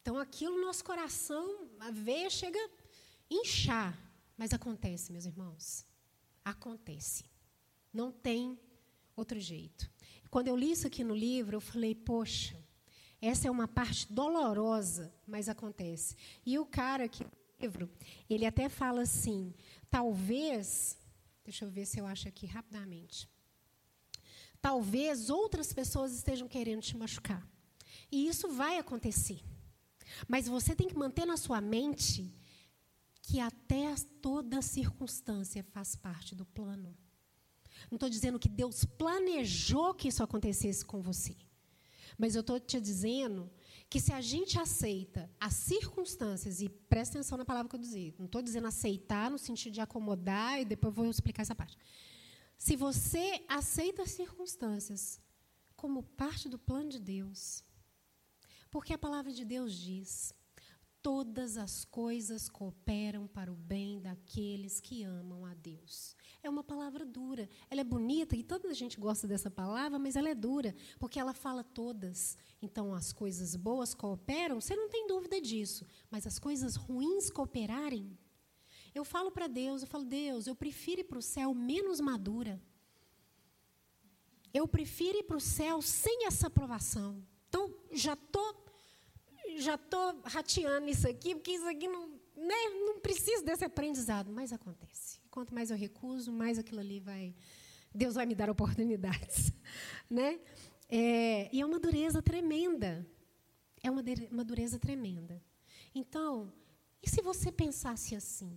Então, 0.00 0.16
aquilo 0.16 0.56
no 0.56 0.64
nosso 0.64 0.82
coração, 0.86 1.68
a 1.78 1.90
veia 1.90 2.30
chega 2.30 2.58
a 2.58 2.70
inchar. 3.30 3.92
Mas 4.38 4.54
acontece, 4.54 5.12
meus 5.12 5.26
irmãos. 5.26 5.84
Acontece. 6.42 7.26
Não 7.92 8.10
tem 8.10 8.58
outro 9.16 9.38
jeito. 9.38 9.90
Quando 10.30 10.48
eu 10.48 10.56
li 10.56 10.72
isso 10.72 10.86
aqui 10.86 11.04
no 11.04 11.14
livro, 11.14 11.56
eu 11.56 11.60
falei, 11.60 11.94
poxa, 11.94 12.56
essa 13.20 13.46
é 13.46 13.50
uma 13.50 13.68
parte 13.68 14.12
dolorosa, 14.12 15.14
mas 15.26 15.48
acontece. 15.48 16.16
E 16.44 16.58
o 16.58 16.66
cara 16.66 17.08
no 17.08 17.24
livro, 17.60 17.90
ele 18.28 18.46
até 18.46 18.68
fala 18.68 19.02
assim, 19.02 19.54
talvez, 19.90 20.98
deixa 21.44 21.64
eu 21.64 21.70
ver 21.70 21.86
se 21.86 21.98
eu 21.98 22.06
acho 22.06 22.26
aqui 22.28 22.46
rapidamente. 22.46 23.28
Talvez 24.60 25.28
outras 25.28 25.72
pessoas 25.72 26.12
estejam 26.12 26.48
querendo 26.48 26.82
te 26.82 26.96
machucar. 26.96 27.46
E 28.10 28.26
isso 28.26 28.48
vai 28.48 28.78
acontecer. 28.78 29.40
Mas 30.28 30.46
você 30.46 30.74
tem 30.74 30.88
que 30.88 30.96
manter 30.96 31.26
na 31.26 31.36
sua 31.36 31.60
mente 31.60 32.32
que 33.22 33.38
até 33.38 33.94
toda 34.20 34.62
circunstância 34.62 35.62
faz 35.62 35.94
parte 35.94 36.34
do 36.34 36.44
plano. 36.44 36.96
Não 37.90 37.96
estou 37.96 38.08
dizendo 38.08 38.38
que 38.38 38.48
Deus 38.48 38.84
planejou 38.84 39.94
que 39.94 40.08
isso 40.08 40.22
acontecesse 40.22 40.84
com 40.84 41.00
você. 41.00 41.36
Mas 42.18 42.34
eu 42.34 42.40
estou 42.40 42.60
te 42.60 42.80
dizendo 42.80 43.50
que 43.88 44.00
se 44.00 44.12
a 44.12 44.20
gente 44.20 44.58
aceita 44.58 45.30
as 45.38 45.54
circunstâncias, 45.54 46.60
e 46.60 46.68
presta 46.68 47.18
atenção 47.18 47.36
na 47.38 47.44
palavra 47.44 47.68
que 47.68 47.76
eu 47.76 47.80
disse, 47.80 48.14
não 48.18 48.26
estou 48.26 48.42
dizendo 48.42 48.66
aceitar 48.66 49.30
no 49.30 49.38
sentido 49.38 49.74
de 49.74 49.80
acomodar, 49.80 50.60
e 50.60 50.64
depois 50.64 50.94
vou 50.94 51.10
explicar 51.10 51.42
essa 51.42 51.54
parte. 51.54 51.76
Se 52.56 52.76
você 52.76 53.44
aceita 53.48 54.02
as 54.02 54.10
circunstâncias 54.10 55.20
como 55.74 56.02
parte 56.02 56.48
do 56.48 56.58
plano 56.58 56.90
de 56.90 57.00
Deus, 57.00 57.64
porque 58.70 58.92
a 58.94 58.98
palavra 58.98 59.32
de 59.32 59.44
Deus 59.44 59.74
diz: 59.74 60.32
todas 61.02 61.56
as 61.56 61.84
coisas 61.84 62.48
cooperam 62.48 63.26
para 63.26 63.52
o 63.52 63.56
bem 63.56 64.00
daqueles 64.00 64.80
que 64.80 65.02
amam 65.02 65.44
a 65.44 65.54
Deus. 65.54 66.16
É 66.42 66.50
uma 66.50 66.64
palavra 66.64 67.04
dura. 67.04 67.48
Ela 67.70 67.82
é 67.82 67.84
bonita 67.84 68.34
e 68.34 68.42
toda 68.42 68.68
a 68.68 68.74
gente 68.74 68.98
gosta 68.98 69.28
dessa 69.28 69.48
palavra, 69.48 69.96
mas 69.98 70.16
ela 70.16 70.28
é 70.28 70.34
dura, 70.34 70.74
porque 70.98 71.20
ela 71.20 71.32
fala 71.32 71.62
todas. 71.62 72.36
Então, 72.60 72.92
as 72.92 73.12
coisas 73.12 73.54
boas 73.54 73.94
cooperam, 73.94 74.60
você 74.60 74.74
não 74.74 74.88
tem 74.88 75.06
dúvida 75.06 75.40
disso. 75.40 75.86
Mas 76.10 76.26
as 76.26 76.40
coisas 76.40 76.74
ruins 76.74 77.30
cooperarem. 77.30 78.18
Eu 78.92 79.04
falo 79.04 79.30
para 79.30 79.46
Deus, 79.46 79.82
eu 79.82 79.88
falo, 79.88 80.04
Deus, 80.04 80.46
eu 80.46 80.56
prefiro 80.56 81.00
ir 81.02 81.04
para 81.04 81.18
o 81.18 81.22
céu 81.22 81.54
menos 81.54 82.00
madura. 82.00 82.60
Eu 84.52 84.66
prefiro 84.66 85.18
ir 85.18 85.22
para 85.22 85.36
o 85.36 85.40
céu 85.40 85.80
sem 85.80 86.26
essa 86.26 86.48
aprovação. 86.48 87.24
Então, 87.48 87.72
já 87.92 88.14
estou 88.14 88.62
já 89.56 89.76
tô 89.76 89.98
rateando 90.24 90.88
isso 90.88 91.06
aqui, 91.06 91.34
porque 91.34 91.52
isso 91.52 91.68
aqui 91.68 91.86
não, 91.86 92.08
né, 92.34 92.68
não 92.86 93.00
precisa 93.00 93.44
desse 93.44 93.64
aprendizado, 93.64 94.32
mas 94.32 94.52
acontece. 94.52 95.21
Quanto 95.32 95.54
mais 95.54 95.70
eu 95.70 95.76
recuso, 95.78 96.30
mais 96.30 96.58
aquilo 96.58 96.78
ali 96.78 97.00
vai. 97.00 97.34
Deus 97.94 98.14
vai 98.14 98.26
me 98.26 98.34
dar 98.34 98.48
oportunidades. 98.50 99.50
Né? 100.10 100.38
É, 100.90 101.48
e 101.50 101.62
é 101.62 101.64
uma 101.64 101.80
dureza 101.80 102.20
tremenda. 102.20 103.06
É 103.82 103.90
uma, 103.90 104.02
uma 104.30 104.44
dureza 104.44 104.78
tremenda. 104.78 105.42
Então, 105.94 106.52
e 107.02 107.08
se 107.08 107.22
você 107.22 107.50
pensasse 107.50 108.14
assim? 108.14 108.52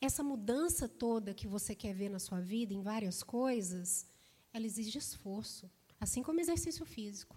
Essa 0.00 0.24
mudança 0.24 0.88
toda 0.88 1.32
que 1.32 1.46
você 1.46 1.72
quer 1.72 1.94
ver 1.94 2.08
na 2.08 2.18
sua 2.18 2.40
vida, 2.40 2.74
em 2.74 2.82
várias 2.82 3.22
coisas, 3.22 4.08
ela 4.52 4.66
exige 4.66 4.98
esforço, 4.98 5.70
assim 6.00 6.20
como 6.20 6.40
exercício 6.40 6.84
físico. 6.84 7.36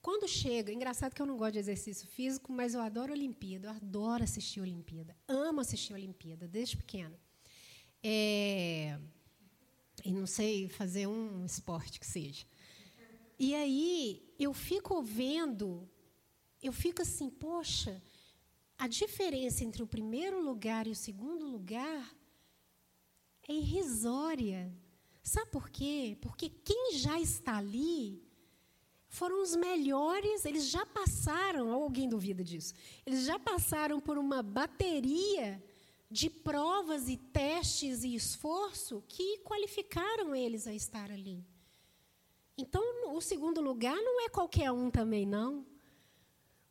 Quando 0.00 0.28
chega, 0.28 0.72
engraçado 0.72 1.14
que 1.14 1.22
eu 1.22 1.26
não 1.26 1.36
gosto 1.36 1.54
de 1.54 1.58
exercício 1.58 2.06
físico, 2.06 2.52
mas 2.52 2.74
eu 2.74 2.80
adoro 2.80 3.12
Olimpíada, 3.12 3.66
eu 3.66 3.72
adoro 3.72 4.22
assistir 4.22 4.60
Olimpíada, 4.60 5.16
amo 5.26 5.60
assistir 5.60 5.94
Olimpíada 5.94 6.46
desde 6.46 6.76
pequena. 6.76 7.23
É, 8.06 8.98
e 10.04 10.12
não 10.12 10.26
sei 10.26 10.68
fazer 10.68 11.06
um 11.06 11.46
esporte 11.46 11.98
que 11.98 12.06
seja. 12.06 12.44
E 13.38 13.54
aí 13.54 14.22
eu 14.38 14.52
fico 14.52 15.02
vendo, 15.02 15.88
eu 16.62 16.70
fico 16.70 17.00
assim, 17.00 17.30
poxa, 17.30 18.02
a 18.76 18.86
diferença 18.86 19.64
entre 19.64 19.82
o 19.82 19.86
primeiro 19.86 20.42
lugar 20.42 20.86
e 20.86 20.90
o 20.90 20.94
segundo 20.94 21.46
lugar 21.46 22.14
é 23.48 23.54
irrisória. 23.54 24.70
Sabe 25.22 25.50
por 25.50 25.70
quê? 25.70 26.18
Porque 26.20 26.50
quem 26.50 26.98
já 26.98 27.18
está 27.18 27.56
ali 27.56 28.22
foram 29.08 29.42
os 29.42 29.56
melhores, 29.56 30.44
eles 30.44 30.68
já 30.68 30.84
passaram, 30.84 31.72
alguém 31.72 32.06
duvida 32.06 32.44
disso, 32.44 32.74
eles 33.06 33.24
já 33.24 33.38
passaram 33.38 33.98
por 33.98 34.18
uma 34.18 34.42
bateria 34.42 35.62
de 36.14 36.30
provas 36.30 37.08
e 37.08 37.16
testes 37.16 38.04
e 38.04 38.14
esforço 38.14 39.02
que 39.08 39.38
qualificaram 39.38 40.32
eles 40.32 40.64
a 40.64 40.72
estar 40.72 41.10
ali. 41.10 41.44
Então, 42.56 42.84
o 43.16 43.20
segundo 43.20 43.60
lugar 43.60 43.96
não 43.96 44.24
é 44.24 44.28
qualquer 44.28 44.70
um 44.70 44.92
também, 44.92 45.26
não. 45.26 45.66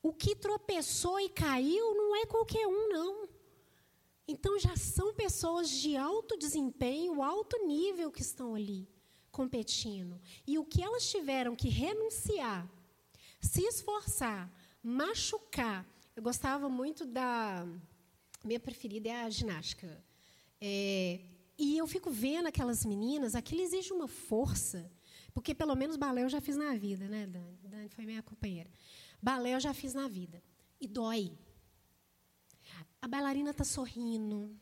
O 0.02 0.14
que 0.14 0.34
tropeçou 0.34 1.20
e 1.20 1.28
caiu 1.28 1.94
não 1.94 2.16
é 2.16 2.26
qualquer 2.26 2.66
um, 2.66 2.88
não. 2.88 3.28
Então, 4.26 4.58
já 4.58 4.78
são 4.78 5.14
pessoas 5.14 5.70
de 5.70 5.98
alto 5.98 6.38
desempenho, 6.38 7.22
alto 7.22 7.68
nível 7.68 8.10
que 8.10 8.22
estão 8.22 8.56
ali 8.56 8.88
competindo. 9.30 10.22
E 10.48 10.58
o 10.58 10.64
que 10.64 10.82
elas 10.82 11.06
tiveram 11.12 11.54
que 11.54 11.68
renunciar, 11.68 12.66
se 13.42 13.62
esforçar, 13.64 14.50
machucar. 14.82 15.86
Eu 16.16 16.24
gostava 16.24 16.70
muito 16.70 17.06
da. 17.06 17.68
Minha 18.44 18.60
preferida 18.60 19.10
é 19.10 19.24
a 19.24 19.30
ginástica. 19.30 20.04
É, 20.60 21.20
e 21.58 21.78
eu 21.78 21.88
fico 21.88 22.10
vendo 22.10 22.48
aquelas 22.48 22.86
meninas, 22.86 23.36
aquilo 23.36 23.62
exige 23.62 23.94
uma 23.94 24.08
força. 24.08 24.92
Porque 25.34 25.56
pelo 25.56 25.76
menos 25.76 25.96
balé 25.98 26.24
eu 26.24 26.30
já 26.30 26.42
fiz 26.42 26.56
na 26.56 26.76
vida, 26.76 27.08
né, 27.08 27.26
Dani? 27.26 27.58
Dani 27.64 27.90
foi 27.90 28.06
minha 28.06 28.22
companheira. 28.22 28.70
Balé 29.22 29.56
eu 29.56 29.60
já 29.60 29.74
fiz 29.74 29.94
na 29.94 30.08
vida. 30.08 30.44
E 30.80 30.88
dói. 30.88 31.38
A 33.02 33.08
bailarina 33.08 33.52
está 33.52 33.64
sorrindo. 33.64 34.56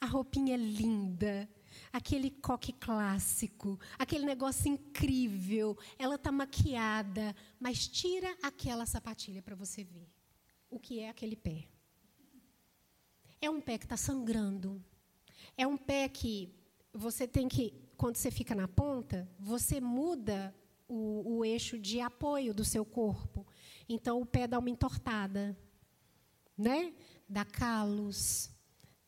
A 0.00 0.06
roupinha 0.06 0.54
é 0.54 0.58
linda 0.58 1.48
aquele 1.92 2.30
coque 2.30 2.72
clássico, 2.72 3.78
aquele 3.98 4.24
negócio 4.24 4.68
incrível. 4.68 5.76
Ela 5.98 6.14
está 6.16 6.30
maquiada, 6.30 7.34
mas 7.58 7.86
tira 7.88 8.36
aquela 8.42 8.86
sapatilha 8.86 9.42
para 9.42 9.56
você 9.56 9.84
ver 9.84 10.08
o 10.68 10.78
que 10.78 11.00
é 11.00 11.08
aquele 11.08 11.36
pé. 11.36 11.66
É 13.40 13.48
um 13.48 13.60
pé 13.60 13.78
que 13.78 13.84
está 13.84 13.96
sangrando, 13.96 14.82
É 15.56 15.66
um 15.66 15.76
pé 15.76 16.08
que 16.08 16.54
você 16.92 17.26
tem 17.26 17.48
que, 17.48 17.72
quando 17.96 18.16
você 18.16 18.30
fica 18.30 18.54
na 18.54 18.68
ponta, 18.68 19.28
você 19.38 19.80
muda 19.80 20.54
o, 20.88 21.36
o 21.36 21.44
eixo 21.44 21.78
de 21.78 22.00
apoio 22.00 22.52
do 22.52 22.64
seu 22.64 22.84
corpo. 22.84 23.46
Então 23.88 24.20
o 24.20 24.26
pé 24.26 24.46
dá 24.46 24.58
uma 24.58 24.70
entortada, 24.70 25.56
né? 26.56 26.92
Dá 27.28 27.44
calos. 27.44 28.50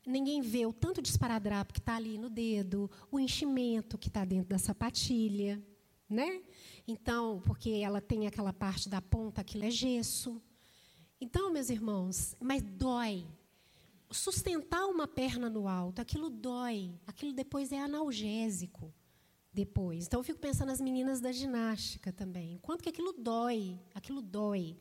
Ninguém 0.06 0.40
vê 0.40 0.64
o 0.66 0.72
tanto 0.72 1.02
de 1.02 1.08
esparadrapo 1.08 1.72
que 1.72 1.80
está 1.80 1.96
ali 1.96 2.18
no 2.18 2.30
dedo, 2.30 2.90
o 3.10 3.20
enchimento 3.20 3.98
que 3.98 4.08
está 4.08 4.24
dentro 4.24 4.48
da 4.48 4.58
sapatilha, 4.58 5.62
né? 6.08 6.42
Então, 6.86 7.40
porque 7.44 7.70
ela 7.70 8.00
tem 8.00 8.26
aquela 8.26 8.52
parte 8.52 8.88
da 8.88 9.00
ponta, 9.00 9.40
aquilo 9.40 9.64
é 9.64 9.70
gesso. 9.70 10.40
Então, 11.20 11.52
meus 11.52 11.70
irmãos, 11.70 12.34
mas 12.40 12.62
dói. 12.62 13.26
Sustentar 14.12 14.86
uma 14.86 15.08
perna 15.08 15.48
no 15.48 15.66
alto, 15.66 16.00
aquilo 16.00 16.28
dói. 16.28 16.98
Aquilo 17.06 17.32
depois 17.32 17.72
é 17.72 17.78
analgésico. 17.80 18.92
Depois. 19.52 20.06
Então, 20.06 20.20
eu 20.20 20.24
fico 20.24 20.38
pensando 20.38 20.68
nas 20.68 20.80
meninas 20.80 21.20
da 21.20 21.30
ginástica 21.30 22.12
também. 22.12 22.58
Quanto 22.62 22.82
que 22.82 22.88
aquilo 22.88 23.12
dói? 23.12 23.78
Aquilo 23.94 24.22
dói. 24.22 24.78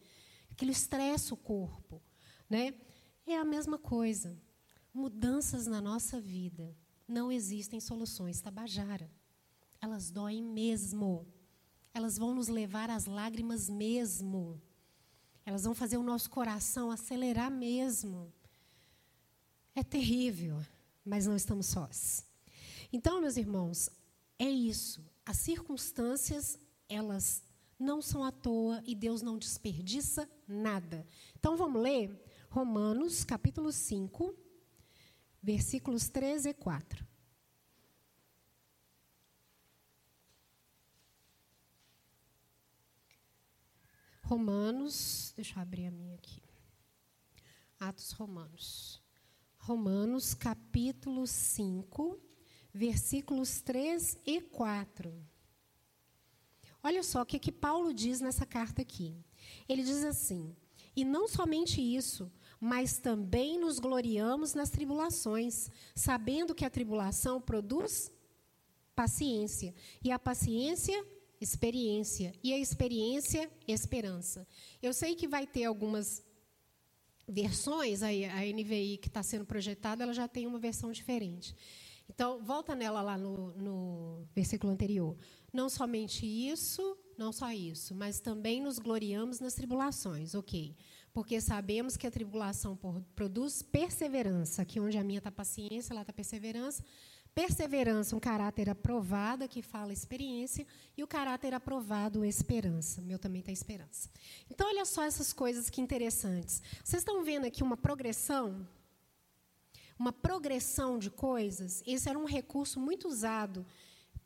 Aquilo 0.49 0.71
estressa 0.71 1.33
o 1.33 1.37
corpo. 1.37 2.01
Né? 2.49 2.73
É 3.25 3.37
a 3.37 3.43
mesma 3.43 3.77
coisa. 3.77 4.37
Mudanças 4.93 5.67
na 5.67 5.81
nossa 5.81 6.19
vida. 6.19 6.75
Não 7.07 7.31
existem 7.31 7.79
soluções 7.79 8.41
tabajara. 8.41 9.11
Elas 9.81 10.09
doem 10.09 10.41
mesmo. 10.41 11.27
Elas 11.93 12.17
vão 12.17 12.33
nos 12.33 12.47
levar 12.47 12.89
às 12.89 13.05
lágrimas 13.05 13.69
mesmo. 13.69 14.61
Elas 15.45 15.63
vão 15.63 15.73
fazer 15.73 15.97
o 15.97 16.03
nosso 16.03 16.29
coração 16.29 16.91
acelerar 16.91 17.51
mesmo. 17.51 18.31
É 19.73 19.83
terrível, 19.83 20.59
mas 21.05 21.25
não 21.25 21.35
estamos 21.35 21.67
sós. 21.67 22.25
Então, 22.91 23.21
meus 23.21 23.37
irmãos, 23.37 23.89
é 24.37 24.49
isso. 24.49 25.03
As 25.25 25.37
circunstâncias, 25.37 26.59
elas 26.89 27.43
não 27.79 28.01
são 28.01 28.23
à 28.23 28.31
toa 28.31 28.83
e 28.85 28.93
Deus 28.93 29.21
não 29.21 29.37
desperdiça 29.37 30.29
nada. 30.47 31.07
Então, 31.37 31.55
vamos 31.55 31.81
ler 31.81 32.23
Romanos, 32.49 33.23
capítulo 33.23 33.71
5, 33.71 34.35
versículos 35.41 36.09
13 36.09 36.49
e 36.49 36.53
4. 36.53 37.07
Romanos, 44.23 45.33
deixa 45.35 45.57
eu 45.57 45.61
abrir 45.61 45.87
a 45.87 45.91
minha 45.91 46.15
aqui. 46.15 46.41
Atos 47.79 48.11
Romanos. 48.11 49.00
Romanos, 49.63 50.33
capítulo 50.33 51.27
5, 51.27 52.19
versículos 52.73 53.61
3 53.61 54.17
e 54.25 54.41
4. 54.41 55.13
Olha 56.83 57.03
só 57.03 57.21
o 57.21 57.25
que, 57.25 57.37
que 57.37 57.51
Paulo 57.51 57.93
diz 57.93 58.19
nessa 58.19 58.43
carta 58.43 58.81
aqui. 58.81 59.15
Ele 59.69 59.83
diz 59.83 60.03
assim: 60.03 60.55
E 60.95 61.05
não 61.05 61.27
somente 61.27 61.79
isso, 61.79 62.31
mas 62.59 62.97
também 62.97 63.59
nos 63.59 63.77
gloriamos 63.77 64.55
nas 64.55 64.71
tribulações, 64.71 65.69
sabendo 65.93 66.55
que 66.55 66.65
a 66.65 66.69
tribulação 66.69 67.39
produz 67.39 68.11
paciência, 68.95 69.75
e 70.03 70.11
a 70.11 70.17
paciência, 70.17 71.05
experiência. 71.39 72.33
E 72.43 72.51
a 72.51 72.57
experiência, 72.57 73.47
esperança. 73.67 74.47
Eu 74.81 74.91
sei 74.91 75.13
que 75.13 75.27
vai 75.27 75.45
ter 75.45 75.65
algumas 75.65 76.23
versões, 77.31 78.03
a, 78.03 78.07
a 78.07 78.45
NVI 78.53 78.97
que 78.97 79.07
está 79.07 79.23
sendo 79.23 79.45
projetada, 79.45 80.03
ela 80.03 80.13
já 80.13 80.27
tem 80.27 80.45
uma 80.45 80.59
versão 80.59 80.91
diferente. 80.91 81.55
Então, 82.09 82.43
volta 82.43 82.75
nela 82.75 83.01
lá 83.01 83.17
no, 83.17 83.53
no 83.53 84.27
versículo 84.35 84.73
anterior. 84.73 85.17
Não 85.53 85.69
somente 85.69 86.25
isso, 86.25 86.97
não 87.17 87.31
só 87.31 87.51
isso, 87.53 87.95
mas 87.95 88.19
também 88.19 88.61
nos 88.61 88.79
gloriamos 88.79 89.39
nas 89.39 89.53
tribulações, 89.53 90.35
ok? 90.35 90.75
Porque 91.13 91.39
sabemos 91.39 91.95
que 91.95 92.05
a 92.05 92.11
tribulação 92.11 92.77
produz 93.15 93.61
perseverança, 93.61 94.61
aqui 94.61 94.79
onde 94.79 94.97
a 94.97 95.03
minha 95.03 95.19
está 95.19 95.31
paciência, 95.31 95.95
lá 95.95 96.01
está 96.01 96.11
perseverança, 96.11 96.83
Perseverança, 97.33 98.15
um 98.15 98.19
caráter 98.19 98.69
aprovado, 98.69 99.47
que 99.47 99.61
fala 99.61 99.93
experiência, 99.93 100.67
e 100.97 101.03
o 101.03 101.07
caráter 101.07 101.53
aprovado, 101.53 102.25
esperança. 102.25 103.01
Meu 103.01 103.17
também 103.17 103.39
está 103.39 103.51
esperança. 103.51 104.09
Então, 104.49 104.67
olha 104.67 104.83
só 104.83 105.03
essas 105.03 105.31
coisas 105.31 105.69
que 105.69 105.79
interessantes. 105.79 106.61
Vocês 106.83 107.01
estão 107.01 107.23
vendo 107.23 107.45
aqui 107.45 107.63
uma 107.63 107.77
progressão? 107.77 108.67
Uma 109.97 110.11
progressão 110.11 110.99
de 110.99 111.09
coisas. 111.09 111.81
Esse 111.87 112.09
era 112.09 112.19
um 112.19 112.25
recurso 112.25 112.79
muito 112.79 113.07
usado 113.07 113.65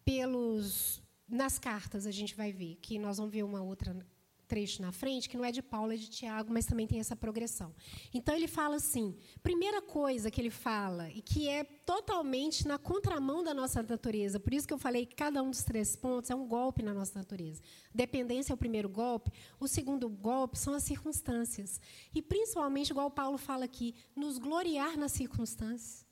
pelos. 0.04 1.04
Nas 1.28 1.58
cartas, 1.58 2.06
a 2.06 2.12
gente 2.12 2.36
vai 2.36 2.52
ver, 2.52 2.76
que 2.76 3.00
nós 3.00 3.18
vamos 3.18 3.34
ver 3.34 3.42
uma 3.42 3.60
outra 3.60 3.98
trecho 4.46 4.82
na 4.82 4.92
frente, 4.92 5.28
que 5.28 5.38
não 5.38 5.44
é 5.44 5.52
de 5.52 5.62
Paulo, 5.62 5.92
é 5.92 5.96
de 5.96 6.10
Tiago, 6.10 6.52
mas 6.52 6.66
também 6.66 6.88
tem 6.88 7.00
essa 7.00 7.16
progressão. 7.16 7.74
Então 8.14 8.36
ele 8.36 8.48
fala 8.48 8.76
assim: 8.76 9.16
primeira 9.44 9.82
coisa 9.82 10.32
que 10.32 10.40
ele 10.40 10.50
fala, 10.50 11.10
e 11.10 11.22
que 11.22 11.48
é 11.48 11.64
totalmente 11.64 12.68
na 12.68 12.78
contramão 12.78 13.44
da 13.44 13.54
nossa 13.54 13.82
natureza, 13.82 14.40
por 14.40 14.54
isso 14.54 14.68
que 14.68 14.74
eu 14.74 14.78
falei 14.78 15.06
que 15.06 15.16
cada 15.16 15.42
um 15.42 15.50
dos 15.50 15.64
três 15.64 15.96
pontos 15.96 16.30
é 16.30 16.36
um 16.36 16.48
golpe 16.48 16.82
na 16.84 16.94
nossa 16.94 17.18
natureza. 17.18 17.62
Dependência 17.94 18.54
é 18.54 18.56
o 18.56 18.58
primeiro 18.58 18.90
golpe, 18.90 19.32
o 19.60 19.68
segundo 19.68 20.08
golpe 20.08 20.58
são 20.58 20.74
as 20.74 20.84
circunstâncias. 20.84 21.82
E 22.14 22.22
principalmente, 22.22 22.92
igual 22.92 23.10
Paulo 23.12 23.38
fala 23.38 23.66
aqui, 23.66 23.96
nos 24.16 24.38
gloriar 24.38 24.98
nas 24.98 25.12
circunstâncias, 25.12 26.06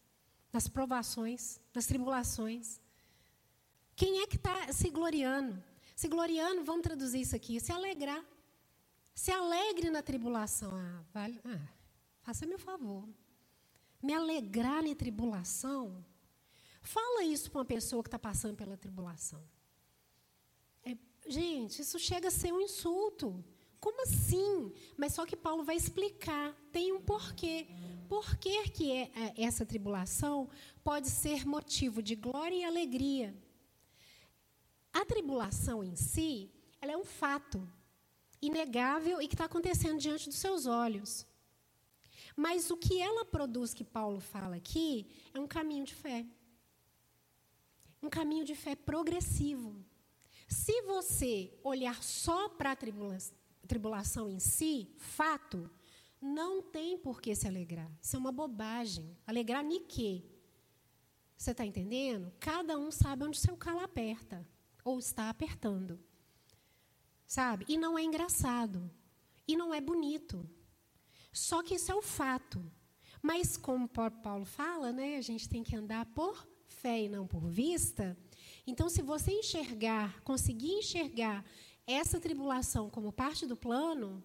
nas 0.51 0.67
provações, 0.67 1.59
nas 1.73 1.85
tribulações. 1.85 2.81
Quem 3.95 4.21
é 4.21 4.27
que 4.27 4.35
está 4.37 4.71
se 4.71 4.89
gloriando? 4.89 5.72
Se 5.95 6.07
gloriando, 6.07 6.63
vamos 6.63 6.83
traduzir 6.83 7.21
isso 7.21 7.35
aqui, 7.35 7.59
se 7.59 7.71
alegrar. 7.71 8.23
Se 9.13 9.31
alegre 9.31 9.89
na 9.89 10.01
tribulação. 10.01 10.71
Ah, 10.73 11.03
vale, 11.13 11.39
ah, 11.45 11.67
faça 12.21 12.45
meu 12.45 12.57
favor. 12.57 13.07
Me 14.01 14.13
alegrar 14.13 14.83
na 14.83 14.95
tribulação. 14.95 16.03
Fala 16.81 17.23
isso 17.23 17.49
para 17.49 17.59
uma 17.59 17.65
pessoa 17.65 18.03
que 18.03 18.07
está 18.07 18.19
passando 18.19 18.57
pela 18.57 18.75
tribulação. 18.75 19.41
É, 20.83 20.97
gente, 21.27 21.81
isso 21.81 21.97
chega 21.99 22.27
a 22.27 22.31
ser 22.31 22.51
um 22.51 22.59
insulto. 22.59 23.43
Como 23.79 24.01
assim? 24.01 24.73
Mas 24.97 25.13
só 25.13 25.25
que 25.25 25.35
Paulo 25.35 25.63
vai 25.63 25.75
explicar. 25.75 26.53
Tem 26.71 26.91
um 26.91 27.01
porquê. 27.01 27.67
Por 28.09 28.37
que, 28.37 28.69
que 28.69 28.91
é, 28.91 29.11
é, 29.15 29.43
essa 29.43 29.65
tribulação 29.65 30.49
pode 30.83 31.09
ser 31.09 31.45
motivo 31.45 32.01
de 32.01 32.15
glória 32.15 32.55
e 32.55 32.63
alegria? 32.63 33.35
A 34.93 35.03
tribulação 35.03 35.83
em 35.83 35.95
si, 35.95 36.51
ela 36.79 36.91
é 36.91 36.97
um 36.97 37.03
fato 37.03 37.67
inegável 38.39 39.21
e 39.21 39.27
que 39.27 39.33
está 39.33 39.45
acontecendo 39.45 39.99
diante 39.99 40.29
dos 40.29 40.37
seus 40.37 40.67
olhos. 40.67 41.25
Mas 42.35 42.69
o 42.69 42.77
que 42.77 43.01
ela 43.01 43.25
produz, 43.25 43.73
que 43.73 43.83
Paulo 43.83 44.19
fala 44.19 44.55
aqui, 44.55 45.07
é 45.33 45.39
um 45.39 45.47
caminho 45.47 45.85
de 45.85 45.95
fé. 45.95 46.25
Um 48.01 48.09
caminho 48.09 48.45
de 48.45 48.53
fé 48.53 48.75
progressivo. 48.75 49.75
Se 50.47 50.81
você 50.83 51.51
olhar 51.63 52.03
só 52.03 52.49
para 52.49 52.71
a 52.71 52.75
tribula 52.75 53.17
tribulação 53.65 54.29
em 54.29 54.39
si, 54.39 54.93
fato, 54.97 55.71
não 56.21 56.61
tem 56.61 56.97
por 56.97 57.21
que 57.21 57.33
se 57.33 57.47
alegrar. 57.47 57.89
Isso 58.01 58.15
é 58.15 58.19
uma 58.19 58.31
bobagem. 58.31 59.17
Alegrar 59.25 59.63
ni 59.63 59.79
quê? 59.79 60.23
Você 61.37 61.51
está 61.51 61.65
entendendo? 61.65 62.31
Cada 62.39 62.77
um 62.77 62.91
sabe 62.91 63.23
onde 63.23 63.39
seu 63.39 63.55
calo 63.55 63.79
aperta 63.79 64.45
ou 64.83 64.99
está 64.99 65.29
apertando. 65.29 65.99
Sabe? 67.25 67.65
E 67.67 67.77
não 67.77 67.97
é 67.97 68.03
engraçado. 68.03 68.89
E 69.47 69.55
não 69.55 69.73
é 69.73 69.81
bonito. 69.81 70.47
Só 71.31 71.63
que 71.63 71.75
isso 71.75 71.91
é 71.91 71.95
o 71.95 72.01
fato. 72.01 72.63
Mas, 73.21 73.57
como 73.57 73.87
Paulo 73.87 74.45
fala, 74.45 74.91
né, 74.91 75.17
a 75.17 75.21
gente 75.21 75.47
tem 75.47 75.63
que 75.63 75.75
andar 75.75 76.05
por 76.07 76.47
fé 76.67 77.03
e 77.03 77.09
não 77.09 77.25
por 77.25 77.47
vista. 77.47 78.17
Então, 78.67 78.89
se 78.89 79.01
você 79.01 79.31
enxergar, 79.31 80.21
conseguir 80.21 80.71
enxergar 80.73 81.45
essa 81.87 82.19
tribulação 82.19 82.89
como 82.89 83.11
parte 83.11 83.45
do 83.45 83.55
plano, 83.55 84.23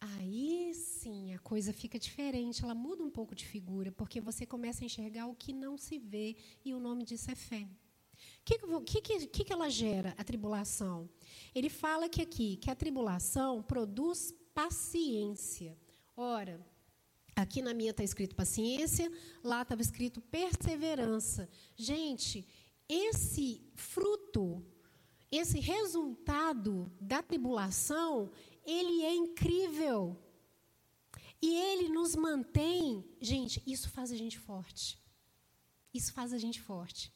aí 0.00 0.72
sim 0.74 1.34
a 1.34 1.38
coisa 1.38 1.72
fica 1.72 1.98
diferente, 1.98 2.62
ela 2.64 2.74
muda 2.74 3.02
um 3.02 3.10
pouco 3.10 3.34
de 3.34 3.44
figura, 3.44 3.92
porque 3.92 4.20
você 4.20 4.46
começa 4.46 4.84
a 4.84 4.86
enxergar 4.86 5.26
o 5.26 5.34
que 5.34 5.52
não 5.52 5.76
se 5.76 5.98
vê, 5.98 6.36
e 6.64 6.72
o 6.72 6.80
nome 6.80 7.04
disso 7.04 7.30
é 7.30 7.34
fé. 7.34 7.68
O 8.62 8.80
que, 8.80 9.00
que, 9.00 9.26
que, 9.26 9.44
que 9.44 9.52
ela 9.52 9.68
gera, 9.68 10.14
a 10.18 10.24
tribulação? 10.24 11.08
Ele 11.54 11.68
fala 11.68 12.08
que 12.08 12.22
aqui, 12.22 12.56
que 12.56 12.70
a 12.70 12.74
tribulação 12.74 13.62
produz 13.62 14.34
paciência. 14.54 15.78
Ora, 16.16 16.64
aqui 17.36 17.62
na 17.62 17.72
minha 17.72 17.90
está 17.90 18.02
escrito 18.02 18.34
paciência, 18.34 19.10
lá 19.42 19.62
estava 19.62 19.82
escrito 19.82 20.20
perseverança. 20.20 21.48
Gente, 21.76 22.46
esse 22.88 23.62
fruto, 23.74 24.64
esse 25.30 25.60
resultado 25.60 26.90
da 27.00 27.22
tribulação, 27.22 28.30
ele 28.64 29.02
é 29.02 29.14
incrível. 29.14 30.18
E 31.40 31.54
ele 31.54 31.88
nos 31.88 32.14
mantém, 32.14 33.04
gente, 33.20 33.62
isso 33.66 33.88
faz 33.88 34.10
a 34.12 34.16
gente 34.16 34.38
forte. 34.38 35.00
Isso 35.94 36.12
faz 36.12 36.32
a 36.32 36.38
gente 36.38 36.60
forte. 36.60 37.12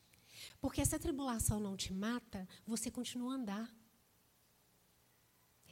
Porque 0.60 0.84
se 0.84 0.94
a 0.94 0.98
tribulação 0.98 1.60
não 1.60 1.76
te 1.76 1.92
mata, 1.92 2.48
você 2.66 2.90
continua 2.90 3.32
a 3.32 3.36
andar. 3.36 3.74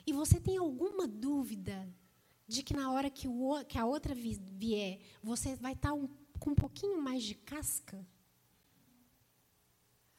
E 0.07 0.12
você 0.12 0.41
tem 0.41 0.57
alguma 0.57 1.07
dúvida 1.07 1.89
de 2.47 2.62
que 2.62 2.75
na 2.75 2.91
hora 2.91 3.09
que, 3.09 3.29
o, 3.29 3.64
que 3.64 3.79
a 3.79 3.87
outra 3.87 4.14
vier, 4.14 5.01
você 5.23 5.55
vai 5.57 5.73
estar 5.73 5.93
um, 5.93 6.09
com 6.39 6.51
um 6.51 6.55
pouquinho 6.55 7.01
mais 7.01 7.23
de 7.23 7.35
casca? 7.35 8.05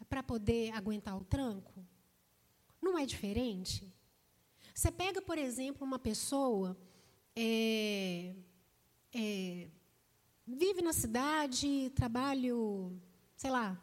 Para 0.07 0.23
poder 0.23 0.71
aguentar 0.73 1.17
o 1.17 1.23
tranco? 1.23 1.85
Não 2.81 2.97
é 2.97 3.05
diferente? 3.05 3.91
Você 4.73 4.91
pega, 4.91 5.21
por 5.21 5.37
exemplo, 5.37 5.85
uma 5.85 5.99
pessoa. 5.99 6.77
É, 7.35 8.35
é, 9.13 9.67
vive 10.45 10.81
na 10.81 10.93
cidade, 10.93 11.91
trabalho, 11.95 12.99
sei 13.35 13.49
lá, 13.49 13.81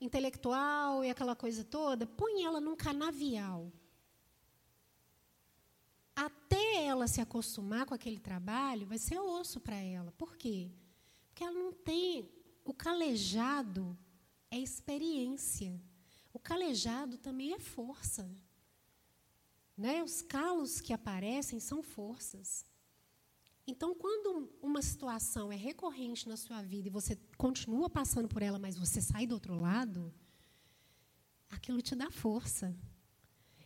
intelectual 0.00 1.04
e 1.04 1.10
aquela 1.10 1.36
coisa 1.36 1.62
toda, 1.62 2.06
põe 2.06 2.42
ela 2.42 2.60
num 2.60 2.74
canavial. 2.74 3.70
Até 6.16 6.84
ela 6.84 7.06
se 7.06 7.20
acostumar 7.20 7.86
com 7.86 7.94
aquele 7.94 8.18
trabalho, 8.18 8.86
vai 8.86 8.98
ser 8.98 9.18
osso 9.18 9.60
para 9.60 9.76
ela. 9.76 10.12
Por 10.12 10.36
quê? 10.36 10.70
Porque 11.28 11.44
ela 11.44 11.58
não 11.58 11.72
tem. 11.72 12.30
O 12.64 12.74
calejado 12.74 13.96
é 14.50 14.58
experiência. 14.58 15.80
O 16.32 16.38
calejado 16.38 17.18
também 17.18 17.52
é 17.52 17.58
força. 17.58 18.30
Né? 19.76 20.02
Os 20.02 20.22
calos 20.22 20.80
que 20.80 20.92
aparecem 20.92 21.58
são 21.58 21.82
forças. 21.82 22.66
Então, 23.70 23.94
quando 23.94 24.50
uma 24.60 24.82
situação 24.82 25.52
é 25.52 25.56
recorrente 25.56 26.28
na 26.28 26.36
sua 26.36 26.60
vida 26.60 26.88
e 26.88 26.90
você 26.90 27.16
continua 27.36 27.88
passando 27.88 28.28
por 28.28 28.42
ela, 28.42 28.58
mas 28.58 28.76
você 28.76 29.00
sai 29.00 29.28
do 29.28 29.34
outro 29.34 29.54
lado, 29.54 30.12
aquilo 31.48 31.80
te 31.80 31.94
dá 31.94 32.10
força. 32.10 32.76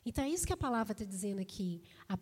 Então, 0.04 0.22
é 0.22 0.28
isso 0.28 0.46
que 0.46 0.52
a 0.52 0.58
palavra 0.58 0.92
está 0.92 1.06
dizendo 1.06 1.40
aqui. 1.40 1.82
A, 2.06 2.18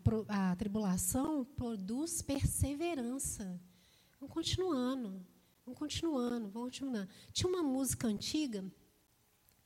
a 0.52 0.56
tribulação 0.56 1.44
produz 1.44 2.22
perseverança. 2.22 3.60
Vamos 4.20 4.32
continuando, 4.32 5.26
vamos 5.66 5.76
continuando, 5.76 6.48
vamos 6.48 6.68
continuando. 6.68 7.08
Tinha 7.32 7.50
uma 7.50 7.64
música 7.64 8.06
antiga 8.06 8.64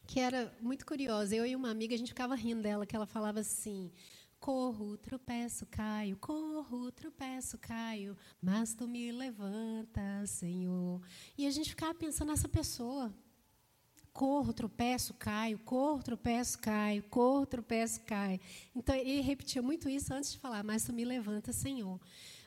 que 0.06 0.18
era 0.20 0.56
muito 0.62 0.86
curiosa. 0.86 1.36
Eu 1.36 1.44
e 1.44 1.54
uma 1.54 1.68
amiga, 1.68 1.94
a 1.94 1.98
gente 1.98 2.08
ficava 2.08 2.34
rindo 2.34 2.62
dela, 2.62 2.86
que 2.86 2.96
ela 2.96 3.06
falava 3.06 3.40
assim: 3.40 3.92
Corro, 4.46 4.96
tropeço, 4.96 5.66
caio, 5.66 6.16
corro, 6.18 6.92
tropeço, 6.92 7.58
caio, 7.58 8.16
mas 8.40 8.74
tu 8.74 8.86
me 8.86 9.10
levanta, 9.10 10.24
Senhor. 10.24 11.02
E 11.36 11.48
a 11.48 11.50
gente 11.50 11.70
ficava 11.70 11.92
pensando 11.92 12.28
nessa 12.28 12.48
pessoa. 12.48 13.12
Corro, 14.12 14.52
tropeço, 14.52 15.14
caio, 15.14 15.58
corro, 15.58 16.00
tropeço, 16.00 16.60
caio, 16.60 17.02
corro, 17.10 17.44
tropeço, 17.44 18.02
caio. 18.02 18.38
Então 18.72 18.94
ele 18.94 19.20
repetia 19.20 19.60
muito 19.60 19.88
isso 19.88 20.14
antes 20.14 20.30
de 20.30 20.38
falar, 20.38 20.62
mas 20.62 20.84
tu 20.84 20.92
me 20.92 21.04
levanta, 21.04 21.52
Senhor. 21.52 22.00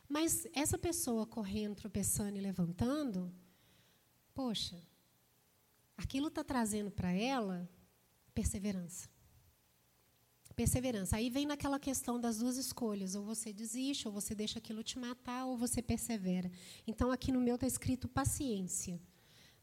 Mas 0.08 0.48
essa 0.54 0.78
pessoa 0.78 1.28
correndo, 1.28 1.76
tropeçando 1.76 2.38
e 2.38 2.40
levantando, 2.40 3.30
poxa, 4.34 4.82
aquilo 5.98 6.30
está 6.30 6.46
trazendo 6.46 6.92
para 6.92 7.12
ela 7.12 7.70
perseverança 8.34 9.10
perseverança. 10.60 11.16
Aí 11.16 11.30
vem 11.30 11.46
naquela 11.46 11.80
questão 11.80 12.20
das 12.20 12.40
duas 12.40 12.58
escolhas: 12.58 13.16
ou 13.16 13.24
você 13.24 13.54
desiste, 13.54 14.08
ou 14.08 14.14
você 14.14 14.36
deixa 14.36 14.60
aquilo 14.60 14.84
te 14.84 15.00
matar, 15.00 15.46
ou 15.46 15.56
você 15.56 15.82
persevera. 15.82 16.52
Então, 16.86 17.12
aqui 17.12 17.32
no 17.32 17.40
meu 17.40 17.56
está 17.56 17.66
escrito 17.66 18.10
paciência, 18.10 19.00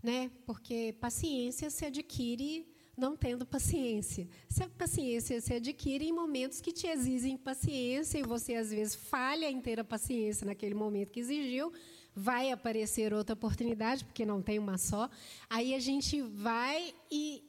né? 0.03 0.31
Porque 0.47 0.95
paciência 0.99 1.69
se 1.69 1.85
adquire 1.85 2.67
não 2.97 3.15
tendo 3.15 3.45
paciência. 3.45 4.27
Se 4.49 4.63
a 4.63 4.69
paciência 4.71 5.39
se 5.39 5.53
adquire 5.53 6.07
em 6.07 6.13
momentos 6.13 6.63
que 6.63 6.73
te 6.73 6.87
exigem 6.87 7.37
paciência 7.37 8.19
e 8.19 8.23
você 8.23 8.55
às 8.55 8.71
vezes 8.71 8.95
falha 8.95 9.51
em 9.51 9.61
ter 9.61 9.79
a 9.79 9.85
paciência 9.85 10.47
naquele 10.47 10.75
momento 10.75 11.13
que 11.13 11.21
exigiu, 11.21 11.71
vai 12.15 12.51
aparecer 12.51 13.13
outra 13.13 13.35
oportunidade, 13.35 14.03
porque 14.03 14.25
não 14.25 14.41
tem 14.41 14.59
uma 14.59 14.79
só. 14.79 15.11
Aí 15.51 15.75
a 15.75 15.79
gente 15.79 16.23
vai 16.23 16.95
e 17.11 17.45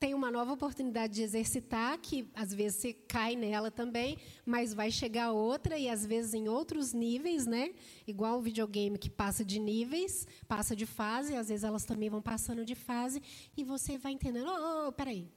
tem 0.00 0.14
uma 0.14 0.30
nova 0.30 0.54
oportunidade 0.54 1.12
de 1.12 1.22
exercitar, 1.22 1.98
que 1.98 2.26
às 2.34 2.54
vezes 2.54 2.80
você 2.80 2.92
cai 2.94 3.36
nela 3.36 3.70
também, 3.70 4.16
mas 4.46 4.72
vai 4.72 4.90
chegar 4.90 5.30
outra 5.30 5.76
e 5.78 5.90
às 5.90 6.06
vezes 6.06 6.32
em 6.32 6.48
outros 6.48 6.94
níveis, 6.94 7.46
né? 7.46 7.74
Igual 8.06 8.38
o 8.38 8.42
videogame 8.42 8.96
que 8.96 9.10
passa 9.10 9.44
de 9.44 9.58
níveis, 9.58 10.26
passa 10.48 10.74
de 10.74 10.86
fase, 10.86 11.36
às 11.36 11.48
vezes 11.48 11.64
elas 11.64 11.84
também 11.84 12.08
vão 12.08 12.22
passando 12.22 12.64
de 12.64 12.74
fase 12.74 13.22
e 13.54 13.62
você 13.62 13.98
vai 13.98 14.12
entendendo, 14.12 14.48
oh, 14.48 14.88
oh 14.88 14.92
peraí, 14.92 15.30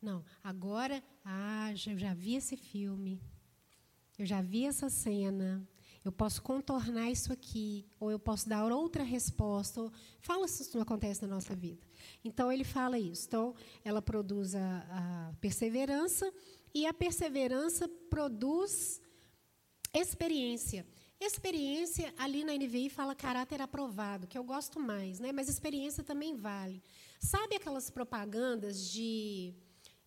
não, 0.00 0.24
agora, 0.42 1.04
ah, 1.22 1.70
eu 1.86 1.98
já 1.98 2.14
vi 2.14 2.36
esse 2.36 2.56
filme, 2.56 3.20
eu 4.18 4.24
já 4.24 4.40
vi 4.40 4.64
essa 4.64 4.88
cena, 4.88 5.62
eu 6.02 6.10
posso 6.10 6.40
contornar 6.40 7.10
isso 7.10 7.34
aqui, 7.34 7.86
ou 8.00 8.10
eu 8.10 8.18
posso 8.18 8.48
dar 8.48 8.64
outra 8.72 9.02
resposta. 9.02 9.92
Fala 10.20 10.48
se 10.48 10.62
isso 10.62 10.76
não 10.76 10.82
acontece 10.82 11.20
na 11.20 11.28
nossa 11.28 11.54
vida. 11.54 11.85
Então, 12.24 12.50
ele 12.50 12.64
fala 12.64 12.98
isso. 12.98 13.26
Então, 13.26 13.54
ela 13.84 14.02
produz 14.02 14.54
a, 14.54 15.30
a 15.30 15.32
perseverança, 15.40 16.32
e 16.74 16.86
a 16.86 16.92
perseverança 16.92 17.88
produz 18.10 19.00
experiência. 19.94 20.86
Experiência, 21.18 22.12
ali 22.18 22.44
na 22.44 22.52
NVI, 22.52 22.90
fala 22.90 23.14
caráter 23.14 23.62
aprovado, 23.62 24.26
que 24.26 24.36
eu 24.36 24.44
gosto 24.44 24.78
mais, 24.78 25.18
né? 25.18 25.32
mas 25.32 25.48
experiência 25.48 26.04
também 26.04 26.36
vale. 26.36 26.82
Sabe 27.18 27.56
aquelas 27.56 27.88
propagandas 27.88 28.90
de, 28.90 29.54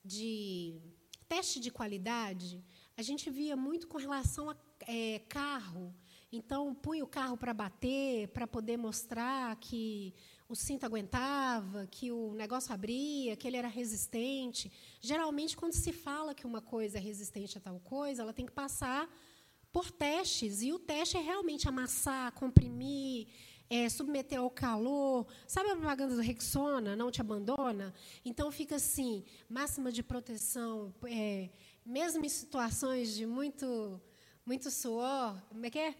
de 0.05 0.79
teste 1.27 1.59
de 1.59 1.71
qualidade? 1.71 2.63
A 2.95 3.01
gente 3.01 3.31
via 3.31 3.55
muito 3.55 3.87
com 3.87 3.97
relação 3.97 4.51
a 4.51 4.55
é, 4.81 5.19
carro. 5.27 5.95
Então, 6.31 6.75
punha 6.75 7.03
o 7.03 7.07
carro 7.07 7.35
para 7.35 7.55
bater, 7.55 8.27
para 8.27 8.45
poder 8.45 8.77
mostrar 8.77 9.55
que 9.55 10.13
o 10.49 10.55
cinto 10.55 10.83
aguentava, 10.83 11.85
que 11.85 12.11
o 12.11 12.33
negócio 12.33 12.73
abria, 12.73 13.35
que 13.35 13.47
ele 13.47 13.55
era 13.55 13.67
resistente. 13.67 14.71
Geralmente, 14.99 15.55
quando 15.55 15.73
se 15.73 15.93
fala 15.93 16.33
que 16.33 16.47
uma 16.47 16.59
coisa 16.59 16.97
é 16.97 17.01
resistente 17.01 17.59
a 17.59 17.61
tal 17.61 17.79
coisa, 17.79 18.23
ela 18.23 18.33
tem 18.33 18.47
que 18.47 18.51
passar 18.51 19.07
por 19.71 19.91
testes. 19.91 20.63
E 20.63 20.73
o 20.73 20.79
teste 20.79 21.17
é 21.17 21.21
realmente 21.21 21.69
amassar, 21.69 22.31
comprimir, 22.31 23.27
é, 23.69 23.87
submeter 23.89 24.39
ao 24.39 24.49
calor. 24.49 25.27
Sabe 25.45 25.69
a 25.69 25.75
propaganda 25.75 26.15
do 26.15 26.21
Rexona, 26.21 26.95
não 26.95 27.11
te 27.11 27.21
abandona? 27.21 27.93
Então, 28.25 28.51
fica 28.51 28.77
assim, 28.77 29.23
máxima 29.47 29.91
de 29.91 30.01
proteção, 30.01 30.91
é, 31.05 31.51
mesmo 31.85 32.25
em 32.25 32.29
situações 32.29 33.13
de 33.15 33.27
muito, 33.27 34.01
muito 34.43 34.71
suor, 34.71 35.39
como 35.47 35.63
é 35.63 35.69
que 35.69 35.77
é? 35.77 35.95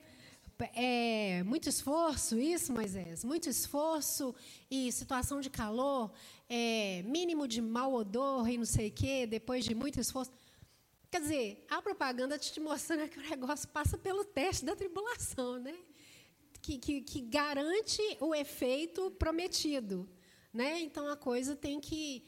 É, 0.74 1.44
muito 1.44 1.70
esforço, 1.70 2.38
isso, 2.38 2.74
Moisés? 2.74 3.24
Muito 3.24 3.50
esforço 3.50 4.36
e 4.70 4.92
situação 4.92 5.40
de 5.40 5.50
calor, 5.50 6.12
é, 6.50 7.02
mínimo 7.04 7.48
de 7.48 7.62
mau 7.62 7.94
odor 7.94 8.50
e 8.50 8.58
não 8.58 8.66
sei 8.66 8.90
o 8.90 8.92
quê, 8.92 9.26
depois 9.26 9.64
de 9.64 9.74
muito 9.74 10.00
esforço. 10.00 10.32
Quer 11.10 11.22
dizer, 11.22 11.66
a 11.70 11.82
propaganda 11.82 12.38
te 12.38 12.60
mostrando 12.60 13.10
que 13.10 13.20
o 13.20 13.30
negócio 13.30 13.68
passa 13.70 13.98
pelo 13.98 14.24
teste 14.24 14.66
da 14.66 14.76
tribulação, 14.76 15.60
né? 15.60 15.76
Que, 16.62 16.78
que, 16.78 17.02
que 17.02 17.22
garante 17.22 18.02
o 18.20 18.36
efeito 18.36 19.10
prometido. 19.12 20.08
Né? 20.54 20.82
Então 20.82 21.08
a 21.08 21.16
coisa 21.16 21.56
tem 21.56 21.80
que. 21.80 22.26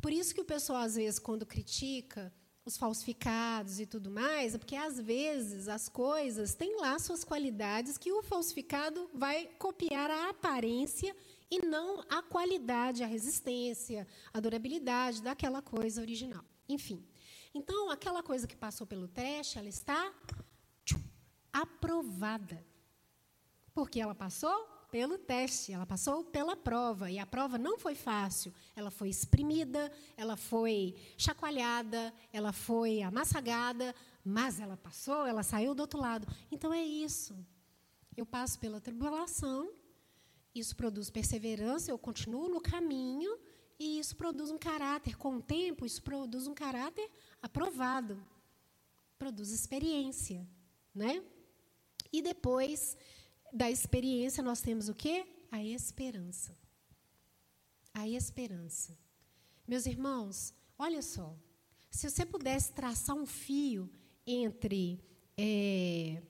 Por 0.00 0.12
isso 0.12 0.34
que 0.34 0.40
o 0.40 0.44
pessoal, 0.44 0.82
às 0.82 0.96
vezes, 0.96 1.18
quando 1.18 1.44
critica, 1.44 2.32
os 2.66 2.76
falsificados 2.76 3.78
e 3.78 3.86
tudo 3.86 4.10
mais, 4.10 4.56
é 4.56 4.58
porque 4.58 4.74
às 4.74 4.98
vezes 5.00 5.68
as 5.68 5.88
coisas 5.88 6.52
têm 6.52 6.80
lá 6.80 6.98
suas 6.98 7.22
qualidades 7.22 7.96
que 7.96 8.10
o 8.10 8.24
falsificado 8.24 9.08
vai 9.14 9.46
copiar 9.56 10.10
a 10.10 10.30
aparência 10.30 11.14
e 11.48 11.64
não 11.64 12.04
a 12.10 12.20
qualidade, 12.22 13.04
a 13.04 13.06
resistência, 13.06 14.04
a 14.34 14.40
durabilidade 14.40 15.22
daquela 15.22 15.62
coisa 15.62 16.00
original. 16.00 16.44
Enfim. 16.68 17.06
Então, 17.54 17.88
aquela 17.88 18.20
coisa 18.20 18.48
que 18.48 18.56
passou 18.56 18.84
pelo 18.84 19.06
teste, 19.06 19.58
ela 19.58 19.68
está 19.68 20.12
aprovada. 21.52 22.66
Porque 23.72 24.00
ela 24.00 24.14
passou 24.14 24.75
pelo 24.90 25.18
teste, 25.18 25.72
ela 25.72 25.86
passou 25.86 26.24
pela 26.24 26.56
prova. 26.56 27.10
E 27.10 27.18
a 27.18 27.26
prova 27.26 27.58
não 27.58 27.78
foi 27.78 27.94
fácil. 27.94 28.52
Ela 28.74 28.90
foi 28.90 29.08
exprimida, 29.08 29.90
ela 30.16 30.36
foi 30.36 30.94
chacoalhada, 31.16 32.12
ela 32.32 32.52
foi 32.52 33.02
amassagada, 33.02 33.94
mas 34.24 34.60
ela 34.60 34.76
passou, 34.76 35.26
ela 35.26 35.42
saiu 35.42 35.74
do 35.74 35.80
outro 35.80 36.00
lado. 36.00 36.26
Então 36.50 36.72
é 36.72 36.82
isso. 36.82 37.36
Eu 38.16 38.24
passo 38.24 38.58
pela 38.58 38.80
tribulação, 38.80 39.70
isso 40.54 40.74
produz 40.74 41.10
perseverança, 41.10 41.90
eu 41.90 41.98
continuo 41.98 42.48
no 42.48 42.60
caminho, 42.60 43.38
e 43.78 43.98
isso 43.98 44.16
produz 44.16 44.50
um 44.50 44.56
caráter. 44.56 45.16
Com 45.16 45.36
o 45.36 45.42
tempo, 45.42 45.84
isso 45.84 46.02
produz 46.02 46.46
um 46.46 46.54
caráter 46.54 47.10
aprovado. 47.42 48.22
Produz 49.18 49.50
experiência. 49.50 50.46
Né? 50.94 51.22
E 52.10 52.22
depois 52.22 52.96
da 53.52 53.70
experiência, 53.70 54.42
nós 54.42 54.60
temos 54.60 54.88
o 54.88 54.94
quê? 54.94 55.26
A 55.50 55.62
esperança. 55.62 56.56
a 57.94 58.06
esperança. 58.06 58.96
Meus 59.66 59.86
irmãos, 59.86 60.54
olha 60.78 61.00
só. 61.00 61.34
Se 61.90 62.10
você 62.10 62.26
pudesse 62.26 62.72
traçar 62.72 63.16
um 63.16 63.24
fio 63.24 63.90
entre 64.26 65.02
é, 65.36 66.22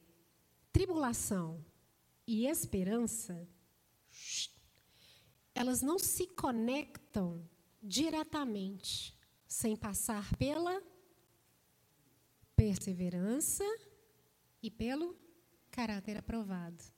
tribulação 0.73 1.65
e 2.27 2.47
esperança, 2.47 3.49
elas 5.55 5.83
não 5.83 5.99
se 5.99 6.27
conectam 6.29 7.49
diretamente 7.83 9.19
sem 9.47 9.75
passar 9.75 10.35
pela 10.37 10.83
perseverança 12.55 13.65
e 14.63 14.71
pelo 14.71 15.17
caráter 15.71 16.17
aprovado. 16.17 16.96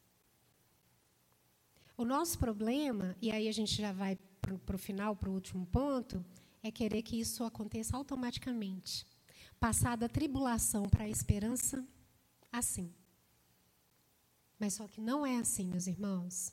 O 1.99 2.05
nosso 2.05 2.39
problema, 2.39 3.17
e 3.21 3.29
aí 3.29 3.49
a 3.49 3.53
gente 3.53 3.75
já 3.75 3.93
vai 3.93 4.17
para 4.41 4.77
o 4.77 4.79
final, 4.79 5.17
para 5.17 5.29
o 5.29 5.35
último 5.35 5.67
ponto, 5.67 6.25
é 6.63 6.71
querer 6.71 7.03
que 7.03 7.19
isso 7.19 7.43
aconteça 7.43 7.97
automaticamente. 7.97 9.05
Passar 9.59 9.97
da 9.97 10.09
tribulação 10.09 10.89
para 10.89 11.03
a 11.03 11.09
esperança, 11.09 11.85
assim. 12.53 12.95
Mas 14.61 14.75
só 14.75 14.87
que 14.87 15.01
não 15.01 15.27
é 15.27 15.39
assim, 15.39 15.67
meus 15.67 15.89
irmãos. 15.89 16.53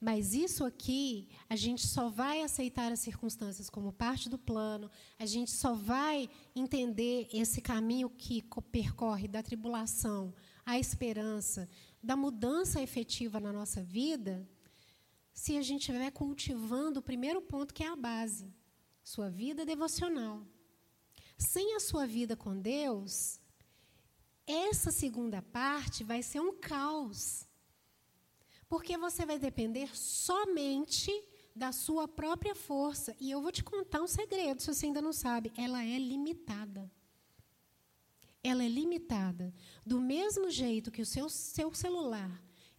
Mas 0.00 0.34
isso 0.34 0.64
aqui, 0.64 1.28
a 1.48 1.54
gente 1.54 1.86
só 1.86 2.08
vai 2.08 2.42
aceitar 2.42 2.90
as 2.90 2.98
circunstâncias 2.98 3.70
como 3.70 3.92
parte 3.92 4.28
do 4.28 4.36
plano, 4.36 4.90
a 5.20 5.24
gente 5.24 5.52
só 5.52 5.72
vai 5.72 6.28
entender 6.52 7.28
esse 7.32 7.60
caminho 7.60 8.10
que 8.10 8.44
percorre 8.72 9.28
da 9.28 9.40
tribulação 9.40 10.34
à 10.66 10.80
esperança, 10.80 11.68
da 12.02 12.16
mudança 12.16 12.82
efetiva 12.82 13.38
na 13.38 13.52
nossa 13.52 13.84
vida, 13.84 14.44
se 15.40 15.56
a 15.56 15.62
gente 15.62 15.80
estiver 15.80 16.10
cultivando 16.10 17.00
o 17.00 17.02
primeiro 17.02 17.40
ponto, 17.40 17.72
que 17.72 17.82
é 17.82 17.88
a 17.88 17.96
base, 17.96 18.52
sua 19.02 19.30
vida 19.30 19.64
devocional. 19.64 20.46
Sem 21.38 21.74
a 21.74 21.80
sua 21.80 22.06
vida 22.06 22.36
com 22.36 22.54
Deus, 22.60 23.40
essa 24.46 24.90
segunda 24.90 25.40
parte 25.40 26.04
vai 26.04 26.22
ser 26.22 26.40
um 26.40 26.52
caos. 26.52 27.48
Porque 28.68 28.98
você 28.98 29.24
vai 29.24 29.38
depender 29.38 29.96
somente 29.96 31.10
da 31.56 31.72
sua 31.72 32.06
própria 32.06 32.54
força. 32.54 33.16
E 33.18 33.30
eu 33.30 33.40
vou 33.40 33.50
te 33.50 33.64
contar 33.64 34.02
um 34.02 34.06
segredo, 34.06 34.60
se 34.60 34.74
você 34.74 34.84
ainda 34.84 35.00
não 35.00 35.14
sabe. 35.14 35.50
Ela 35.56 35.82
é 35.82 35.98
limitada. 35.98 36.92
Ela 38.44 38.62
é 38.62 38.68
limitada. 38.68 39.54
Do 39.86 39.98
mesmo 39.98 40.50
jeito 40.50 40.90
que 40.90 41.00
o 41.00 41.06
seu, 41.06 41.30
seu 41.30 41.72
celular 41.72 42.30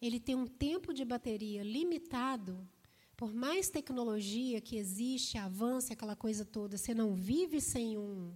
ele 0.01 0.19
tem 0.19 0.35
um 0.35 0.47
tempo 0.47 0.93
de 0.93 1.05
bateria 1.05 1.63
limitado, 1.63 2.67
por 3.15 3.33
mais 3.33 3.69
tecnologia 3.69 4.59
que 4.59 4.77
existe, 4.77 5.37
avance, 5.37 5.93
aquela 5.93 6.15
coisa 6.15 6.43
toda, 6.43 6.75
você 6.77 6.93
não 6.93 7.13
vive 7.13 7.61
sem 7.61 7.97
um, 7.97 8.33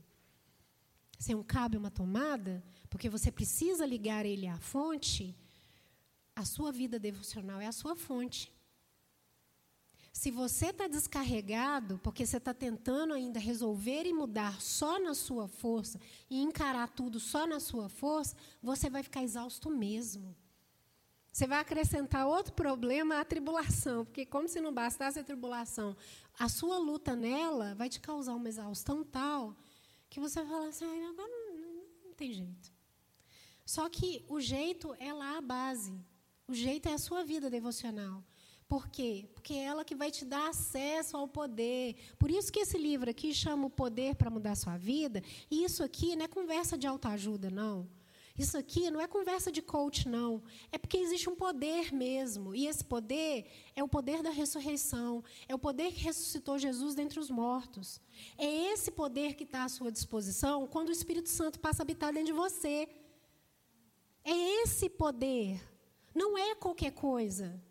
sem 1.17 1.33
um 1.33 1.43
cabo 1.43 1.75
e 1.75 1.77
uma 1.77 1.89
tomada, 1.89 2.63
porque 2.89 3.09
você 3.09 3.31
precisa 3.31 3.85
ligar 3.85 4.27
ele 4.27 4.45
à 4.45 4.59
fonte, 4.59 5.35
a 6.35 6.45
sua 6.45 6.71
vida 6.71 6.99
devocional 6.99 7.59
é 7.59 7.65
a 7.65 7.71
sua 7.71 7.95
fonte. 7.95 8.53
Se 10.13 10.31
você 10.31 10.67
está 10.67 10.87
descarregado, 10.87 11.99
porque 12.03 12.25
você 12.25 12.37
está 12.37 12.53
tentando 12.53 13.13
ainda 13.13 13.39
resolver 13.39 14.05
e 14.05 14.13
mudar 14.13 14.61
só 14.61 14.99
na 14.99 15.13
sua 15.13 15.47
força 15.47 15.99
e 16.29 16.41
encarar 16.41 16.89
tudo 16.89 17.19
só 17.19 17.45
na 17.45 17.59
sua 17.59 17.89
força, 17.89 18.35
você 18.61 18.89
vai 18.89 19.03
ficar 19.03 19.23
exausto 19.23 19.69
mesmo. 19.69 20.35
Você 21.35 21.45
vai 21.45 21.59
acrescentar 21.59 22.25
outro 22.25 22.53
problema 22.53 23.19
à 23.19 23.25
tribulação, 23.25 24.05
porque, 24.05 24.25
como 24.25 24.47
se 24.47 24.61
não 24.61 24.73
bastasse 24.73 25.19
a 25.19 25.23
tribulação, 25.23 25.93
a 26.39 26.47
sua 26.47 26.77
luta 26.77 27.13
nela 27.13 27.75
vai 27.75 27.89
te 27.89 27.99
causar 27.99 28.35
uma 28.35 28.47
exaustão 28.47 29.03
tal 29.03 29.53
que 30.09 30.17
você 30.17 30.41
vai 30.41 30.49
falar 30.49 30.67
assim: 30.69 30.85
agora 31.03 31.27
não, 31.27 31.57
não, 31.57 31.83
não 32.05 32.13
tem 32.13 32.31
jeito. 32.31 32.71
Só 33.65 33.89
que 33.89 34.23
o 34.29 34.39
jeito 34.39 34.95
é 34.97 35.11
lá 35.11 35.37
a 35.37 35.41
base. 35.41 35.93
O 36.47 36.53
jeito 36.53 36.87
é 36.87 36.93
a 36.93 36.97
sua 36.97 37.25
vida 37.25 37.49
devocional. 37.49 38.23
Por 38.65 38.87
quê? 38.87 39.27
Porque 39.33 39.55
é 39.55 39.65
ela 39.65 39.83
que 39.83 39.93
vai 39.93 40.11
te 40.11 40.23
dar 40.23 40.47
acesso 40.47 41.17
ao 41.17 41.27
poder. 41.27 41.97
Por 42.17 42.31
isso 42.31 42.49
que 42.49 42.61
esse 42.61 42.77
livro 42.77 43.09
aqui 43.09 43.33
chama 43.33 43.67
o 43.67 43.69
poder 43.69 44.15
para 44.15 44.29
mudar 44.29 44.55
sua 44.55 44.77
vida. 44.77 45.21
E 45.51 45.65
isso 45.65 45.83
aqui 45.83 46.15
não 46.15 46.23
é 46.23 46.29
conversa 46.29 46.77
de 46.77 46.87
autoajuda, 46.87 47.49
não. 47.49 47.89
Isso 48.37 48.57
aqui 48.57 48.91
não 48.91 48.99
é 48.99 49.07
conversa 49.07 49.51
de 49.51 49.61
coach, 49.61 50.07
não. 50.07 50.43
É 50.71 50.77
porque 50.77 50.97
existe 50.97 51.29
um 51.29 51.35
poder 51.35 51.93
mesmo. 51.93 52.53
E 52.53 52.67
esse 52.67 52.83
poder 52.83 53.49
é 53.75 53.83
o 53.83 53.87
poder 53.87 54.21
da 54.21 54.29
ressurreição. 54.29 55.23
É 55.47 55.55
o 55.55 55.59
poder 55.59 55.93
que 55.93 56.01
ressuscitou 56.01 56.57
Jesus 56.57 56.95
dentre 56.95 57.19
os 57.19 57.29
mortos. 57.29 58.01
É 58.37 58.45
esse 58.73 58.91
poder 58.91 59.35
que 59.35 59.45
está 59.45 59.63
à 59.63 59.69
sua 59.69 59.91
disposição 59.91 60.67
quando 60.67 60.89
o 60.89 60.91
Espírito 60.91 61.29
Santo 61.29 61.59
passa 61.59 61.81
a 61.81 61.83
habitar 61.83 62.11
dentro 62.11 62.27
de 62.27 62.33
você. 62.33 62.89
É 64.23 64.63
esse 64.63 64.89
poder 64.89 65.61
não 66.15 66.37
é 66.37 66.55
qualquer 66.55 66.91
coisa. 66.91 67.61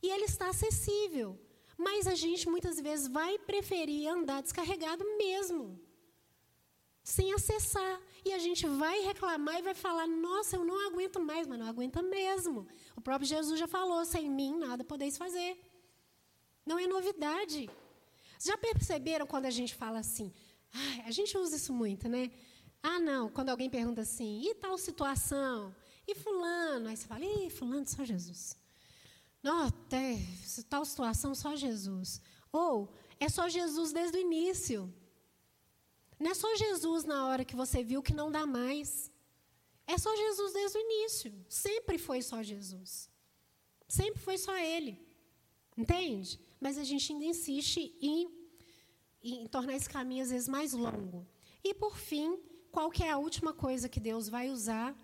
E 0.00 0.08
ele 0.08 0.24
está 0.24 0.48
acessível. 0.48 1.38
Mas 1.76 2.06
a 2.06 2.14
gente 2.14 2.48
muitas 2.48 2.80
vezes 2.80 3.08
vai 3.08 3.38
preferir 3.38 4.08
andar 4.08 4.42
descarregado 4.42 5.04
mesmo, 5.16 5.80
sem 7.02 7.32
acessar. 7.32 8.00
E 8.28 8.32
a 8.32 8.38
gente 8.38 8.66
vai 8.66 8.96
reclamar 9.10 9.58
e 9.58 9.62
vai 9.62 9.74
falar: 9.74 10.06
nossa, 10.06 10.56
eu 10.56 10.64
não 10.70 10.78
aguento 10.86 11.18
mais, 11.18 11.46
mas 11.46 11.58
não 11.58 11.66
aguenta 11.66 12.00
mesmo. 12.02 12.66
O 12.94 13.00
próprio 13.00 13.26
Jesus 13.26 13.58
já 13.58 13.66
falou: 13.66 14.04
sem 14.04 14.28
mim 14.38 14.52
nada 14.58 14.84
podeis 14.84 15.16
fazer. 15.16 15.50
Não 16.66 16.78
é 16.78 16.86
novidade. 16.86 17.70
Já 18.48 18.56
perceberam 18.58 19.26
quando 19.26 19.46
a 19.46 19.54
gente 19.58 19.74
fala 19.74 19.98
assim? 20.00 20.30
Ai, 20.72 21.04
a 21.06 21.10
gente 21.10 21.38
usa 21.38 21.56
isso 21.56 21.72
muito, 21.72 22.06
né? 22.06 22.30
Ah, 22.82 23.00
não, 23.00 23.30
quando 23.30 23.48
alguém 23.48 23.70
pergunta 23.70 24.02
assim, 24.02 24.42
e 24.42 24.54
tal 24.54 24.76
situação? 24.76 25.74
E 26.06 26.14
fulano? 26.14 26.88
Aí 26.88 26.96
você 26.96 27.06
fala, 27.06 27.24
ih, 27.24 27.48
fulano, 27.48 27.86
só 27.88 28.04
Jesus. 28.04 28.56
Não, 29.42 29.70
tal 30.68 30.84
situação, 30.84 31.34
só 31.34 31.56
Jesus. 31.56 32.20
Ou, 32.52 32.92
é 33.18 33.28
só 33.30 33.48
Jesus 33.48 33.90
desde 33.90 34.18
o 34.18 34.20
início. 34.20 34.92
Não 36.18 36.30
é 36.30 36.34
só 36.34 36.54
Jesus 36.56 37.04
na 37.04 37.26
hora 37.26 37.44
que 37.44 37.54
você 37.54 37.82
viu 37.82 38.02
que 38.02 38.12
não 38.12 38.30
dá 38.30 38.44
mais. 38.46 39.10
É 39.86 39.96
só 39.96 40.14
Jesus 40.16 40.52
desde 40.52 40.78
o 40.78 40.80
início. 40.80 41.32
Sempre 41.48 41.96
foi 41.96 42.20
só 42.22 42.42
Jesus. 42.42 43.08
Sempre 43.88 44.20
foi 44.20 44.36
só 44.36 44.56
Ele. 44.58 45.00
Entende? 45.76 46.38
Mas 46.60 46.76
a 46.76 46.84
gente 46.84 47.12
ainda 47.12 47.24
insiste 47.24 47.96
em, 48.00 48.28
em 49.22 49.46
tornar 49.46 49.74
esse 49.74 49.88
caminho, 49.88 50.24
às 50.24 50.30
vezes, 50.30 50.48
mais 50.48 50.72
longo. 50.72 51.26
E, 51.62 51.72
por 51.72 51.96
fim, 51.96 52.38
qual 52.70 52.90
que 52.90 53.04
é 53.04 53.10
a 53.10 53.18
última 53.18 53.52
coisa 53.52 53.88
que 53.88 54.00
Deus 54.00 54.28
vai 54.28 54.50
usar 54.50 54.94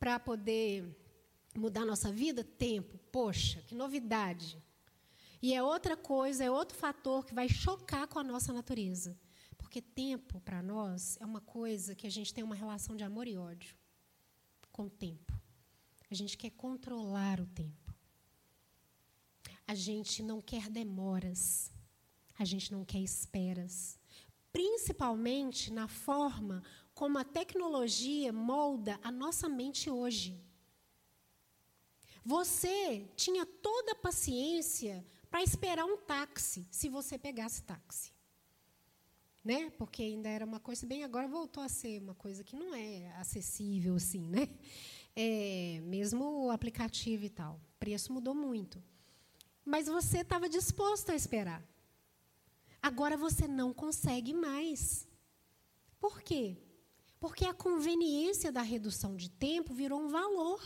para 0.00 0.18
poder 0.18 0.84
mudar 1.54 1.84
nossa 1.84 2.10
vida? 2.10 2.42
Tempo. 2.42 2.98
Poxa, 3.12 3.62
que 3.66 3.74
novidade. 3.74 4.58
E 5.42 5.52
é 5.52 5.62
outra 5.62 5.94
coisa, 5.94 6.42
é 6.42 6.50
outro 6.50 6.76
fator 6.76 7.24
que 7.24 7.34
vai 7.34 7.48
chocar 7.48 8.08
com 8.08 8.18
a 8.18 8.24
nossa 8.24 8.52
natureza. 8.52 9.16
Porque 9.54 9.80
tempo, 9.80 10.40
para 10.40 10.62
nós, 10.62 11.16
é 11.20 11.24
uma 11.24 11.40
coisa 11.40 11.94
que 11.94 12.06
a 12.06 12.10
gente 12.10 12.32
tem 12.32 12.44
uma 12.44 12.54
relação 12.54 12.96
de 12.96 13.04
amor 13.04 13.26
e 13.26 13.36
ódio 13.36 13.76
com 14.70 14.86
o 14.86 14.90
tempo. 14.90 15.32
A 16.10 16.14
gente 16.14 16.36
quer 16.36 16.50
controlar 16.50 17.40
o 17.40 17.46
tempo. 17.46 17.94
A 19.66 19.74
gente 19.74 20.22
não 20.22 20.40
quer 20.40 20.68
demoras. 20.68 21.72
A 22.38 22.44
gente 22.44 22.70
não 22.72 22.84
quer 22.84 23.00
esperas. 23.00 23.98
Principalmente 24.52 25.72
na 25.72 25.88
forma 25.88 26.62
como 26.94 27.18
a 27.18 27.24
tecnologia 27.24 28.32
molda 28.32 28.98
a 29.02 29.10
nossa 29.10 29.48
mente 29.48 29.90
hoje. 29.90 30.40
Você 32.24 33.10
tinha 33.16 33.44
toda 33.44 33.92
a 33.92 33.96
paciência 33.96 35.04
para 35.28 35.42
esperar 35.42 35.84
um 35.84 35.96
táxi, 35.96 36.66
se 36.70 36.88
você 36.88 37.18
pegasse 37.18 37.62
táxi. 37.64 38.13
Né? 39.44 39.70
Porque 39.76 40.02
ainda 40.02 40.28
era 40.28 40.44
uma 40.44 40.58
coisa 40.58 40.86
bem, 40.86 41.04
agora 41.04 41.28
voltou 41.28 41.62
a 41.62 41.68
ser 41.68 42.00
uma 42.00 42.14
coisa 42.14 42.42
que 42.42 42.56
não 42.56 42.74
é 42.74 43.14
acessível 43.16 43.96
assim, 43.96 44.28
né? 44.28 44.48
É, 45.16 45.80
mesmo 45.84 46.46
o 46.46 46.50
aplicativo 46.50 47.24
e 47.24 47.30
tal, 47.30 47.54
o 47.54 47.78
preço 47.78 48.12
mudou 48.12 48.34
muito. 48.34 48.82
Mas 49.64 49.86
você 49.86 50.22
estava 50.22 50.48
disposto 50.48 51.10
a 51.10 51.14
esperar. 51.14 51.64
Agora 52.82 53.16
você 53.16 53.46
não 53.46 53.72
consegue 53.72 54.34
mais. 54.34 55.06
Por 56.00 56.20
quê? 56.20 56.56
Porque 57.20 57.46
a 57.46 57.54
conveniência 57.54 58.50
da 58.50 58.60
redução 58.60 59.14
de 59.16 59.30
tempo 59.30 59.72
virou 59.72 60.00
um 60.00 60.08
valor 60.08 60.60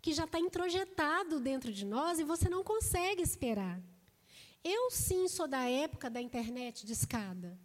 que 0.00 0.14
já 0.14 0.24
está 0.24 0.38
introjetado 0.38 1.40
dentro 1.40 1.72
de 1.72 1.84
nós 1.84 2.18
e 2.18 2.24
você 2.24 2.48
não 2.48 2.62
consegue 2.62 3.20
esperar. 3.20 3.82
Eu 4.64 4.90
sim 4.90 5.28
sou 5.28 5.46
da 5.46 5.68
época 5.68 6.08
da 6.08 6.22
internet 6.22 6.86
de 6.86 6.92
escada. 6.92 7.58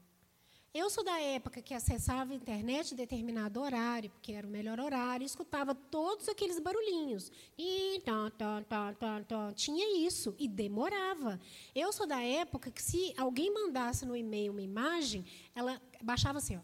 Eu 0.72 0.88
sou 0.90 1.04
da 1.04 1.20
época 1.20 1.62
que 1.62 1.74
acessava 1.74 2.32
a 2.32 2.36
internet 2.36 2.92
em 2.92 2.96
determinado 2.96 3.60
horário, 3.60 4.10
porque 4.10 4.34
era 4.34 4.46
o 4.46 4.50
melhor 4.50 4.80
horário, 4.80 5.24
e 5.24 5.26
escutava 5.26 5.74
todos 5.74 6.28
aqueles 6.28 6.60
barulhinhos. 6.60 7.32
E 7.58 8.02
tá, 8.06 8.30
tá, 8.38 8.62
tá, 8.64 8.94
tá, 8.94 9.24
tá. 9.24 9.54
tinha 9.54 10.06
isso, 10.06 10.36
e 10.38 10.48
demorava. 10.48 11.40
Eu 11.74 11.92
sou 11.92 12.06
da 12.06 12.22
época 12.22 12.70
que, 12.70 12.84
se 12.84 13.14
alguém 13.18 13.52
mandasse 13.52 14.06
no 14.06 14.16
e-mail 14.16 14.52
uma 14.52 14.62
imagem, 14.62 15.26
ela 15.56 15.82
baixava 16.04 16.38
assim, 16.38 16.58
ó. 16.58 16.62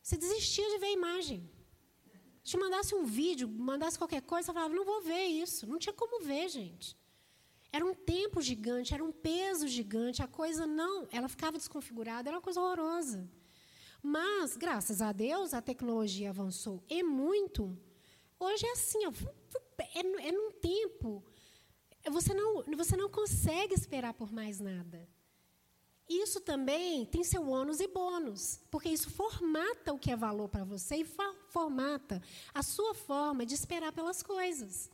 Você 0.00 0.16
desistia 0.18 0.68
de 0.68 0.78
ver 0.78 0.86
a 0.86 0.92
imagem. 0.92 1.50
Se 2.44 2.58
mandasse 2.58 2.94
um 2.94 3.04
vídeo, 3.04 3.48
mandasse 3.48 3.96
qualquer 3.96 4.20
coisa, 4.20 4.46
você 4.46 4.52
falava, 4.52 4.74
não 4.74 4.84
vou 4.84 5.00
ver 5.00 5.24
isso. 5.24 5.66
Não 5.66 5.78
tinha 5.78 5.94
como 5.94 6.22
ver, 6.22 6.48
gente. 6.50 6.94
Era 7.72 7.84
um 7.84 7.94
tempo 7.94 8.40
gigante, 8.40 8.92
era 8.94 9.02
um 9.02 9.10
peso 9.10 9.66
gigante, 9.66 10.22
a 10.22 10.28
coisa 10.28 10.64
não, 10.64 11.08
ela 11.10 11.26
ficava 11.26 11.56
desconfigurada, 11.56 12.28
era 12.28 12.36
uma 12.36 12.42
coisa 12.42 12.60
horrorosa. 12.60 13.28
Mas, 14.00 14.56
graças 14.56 15.00
a 15.00 15.10
Deus, 15.10 15.54
a 15.54 15.62
tecnologia 15.62 16.28
avançou 16.28 16.84
e 16.88 17.02
muito. 17.02 17.76
Hoje 18.38 18.66
é 18.66 18.72
assim, 18.72 18.98
ó, 19.06 19.12
é, 19.78 20.28
é 20.28 20.30
num 20.30 20.52
tempo. 20.52 21.24
Você 22.10 22.34
não, 22.34 22.62
você 22.76 22.94
não 22.94 23.08
consegue 23.08 23.74
esperar 23.74 24.12
por 24.12 24.30
mais 24.30 24.60
nada. 24.60 25.08
Isso 26.08 26.40
também 26.40 27.06
tem 27.06 27.24
seu 27.24 27.48
ônus 27.48 27.80
e 27.80 27.88
bônus, 27.88 28.60
porque 28.70 28.90
isso 28.90 29.10
formata 29.10 29.92
o 29.92 29.98
que 29.98 30.10
é 30.10 30.16
valor 30.16 30.48
para 30.48 30.64
você 30.64 30.96
e 30.96 31.06
formata 31.48 32.22
a 32.52 32.62
sua 32.62 32.94
forma 32.94 33.46
de 33.46 33.54
esperar 33.54 33.92
pelas 33.92 34.22
coisas. 34.22 34.90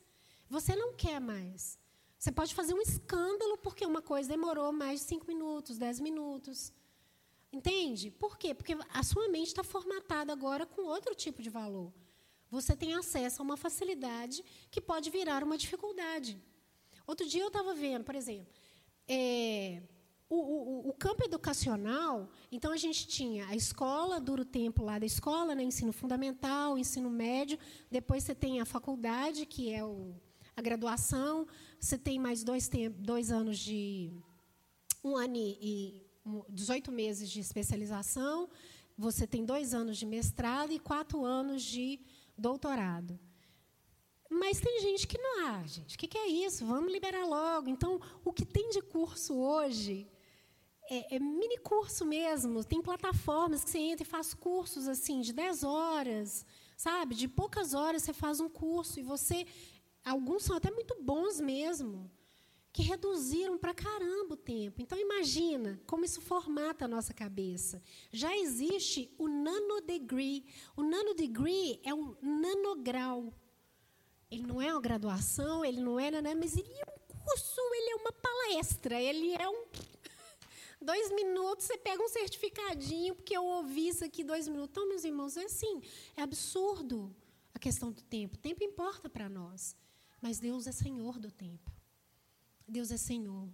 Você 0.49 0.77
não 0.77 0.95
quer 0.95 1.21
mais. 1.21 1.79
Você 2.17 2.31
pode 2.31 2.55
fazer 2.55 2.75
um 2.75 2.81
escândalo 2.83 3.59
porque 3.59 3.85
uma 3.85 4.03
coisa 4.03 4.29
demorou 4.29 4.73
mais 4.73 5.01
de 5.01 5.07
cinco 5.07 5.27
minutos, 5.27 5.79
dez 5.79 5.99
minutos. 5.99 6.73
Entende? 7.53 8.11
Por 8.13 8.39
quê? 8.39 8.55
Porque 8.55 8.77
a 8.95 9.03
sua 9.03 9.29
mente 9.29 9.49
está 9.49 9.65
formatada 9.65 10.33
agora 10.33 10.65
com 10.65 10.83
outro 10.83 11.15
tipo 11.15 11.43
de 11.43 11.51
valor. 11.51 11.93
Você 12.51 12.77
tem 12.77 12.95
acesso 12.95 13.43
a 13.43 13.45
uma 13.45 13.57
facilidade 13.57 14.45
que 14.71 14.81
pode 14.81 15.11
virar 15.11 15.43
uma 15.43 15.59
dificuldade. 15.59 16.41
Outro 17.07 17.27
dia 17.27 17.43
eu 17.43 17.49
estava 17.49 17.75
vendo, 17.75 18.05
por 18.05 18.15
exemplo, 18.15 18.53
é, 19.09 19.83
o, 20.31 20.37
o, 20.37 20.89
o, 20.91 20.93
campo 20.93 21.25
educacional, 21.25 22.31
então 22.53 22.73
a 22.73 22.77
gente 22.77 23.09
tinha 23.09 23.49
a 23.49 23.57
escola, 23.57 24.21
dura 24.21 24.43
o 24.43 24.45
tempo 24.45 24.85
lá 24.85 24.97
da 24.97 25.05
escola, 25.05 25.57
né, 25.57 25.65
ensino 25.65 25.93
fundamental, 25.93 26.79
ensino 26.79 27.11
médio, 27.11 27.59
depois 27.91 28.23
você 28.23 28.33
tem 28.33 28.61
a 28.61 28.65
faculdade, 28.65 29.45
que 29.45 29.75
é 29.75 29.85
o, 29.85 30.15
a 30.57 30.63
graduação, 30.63 31.49
você 31.81 31.99
tem 31.99 32.21
mais 32.21 32.45
dois, 32.45 32.71
dois 32.99 33.33
anos 33.33 33.59
de. 33.59 34.13
um 35.03 35.17
ano 35.17 35.35
e, 35.37 35.59
e 35.61 36.07
18 36.49 36.93
meses 36.93 37.29
de 37.29 37.41
especialização, 37.41 38.49
você 38.97 39.27
tem 39.27 39.45
dois 39.45 39.75
anos 39.75 39.99
de 39.99 40.07
mestrado 40.07 40.73
e 40.73 40.79
quatro 40.79 41.25
anos 41.25 41.61
de 41.61 41.99
doutorado. 42.39 43.19
Mas 44.31 44.61
tem 44.61 44.81
gente 44.81 45.09
que 45.09 45.19
não, 45.19 45.49
ah, 45.49 45.67
gente, 45.67 45.97
o 45.97 45.99
que, 45.99 46.07
que 46.07 46.17
é 46.17 46.29
isso? 46.29 46.65
Vamos 46.65 46.93
liberar 46.93 47.27
logo. 47.27 47.69
Então, 47.69 48.01
o 48.25 48.33
que 48.33 48.47
tem 48.47 48.71
de 48.71 48.81
curso 48.81 49.35
hoje 49.35 50.07
é, 50.91 51.15
é, 51.15 51.19
mini 51.21 51.57
curso 51.59 52.05
mesmo. 52.05 52.65
Tem 52.65 52.83
plataformas 52.83 53.63
que 53.63 53.71
você 53.71 53.79
entra 53.79 54.03
e 54.03 54.11
faz 54.11 54.35
cursos 54.35 54.89
assim 54.89 55.21
de 55.21 55.33
10 55.33 55.63
horas, 55.63 56.45
sabe? 56.77 57.15
De 57.15 57.29
poucas 57.29 57.75
horas 57.75 58.03
você 58.03 58.13
faz 58.13 58.41
um 58.41 58.49
curso 58.49 58.99
e 58.99 59.03
você. 59.03 59.47
Alguns 60.05 60.43
são 60.43 60.57
até 60.57 60.71
muito 60.71 61.01
bons 61.01 61.41
mesmo, 61.41 62.11
que 62.73 62.83
reduziram 62.83 63.57
para 63.57 63.73
caramba 63.73 64.35
o 64.35 64.37
tempo. 64.37 64.83
Então 64.83 64.99
imagina 64.99 65.81
como 65.87 66.05
isso 66.05 66.21
formata 66.21 66.87
a 66.87 66.89
nossa 66.89 67.15
cabeça. 67.15 67.81
Já 68.11 68.37
existe 68.37 69.15
o 69.17 69.29
nanodegree. 69.29 70.45
O 70.77 70.83
nanodegree 70.83 71.81
é 71.85 71.95
um 71.95 72.17
nanograu. 72.21 73.33
Ele 74.29 74.45
não 74.45 74.61
é 74.61 74.73
uma 74.73 74.81
graduação, 74.81 75.65
ele 75.65 75.81
não 75.81 76.01
é, 76.01 76.11
mas 76.35 76.57
ele 76.57 76.73
é 76.73 76.85
um 76.85 77.15
curso, 77.15 77.61
ele 77.75 77.91
é 77.91 77.97
uma 77.97 78.13
palestra, 78.13 79.01
ele 79.01 79.35
é 79.35 79.49
um 79.49 79.67
Dois 80.81 81.13
minutos, 81.13 81.67
você 81.67 81.77
pega 81.77 82.03
um 82.03 82.09
certificadinho, 82.09 83.15
porque 83.15 83.37
eu 83.37 83.45
ouvi 83.45 83.89
isso 83.89 84.05
aqui 84.05 84.25
dois 84.25 84.49
minutos. 84.49 84.71
Então, 84.71 84.89
meus 84.89 85.05
irmãos, 85.05 85.37
é 85.37 85.45
assim, 85.45 85.83
é 86.17 86.23
absurdo 86.23 87.15
a 87.53 87.59
questão 87.59 87.93
do 87.93 88.03
tempo. 88.03 88.37
O 88.37 88.39
tempo 88.39 88.65
importa 88.65 89.09
para 89.09 89.29
nós, 89.29 89.77
mas 90.23 90.39
Deus 90.39 90.67
é 90.67 90.73
Senhor 90.73 91.19
do 91.19 91.31
tempo. 91.31 91.71
Deus 92.67 92.91
é 92.91 92.97
Senhor. 92.97 93.49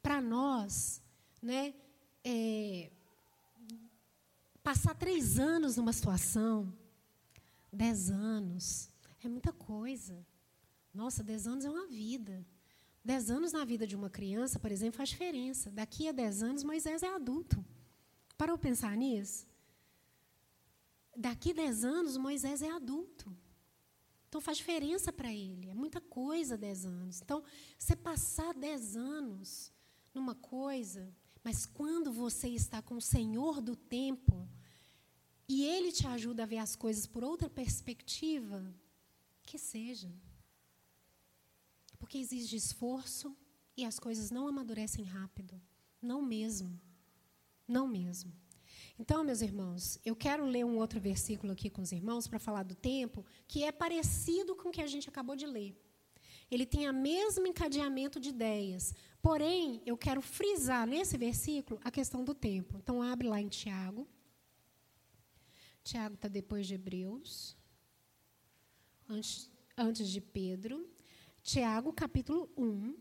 Para 0.00 0.22
nós, 0.22 1.02
né, 1.42 1.74
é, 2.24 2.90
passar 4.62 4.94
três 4.94 5.38
anos 5.38 5.76
numa 5.76 5.92
situação, 5.92 6.72
dez 7.70 8.10
anos, 8.10 8.88
é 9.22 9.28
muita 9.28 9.52
coisa. 9.52 10.26
Nossa, 10.94 11.22
dez 11.22 11.46
anos 11.46 11.64
é 11.66 11.70
uma 11.70 11.86
vida. 11.86 12.46
Dez 13.04 13.30
anos 13.30 13.52
na 13.52 13.64
vida 13.64 13.86
de 13.86 13.94
uma 13.94 14.08
criança, 14.08 14.58
por 14.58 14.72
exemplo, 14.72 14.96
faz 14.96 15.10
diferença. 15.10 15.70
Daqui 15.70 16.08
a 16.08 16.12
dez 16.12 16.42
anos, 16.42 16.64
Moisés 16.64 17.02
é 17.02 17.08
adulto. 17.08 17.64
Parou 18.36 18.56
pensar 18.56 18.96
nisso? 18.96 19.46
Daqui 21.14 21.50
a 21.50 21.54
dez 21.54 21.84
anos, 21.84 22.16
Moisés 22.16 22.62
é 22.62 22.70
adulto. 22.70 23.36
Então 24.28 24.40
faz 24.40 24.56
diferença 24.58 25.12
para 25.12 25.32
ele. 25.32 25.68
É 25.68 25.74
muita 25.74 26.00
coisa 26.00 26.56
dez 26.56 26.86
anos. 26.86 27.20
Então, 27.20 27.44
você 27.78 27.94
passar 27.94 28.54
dez 28.54 28.96
anos 28.96 29.70
numa 30.14 30.34
coisa, 30.34 31.14
mas 31.42 31.66
quando 31.66 32.10
você 32.10 32.48
está 32.48 32.80
com 32.80 32.96
o 32.96 33.02
Senhor 33.02 33.60
do 33.60 33.76
tempo 33.76 34.48
e 35.46 35.62
Ele 35.64 35.92
te 35.92 36.06
ajuda 36.06 36.44
a 36.44 36.46
ver 36.46 36.58
as 36.58 36.74
coisas 36.74 37.06
por 37.06 37.22
outra 37.22 37.50
perspectiva, 37.50 38.64
que 39.42 39.58
seja 39.58 40.10
porque 42.04 42.18
exige 42.18 42.54
esforço 42.54 43.34
e 43.74 43.82
as 43.82 43.98
coisas 43.98 44.30
não 44.30 44.46
amadurecem 44.46 45.06
rápido. 45.06 45.58
Não 46.02 46.20
mesmo. 46.20 46.78
Não 47.66 47.88
mesmo. 47.88 48.30
Então, 48.98 49.24
meus 49.24 49.40
irmãos, 49.40 49.98
eu 50.04 50.14
quero 50.14 50.44
ler 50.44 50.66
um 50.66 50.76
outro 50.76 51.00
versículo 51.00 51.54
aqui 51.54 51.70
com 51.70 51.80
os 51.80 51.92
irmãos 51.92 52.28
para 52.28 52.38
falar 52.38 52.62
do 52.62 52.74
tempo, 52.74 53.24
que 53.48 53.64
é 53.64 53.72
parecido 53.72 54.54
com 54.54 54.68
o 54.68 54.70
que 54.70 54.82
a 54.82 54.86
gente 54.86 55.08
acabou 55.08 55.34
de 55.34 55.46
ler. 55.46 55.74
Ele 56.50 56.66
tem 56.66 56.86
o 56.90 56.92
mesmo 56.92 57.46
encadeamento 57.46 58.20
de 58.20 58.28
ideias, 58.28 58.94
porém, 59.22 59.80
eu 59.86 59.96
quero 59.96 60.20
frisar 60.20 60.86
nesse 60.86 61.16
versículo 61.16 61.80
a 61.82 61.90
questão 61.90 62.22
do 62.22 62.34
tempo. 62.34 62.76
Então, 62.76 63.00
abre 63.00 63.26
lá 63.26 63.40
em 63.40 63.48
Tiago. 63.48 64.06
Tiago 65.82 66.16
está 66.16 66.28
depois 66.28 66.66
de 66.66 66.74
Hebreus, 66.74 67.56
antes, 69.08 69.50
antes 69.74 70.06
de 70.10 70.20
Pedro. 70.20 70.93
Tiago, 71.44 71.92
capítulo 71.92 72.48
1, 72.56 72.96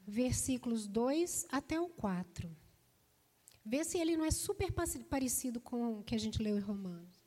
versículos 0.00 0.86
2 0.86 1.46
até 1.50 1.78
o 1.78 1.86
4. 1.86 2.50
Vê 3.62 3.84
se 3.84 3.98
ele 3.98 4.16
não 4.16 4.24
é 4.24 4.30
super 4.30 4.72
parecido 4.72 5.60
com 5.60 5.98
o 5.98 6.02
que 6.02 6.14
a 6.14 6.18
gente 6.18 6.42
leu 6.42 6.56
em 6.56 6.60
Romanos. 6.60 7.22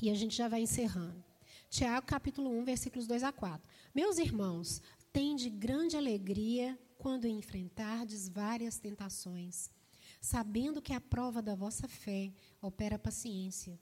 E 0.00 0.10
a 0.10 0.14
gente 0.14 0.36
já 0.36 0.46
vai 0.46 0.60
encerrando. 0.60 1.24
Tiago, 1.68 2.06
capítulo 2.06 2.50
1, 2.50 2.64
versículos 2.66 3.08
2 3.08 3.24
a 3.24 3.32
4. 3.32 3.68
Meus 3.92 4.16
irmãos, 4.18 4.80
tende 5.12 5.50
grande 5.50 5.96
alegria 5.96 6.78
quando 6.98 7.26
enfrentardes 7.26 8.28
várias 8.28 8.78
tentações, 8.78 9.72
sabendo 10.20 10.80
que 10.80 10.92
a 10.92 11.00
prova 11.00 11.42
da 11.42 11.56
vossa 11.56 11.88
fé 11.88 12.32
opera 12.60 12.96
paciência. 12.96 13.76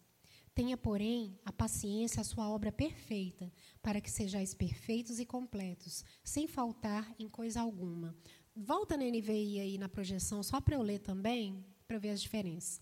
Tenha, 0.55 0.77
porém, 0.77 1.39
a 1.45 1.53
paciência 1.53 2.21
a 2.21 2.25
sua 2.25 2.49
obra 2.49 2.73
perfeita, 2.73 3.53
para 3.81 4.01
que 4.01 4.11
sejais 4.11 4.53
perfeitos 4.53 5.21
e 5.21 5.25
completos, 5.25 6.05
sem 6.25 6.47
faltar 6.47 7.15
em 7.19 7.29
coisa 7.29 7.61
alguma. 7.61 8.17
Volta 8.55 8.97
na 8.97 9.05
NVI 9.05 9.61
aí 9.61 9.79
na 9.79 9.89
projeção, 9.89 10.43
só 10.43 10.61
para 10.61 10.75
eu 10.75 10.83
ler 10.83 10.99
também, 10.99 11.65
para 11.87 11.99
ver 11.99 12.11
as 12.11 12.21
diferenças. 12.21 12.81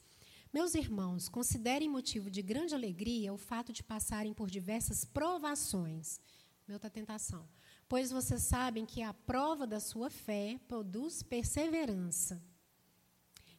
Meus 0.53 0.75
irmãos, 0.75 1.29
considerem 1.29 1.91
motivo 1.91 2.31
de 2.31 2.41
grande 2.41 2.75
alegria 2.75 3.35
o 3.35 3.39
fato 3.39 3.71
de 3.71 3.83
passarem 3.83 4.33
por 4.33 4.49
diversas 4.51 5.05
provações. 5.05 6.19
Meu 6.67 6.77
outra 6.77 6.89
tentação. 6.89 7.47
Pois 7.87 8.11
vocês 8.11 8.43
sabem 8.43 8.87
que 8.87 9.03
a 9.03 9.13
prova 9.13 9.67
da 9.67 9.79
sua 9.79 10.09
fé 10.09 10.59
produz 10.67 11.23
perseverança. 11.23 12.43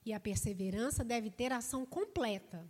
E 0.04 0.14
a 0.14 0.20
perseverança 0.20 1.04
deve 1.04 1.30
ter 1.30 1.52
ação 1.52 1.86
completa 1.86 2.68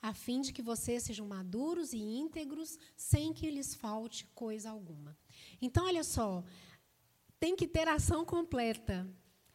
a 0.00 0.14
fim 0.14 0.40
de 0.40 0.52
que 0.52 0.62
vocês 0.62 1.02
sejam 1.02 1.26
maduros 1.26 1.92
e 1.92 1.98
íntegros, 1.98 2.78
sem 2.96 3.32
que 3.32 3.50
lhes 3.50 3.74
falte 3.74 4.24
coisa 4.34 4.70
alguma. 4.70 5.16
Então, 5.60 5.86
olha 5.86 6.04
só, 6.04 6.44
tem 7.38 7.56
que 7.56 7.66
ter 7.66 7.88
ação 7.88 8.24
completa. 8.24 9.08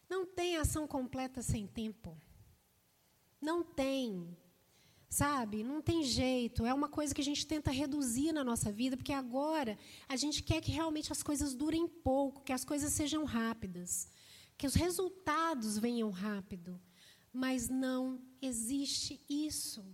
Não 0.08 0.26
tem 0.26 0.56
ação 0.56 0.86
completa 0.86 1.42
sem 1.42 1.66
tempo. 1.66 2.20
Não 3.40 3.64
tem. 3.64 4.36
Sabe? 5.08 5.62
Não 5.62 5.82
tem 5.82 6.02
jeito. 6.02 6.64
É 6.64 6.72
uma 6.72 6.88
coisa 6.88 7.14
que 7.14 7.20
a 7.20 7.24
gente 7.24 7.46
tenta 7.46 7.70
reduzir 7.70 8.32
na 8.32 8.44
nossa 8.44 8.70
vida, 8.70 8.96
porque 8.96 9.12
agora 9.12 9.78
a 10.08 10.16
gente 10.16 10.42
quer 10.42 10.60
que 10.60 10.70
realmente 10.70 11.12
as 11.12 11.22
coisas 11.22 11.54
durem 11.54 11.86
pouco, 11.88 12.42
que 12.42 12.52
as 12.52 12.64
coisas 12.64 12.92
sejam 12.92 13.24
rápidas, 13.24 14.08
que 14.56 14.66
os 14.66 14.74
resultados 14.74 15.78
venham 15.78 16.10
rápido. 16.10 16.80
Mas 17.32 17.68
não 17.68 18.20
existe 18.40 19.20
isso. 19.28 19.84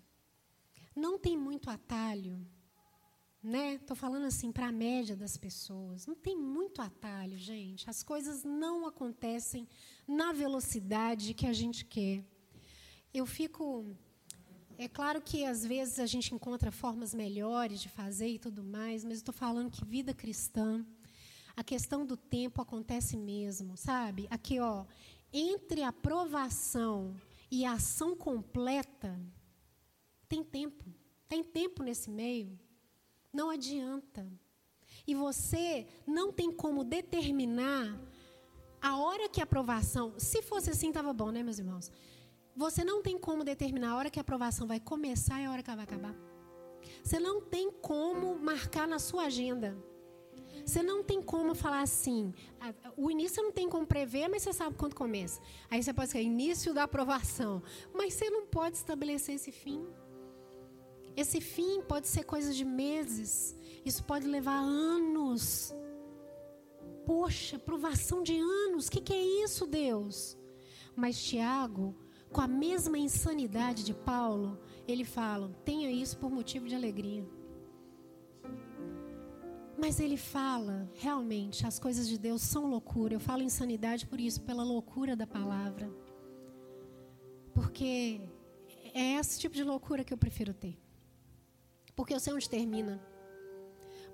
Não 0.98 1.16
tem 1.16 1.36
muito 1.36 1.70
atalho. 1.70 2.44
Né? 3.40 3.74
Estou 3.74 3.96
falando 3.96 4.26
assim 4.26 4.50
para 4.50 4.66
a 4.66 4.72
média 4.72 5.14
das 5.16 5.36
pessoas. 5.36 6.06
Não 6.06 6.16
tem 6.16 6.36
muito 6.36 6.82
atalho, 6.82 7.38
gente. 7.38 7.88
As 7.88 8.02
coisas 8.02 8.42
não 8.42 8.84
acontecem 8.84 9.68
na 10.08 10.32
velocidade 10.32 11.34
que 11.34 11.46
a 11.46 11.52
gente 11.52 11.84
quer. 11.84 12.24
Eu 13.14 13.24
fico 13.24 13.86
é 14.76 14.88
claro 14.88 15.20
que 15.20 15.44
às 15.44 15.64
vezes 15.64 15.98
a 15.98 16.06
gente 16.06 16.34
encontra 16.34 16.70
formas 16.70 17.12
melhores 17.12 17.80
de 17.80 17.88
fazer 17.88 18.28
e 18.28 18.38
tudo 18.38 18.62
mais, 18.62 19.04
mas 19.04 19.18
estou 19.18 19.34
falando 19.34 19.72
que 19.72 19.84
vida 19.84 20.14
cristã, 20.14 20.86
a 21.56 21.64
questão 21.64 22.06
do 22.06 22.16
tempo 22.16 22.62
acontece 22.62 23.16
mesmo, 23.16 23.76
sabe? 23.76 24.28
Aqui, 24.30 24.60
ó, 24.60 24.84
entre 25.32 25.82
aprovação 25.82 27.16
e 27.50 27.64
ação 27.64 28.14
completa, 28.14 29.18
tem 30.28 30.42
tempo. 30.44 30.84
Tem 31.28 31.42
tempo 31.42 31.82
nesse 31.82 32.10
meio. 32.10 32.58
Não 33.32 33.50
adianta. 33.50 34.26
E 35.06 35.14
você 35.14 35.86
não 36.06 36.32
tem 36.32 36.50
como 36.52 36.84
determinar 36.84 37.98
a 38.80 38.98
hora 38.98 39.28
que 39.28 39.40
a 39.40 39.44
aprovação. 39.44 40.14
Se 40.18 40.42
fosse 40.42 40.70
assim, 40.70 40.88
estava 40.88 41.12
bom, 41.12 41.30
né, 41.30 41.42
meus 41.42 41.58
irmãos? 41.58 41.90
Você 42.56 42.84
não 42.84 43.02
tem 43.02 43.16
como 43.18 43.44
determinar 43.44 43.90
a 43.92 43.96
hora 43.96 44.10
que 44.10 44.18
a 44.18 44.22
aprovação 44.22 44.66
vai 44.66 44.80
começar 44.80 45.40
e 45.40 45.44
a 45.44 45.50
hora 45.50 45.62
que 45.62 45.70
ela 45.70 45.76
vai 45.76 45.84
acabar. 45.84 46.14
Você 47.02 47.18
não 47.20 47.40
tem 47.40 47.70
como 47.70 48.38
marcar 48.38 48.86
na 48.88 48.98
sua 48.98 49.24
agenda. 49.24 49.76
Você 50.64 50.82
não 50.82 51.02
tem 51.02 51.22
como 51.22 51.54
falar 51.54 51.80
assim. 51.80 52.34
O 52.96 53.10
início 53.10 53.42
não 53.42 53.52
tem 53.52 53.68
como 53.68 53.86
prever, 53.86 54.28
mas 54.28 54.42
você 54.42 54.52
sabe 54.52 54.76
quando 54.76 54.94
começa. 54.94 55.40
Aí 55.70 55.82
você 55.82 55.94
pode 55.94 56.08
escrever 56.08 56.26
início 56.26 56.74
da 56.74 56.82
aprovação. 56.82 57.62
Mas 57.94 58.14
você 58.14 58.28
não 58.28 58.44
pode 58.46 58.76
estabelecer 58.76 59.36
esse 59.36 59.52
fim. 59.52 59.86
Esse 61.20 61.40
fim 61.40 61.82
pode 61.82 62.06
ser 62.08 62.24
coisa 62.24 62.50
de 62.58 62.64
meses. 62.64 63.56
Isso 63.84 64.02
pode 64.04 64.26
levar 64.26 64.60
anos. 64.60 65.74
Poxa, 67.04 67.56
aprovação 67.56 68.22
de 68.22 68.36
anos. 68.38 68.86
O 68.86 68.90
que, 68.92 69.00
que 69.00 69.12
é 69.12 69.24
isso, 69.44 69.66
Deus? 69.66 70.36
Mas 70.94 71.22
Tiago 71.28 71.86
com 72.32 72.40
a 72.40 72.48
mesma 72.48 72.98
insanidade 72.98 73.84
de 73.84 73.94
Paulo, 73.94 74.58
ele 74.86 75.04
fala: 75.04 75.50
tenha 75.64 75.90
isso 75.90 76.18
por 76.18 76.30
motivo 76.30 76.66
de 76.68 76.74
alegria. 76.74 77.26
Mas 79.80 80.00
ele 80.00 80.16
fala, 80.16 80.90
realmente, 80.94 81.64
as 81.64 81.78
coisas 81.78 82.08
de 82.08 82.18
Deus 82.18 82.42
são 82.42 82.66
loucura. 82.66 83.14
Eu 83.14 83.20
falo 83.20 83.42
insanidade 83.42 84.06
por 84.06 84.20
isso, 84.20 84.40
pela 84.42 84.64
loucura 84.64 85.14
da 85.14 85.26
palavra. 85.26 85.88
Porque 87.54 88.20
é 88.92 89.14
esse 89.14 89.38
tipo 89.38 89.54
de 89.54 89.62
loucura 89.62 90.02
que 90.02 90.12
eu 90.12 90.18
prefiro 90.18 90.52
ter. 90.52 90.76
Porque 91.98 92.14
eu 92.14 92.20
sei 92.20 92.32
onde 92.32 92.48
termina. 92.48 93.02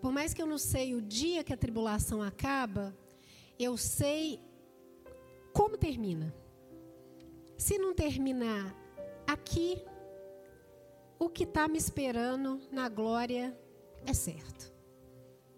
Por 0.01 0.11
mais 0.11 0.32
que 0.32 0.41
eu 0.41 0.47
não 0.47 0.57
sei 0.57 0.95
o 0.95 1.03
dia 1.03 1.45
que 1.45 1.53
a 1.53 1.57
tribulação 1.57 2.22
acaba, 2.22 2.97
eu 3.59 3.76
sei 3.76 4.41
como 5.53 5.76
termina. 5.76 6.35
Se 7.59 7.76
não 7.76 7.93
terminar 7.95 8.74
aqui, 9.26 9.85
o 11.18 11.28
que 11.28 11.45
está 11.45 11.68
me 11.68 11.76
esperando 11.76 12.59
na 12.72 12.89
glória 12.89 13.55
é 14.07 14.14
certo. 14.14 14.72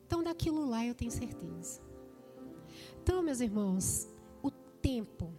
Então, 0.04 0.20
daquilo 0.20 0.68
lá 0.68 0.84
eu 0.84 0.96
tenho 0.96 1.12
certeza. 1.12 1.80
Então, 3.00 3.22
meus 3.22 3.38
irmãos, 3.40 4.08
o 4.42 4.50
tempo 4.50 5.32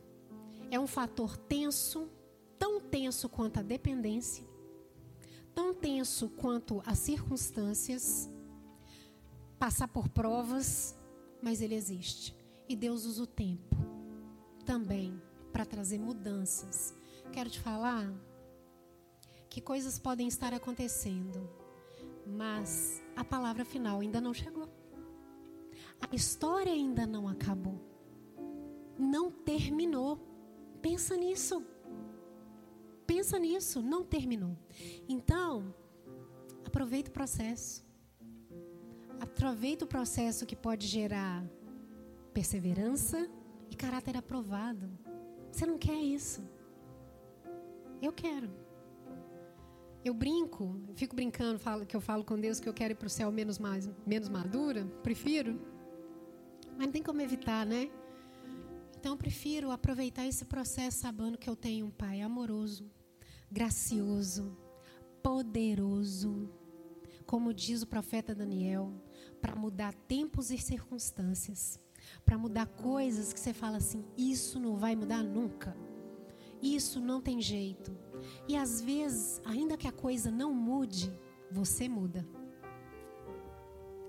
é 0.72 0.80
um 0.80 0.88
fator 0.88 1.36
tenso, 1.36 2.10
tão 2.58 2.80
tenso 2.80 3.28
quanto 3.28 3.60
a 3.60 3.62
dependência, 3.62 4.48
tão 5.58 5.74
tenso 5.74 6.30
quanto 6.30 6.84
as 6.86 7.00
circunstâncias, 7.00 8.30
passar 9.58 9.88
por 9.88 10.08
provas, 10.08 10.96
mas 11.42 11.64
ele 11.64 11.74
existe. 11.74 12.36
E 12.70 12.76
Deus 12.76 13.06
usa 13.06 13.24
o 13.24 13.26
tempo 13.26 13.76
também 14.64 15.20
para 15.52 15.66
trazer 15.66 15.98
mudanças. 15.98 16.94
Quero 17.32 17.50
te 17.50 17.60
falar 17.60 18.08
que 19.50 19.60
coisas 19.60 19.98
podem 19.98 20.28
estar 20.28 20.54
acontecendo, 20.54 21.50
mas 22.28 23.02
a 23.16 23.24
palavra 23.24 23.66
final 23.66 24.00
ainda 24.00 24.22
não 24.22 24.36
chegou. 24.36 24.70
A 26.00 26.16
história 26.16 26.72
ainda 26.72 27.08
não 27.08 27.28
acabou. 27.28 27.82
Não 28.96 29.32
terminou. 29.32 30.20
Pensa 30.84 31.18
nisso. 31.18 31.66
Pensa 33.28 33.40
nisso, 33.40 33.82
não 33.82 34.06
terminou. 34.06 34.56
Então, 35.06 35.76
aproveita 36.66 37.10
o 37.10 37.14
processo. 37.14 37.86
Aproveita 39.20 39.84
o 39.84 39.88
processo 39.88 40.46
que 40.46 40.56
pode 40.56 40.88
gerar 40.88 41.46
perseverança 42.34 43.30
e 43.70 43.76
caráter 43.76 44.16
aprovado. 44.16 44.90
Você 45.52 45.66
não 45.66 45.78
quer 45.78 46.02
isso? 46.02 46.42
Eu 48.02 48.14
quero. 48.14 48.50
Eu 50.06 50.14
brinco, 50.14 50.80
fico 50.96 51.14
brincando, 51.14 51.60
falo 51.60 51.86
que 51.86 51.98
eu 51.98 52.00
falo 52.00 52.24
com 52.24 52.40
Deus 52.40 52.62
que 52.62 52.70
eu 52.70 52.74
quero 52.74 52.94
ir 52.94 52.96
para 52.96 53.08
o 53.08 53.10
céu 53.10 53.30
menos, 53.30 53.60
mais, 53.60 53.90
menos 54.06 54.30
madura, 54.30 54.86
prefiro. 55.04 55.60
Mas 56.78 56.86
não 56.86 56.94
tem 56.94 57.04
como 57.04 57.20
evitar, 57.20 57.66
né? 57.66 57.92
Então 58.98 59.12
eu 59.12 59.18
prefiro 59.18 59.70
aproveitar 59.70 60.26
esse 60.26 60.46
processo 60.46 61.00
sabendo 61.00 61.38
que 61.38 61.50
eu 61.50 61.58
tenho 61.58 61.88
um 61.88 61.92
Pai 61.92 62.22
amoroso, 62.22 62.90
gracioso, 63.52 64.58
poderoso, 65.22 66.50
como 67.26 67.54
diz 67.54 67.82
o 67.82 67.88
profeta 67.88 68.34
Daniel, 68.34 68.92
para 69.42 69.56
mudar 69.56 69.94
tempos 69.94 70.52
e 70.52 70.58
circunstâncias 70.58 71.80
para 72.26 72.38
mudar 72.38 72.68
coisas 72.68 73.34
que 73.34 73.40
você 73.40 73.54
fala 73.54 73.78
assim: 73.78 74.04
isso 74.18 74.60
não 74.60 74.76
vai 74.76 74.96
mudar 74.96 75.24
nunca. 75.24 75.76
Isso 76.62 77.00
não 77.00 77.22
tem 77.22 77.40
jeito. 77.40 77.96
E 78.48 78.56
às 78.56 78.82
vezes, 78.82 79.42
ainda 79.46 79.78
que 79.78 79.88
a 79.88 79.92
coisa 79.92 80.32
não 80.32 80.54
mude, 80.54 81.14
você 81.52 81.88
muda. 81.88 82.28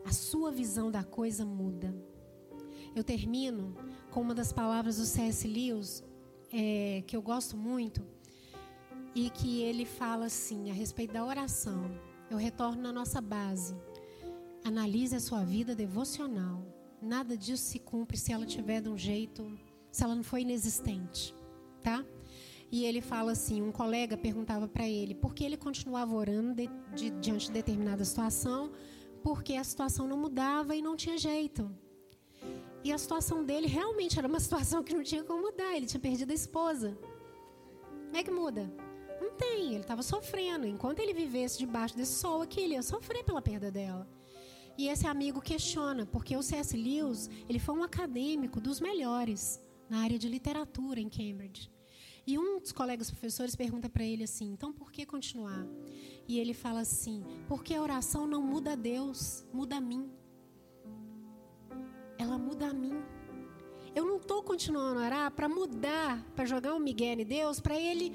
A 0.04 0.12
sua 0.12 0.50
visão 0.50 0.90
da 0.90 1.04
coisa 1.04 1.44
muda. 1.44 1.94
Eu 2.94 3.04
termino 3.04 3.76
com 4.10 4.22
uma 4.22 4.34
das 4.34 4.50
palavras 4.50 4.96
do 4.96 5.04
C.S. 5.04 5.46
Lewis, 5.46 6.02
é, 6.50 7.04
que 7.06 7.14
eu 7.14 7.20
gosto 7.20 7.54
muito, 7.54 8.02
e 9.26 9.30
que 9.30 9.62
ele 9.62 9.84
fala 9.84 10.26
assim, 10.26 10.70
a 10.70 10.74
respeito 10.74 11.12
da 11.12 11.24
oração. 11.24 11.90
Eu 12.30 12.36
retorno 12.36 12.82
na 12.82 12.92
nossa 12.92 13.20
base. 13.20 13.74
Analise 14.64 15.16
a 15.16 15.20
sua 15.20 15.44
vida 15.44 15.74
devocional 15.74 16.62
Nada 17.00 17.36
disso 17.36 17.62
se 17.62 17.78
cumpre 17.78 18.16
se 18.16 18.32
ela 18.32 18.44
tiver 18.44 18.80
de 18.80 18.88
um 18.88 18.98
jeito, 18.98 19.56
se 19.90 20.02
ela 20.02 20.16
não 20.16 20.24
for 20.24 20.38
inexistente, 20.38 21.32
tá? 21.80 22.04
E 22.72 22.84
ele 22.84 23.00
fala 23.00 23.32
assim, 23.32 23.62
um 23.62 23.70
colega 23.70 24.16
perguntava 24.16 24.66
para 24.66 24.86
ele 24.86 25.14
por 25.14 25.32
que 25.32 25.44
ele 25.44 25.56
continuava 25.56 26.14
orando 26.14 26.54
de, 26.54 26.68
de, 26.94 27.10
diante 27.10 27.46
de 27.46 27.52
determinada 27.52 28.04
situação, 28.04 28.72
porque 29.22 29.54
a 29.54 29.62
situação 29.62 30.08
não 30.08 30.18
mudava 30.18 30.74
e 30.74 30.82
não 30.82 30.96
tinha 30.96 31.16
jeito. 31.16 31.70
E 32.82 32.92
a 32.92 32.98
situação 32.98 33.44
dele 33.44 33.68
realmente 33.68 34.18
era 34.18 34.26
uma 34.26 34.40
situação 34.40 34.82
que 34.82 34.92
não 34.92 35.02
tinha 35.02 35.22
como 35.22 35.42
mudar. 35.42 35.76
Ele 35.76 35.86
tinha 35.86 36.00
perdido 36.00 36.30
a 36.32 36.34
esposa. 36.34 36.98
Como 38.06 38.16
é 38.16 38.22
que 38.22 38.30
muda? 38.30 38.70
Não 39.20 39.32
tem. 39.32 39.74
Ele 39.74 39.80
estava 39.80 40.02
sofrendo. 40.02 40.66
Enquanto 40.66 41.00
ele 41.00 41.14
vivesse 41.14 41.58
debaixo 41.58 41.96
desse 41.96 42.12
sol 42.12 42.42
aqui, 42.42 42.60
ele 42.60 42.74
ia 42.74 42.82
sofrer 42.82 43.24
pela 43.24 43.42
perda 43.42 43.70
dela. 43.70 44.06
E 44.76 44.88
esse 44.88 45.06
amigo 45.06 45.40
questiona, 45.40 46.06
porque 46.06 46.36
o 46.36 46.42
C.S. 46.42 46.76
Lewis, 46.76 47.28
ele 47.48 47.58
foi 47.58 47.74
um 47.74 47.82
acadêmico 47.82 48.60
dos 48.60 48.80
melhores 48.80 49.60
na 49.90 50.02
área 50.02 50.18
de 50.18 50.28
literatura 50.28 51.00
em 51.00 51.08
Cambridge. 51.08 51.68
E 52.24 52.38
um 52.38 52.60
dos 52.60 52.72
colegas 52.72 53.10
professores 53.10 53.56
pergunta 53.56 53.88
para 53.88 54.04
ele 54.04 54.22
assim: 54.22 54.52
então 54.52 54.70
por 54.70 54.92
que 54.92 55.06
continuar? 55.06 55.66
E 56.28 56.38
ele 56.38 56.52
fala 56.52 56.80
assim: 56.80 57.24
porque 57.48 57.74
a 57.74 57.80
oração 57.80 58.26
não 58.26 58.42
muda 58.42 58.76
Deus, 58.76 59.46
muda 59.50 59.76
a 59.76 59.80
mim. 59.80 60.10
Ela 62.18 62.36
muda 62.36 62.68
a 62.68 62.74
mim. 62.74 62.92
Eu 63.94 64.04
não 64.04 64.18
estou 64.18 64.42
continuando 64.42 65.00
a 65.00 65.06
orar 65.06 65.30
para 65.32 65.48
mudar, 65.48 66.22
para 66.36 66.44
jogar 66.44 66.74
um 66.74 66.78
migué 66.78 67.14
em 67.14 67.24
Deus, 67.24 67.60
para 67.60 67.80
ele 67.80 68.12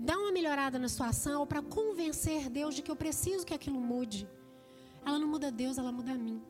dar 0.00 0.16
uma 0.16 0.32
melhorada 0.32 0.78
na 0.78 0.88
situação, 0.88 1.46
para 1.46 1.62
convencer 1.62 2.48
Deus 2.48 2.74
de 2.74 2.82
que 2.82 2.90
eu 2.90 2.96
preciso 2.96 3.44
que 3.44 3.54
aquilo 3.54 3.78
mude. 3.78 4.26
Ela 5.04 5.18
não 5.18 5.28
muda 5.28 5.50
Deus, 5.50 5.76
ela 5.76 5.92
muda 5.92 6.12
a 6.12 6.14
mim. 6.14 6.42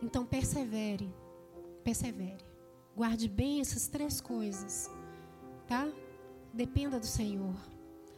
Então 0.00 0.24
persevere, 0.24 1.12
persevere. 1.82 2.44
Guarde 2.96 3.28
bem 3.28 3.60
essas 3.60 3.88
três 3.88 4.20
coisas, 4.20 4.90
tá? 5.66 5.88
Dependa 6.52 6.98
do 6.98 7.06
Senhor. 7.06 7.54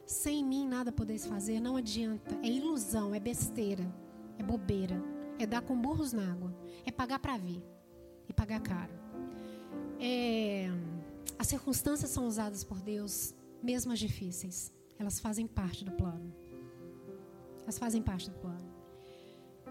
Sem 0.07 0.45
mim 0.45 0.69
nada 0.69 0.93
podeis 0.93 1.25
fazer, 1.27 1.59
não 1.59 1.77
adianta. 1.77 2.39
É 2.43 2.47
ilusão, 2.47 3.15
é 3.15 3.21
besteira, 3.21 3.91
é 4.39 4.43
bobeira, 4.43 5.03
é 5.39 5.47
dar 5.47 5.63
com 5.63 5.81
burros 5.81 6.13
na 6.13 6.31
água, 6.31 6.55
é 6.85 6.91
pagar 6.91 7.19
para 7.19 7.39
vir 7.39 7.63
e 8.29 8.33
pagar 8.33 8.61
caro. 8.61 8.93
É, 9.99 10.69
as 11.39 11.47
circunstâncias 11.47 12.11
são 12.11 12.27
usadas 12.27 12.65
por 12.65 12.81
Deus, 12.81 13.35
mesmo 13.63 13.93
as 13.93 13.99
difíceis, 13.99 14.73
elas 14.99 15.21
fazem 15.21 15.47
parte 15.47 15.85
do 15.85 15.93
plano. 15.93 16.35
Elas 17.63 17.79
fazem 17.79 18.03
parte 18.03 18.29
do 18.31 18.37
plano. 18.39 18.73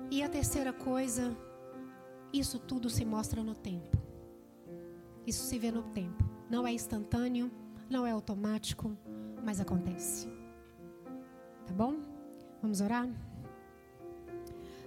E 0.09 0.23
a 0.23 0.29
terceira 0.29 0.71
coisa, 0.71 1.35
isso 2.33 2.57
tudo 2.59 2.89
se 2.89 3.03
mostra 3.05 3.43
no 3.43 3.53
tempo. 3.53 3.97
Isso 5.25 5.43
se 5.43 5.59
vê 5.59 5.71
no 5.71 5.83
tempo. 5.83 6.23
Não 6.49 6.65
é 6.65 6.73
instantâneo, 6.73 7.51
não 7.89 8.05
é 8.05 8.11
automático, 8.11 8.97
mas 9.43 9.59
acontece. 9.59 10.27
Tá 11.65 11.73
bom? 11.73 11.95
Vamos 12.61 12.81
orar? 12.81 13.09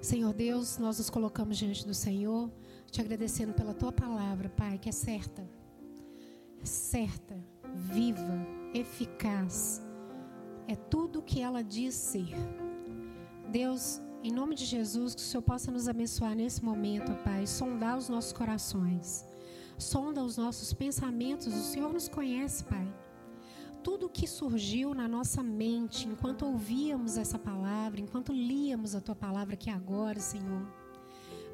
Senhor 0.00 0.34
Deus, 0.34 0.76
nós 0.76 0.98
nos 0.98 1.08
colocamos 1.08 1.56
diante 1.56 1.86
do 1.86 1.94
Senhor, 1.94 2.50
te 2.90 3.00
agradecendo 3.00 3.54
pela 3.54 3.72
tua 3.72 3.90
palavra, 3.90 4.50
Pai, 4.50 4.78
que 4.78 4.88
é 4.88 4.92
certa, 4.92 5.48
certa, 6.62 7.34
viva, 7.74 8.46
eficaz, 8.74 9.80
é 10.66 10.74
tudo 10.74 11.20
o 11.20 11.22
que 11.22 11.40
ela 11.40 11.62
diz 11.62 11.94
ser. 11.94 12.34
Deus, 13.50 14.00
em 14.22 14.32
nome 14.32 14.54
de 14.56 14.64
Jesus, 14.64 15.14
que 15.14 15.20
o 15.20 15.24
Senhor 15.24 15.42
possa 15.42 15.70
nos 15.70 15.86
abençoar 15.86 16.34
nesse 16.34 16.64
momento, 16.64 17.12
Pai, 17.22 17.46
sondar 17.46 17.96
os 17.96 18.08
nossos 18.08 18.32
corações, 18.32 19.24
sonda 19.78 20.24
os 20.24 20.36
nossos 20.36 20.72
pensamentos, 20.72 21.46
o 21.54 21.62
Senhor 21.62 21.92
nos 21.92 22.08
conhece, 22.08 22.64
Pai. 22.64 22.92
Tudo 23.82 24.08
que 24.08 24.26
surgiu 24.26 24.94
na 24.94 25.06
nossa 25.06 25.42
mente 25.42 26.08
enquanto 26.08 26.46
ouvíamos 26.46 27.18
essa 27.18 27.38
palavra, 27.38 28.00
enquanto 28.00 28.32
líamos 28.32 28.94
a 28.94 29.00
tua 29.00 29.14
palavra 29.14 29.54
aqui 29.54 29.70
agora, 29.70 30.18
Senhor. 30.18 30.66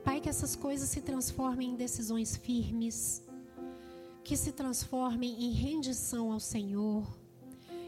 Pai, 0.04 0.20
que 0.20 0.28
essas 0.28 0.56
coisas 0.56 0.88
se 0.88 1.02
transformem 1.02 1.72
em 1.72 1.76
decisões 1.76 2.36
firmes, 2.36 3.22
que 4.24 4.36
se 4.36 4.52
transformem 4.52 5.44
em 5.44 5.52
rendição 5.52 6.32
ao 6.32 6.40
Senhor, 6.40 7.18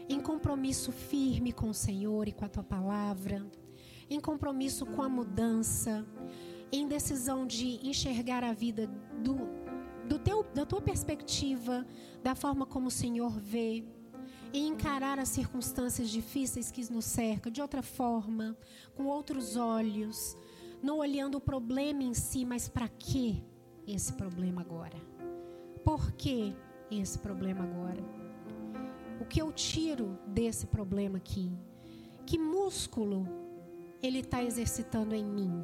em 0.09 0.19
compromisso 0.19 0.91
firme 0.91 1.51
com 1.51 1.69
o 1.69 1.73
Senhor 1.73 2.27
e 2.27 2.31
com 2.31 2.45
a 2.45 2.49
tua 2.49 2.63
palavra 2.63 3.45
em 4.09 4.19
compromisso 4.19 4.85
com 4.85 5.01
a 5.01 5.09
mudança, 5.09 6.05
em 6.71 6.87
decisão 6.87 7.45
de 7.45 7.79
enxergar 7.87 8.43
a 8.43 8.53
vida 8.53 8.87
do, 9.23 9.37
do 10.07 10.19
teu, 10.19 10.43
da 10.43 10.65
tua 10.65 10.81
perspectiva, 10.81 11.85
da 12.21 12.35
forma 12.35 12.65
como 12.65 12.87
o 12.87 12.91
Senhor 12.91 13.31
vê, 13.39 13.83
em 14.53 14.67
encarar 14.67 15.17
as 15.17 15.29
circunstâncias 15.29 16.09
difíceis 16.09 16.71
que 16.71 16.91
nos 16.91 17.05
cercam 17.05 17.51
de 17.51 17.61
outra 17.61 17.81
forma, 17.81 18.57
com 18.95 19.05
outros 19.05 19.55
olhos, 19.55 20.37
não 20.81 20.97
olhando 20.97 21.35
o 21.35 21.41
problema 21.41 22.03
em 22.03 22.13
si, 22.13 22.45
mas 22.45 22.67
para 22.67 22.87
que 22.87 23.43
esse 23.87 24.13
problema 24.13 24.61
agora? 24.61 25.12
Por 25.83 26.13
que 26.13 26.55
esse 26.89 27.19
problema 27.19 27.63
agora? 27.63 28.01
O 29.19 29.25
que 29.25 29.41
eu 29.41 29.51
tiro 29.51 30.17
desse 30.27 30.65
problema 30.65 31.17
aqui? 31.17 31.51
Que 32.25 32.37
músculo 32.37 33.27
ele 34.01 34.19
está 34.19 34.43
exercitando 34.43 35.13
em 35.13 35.25
mim. 35.25 35.63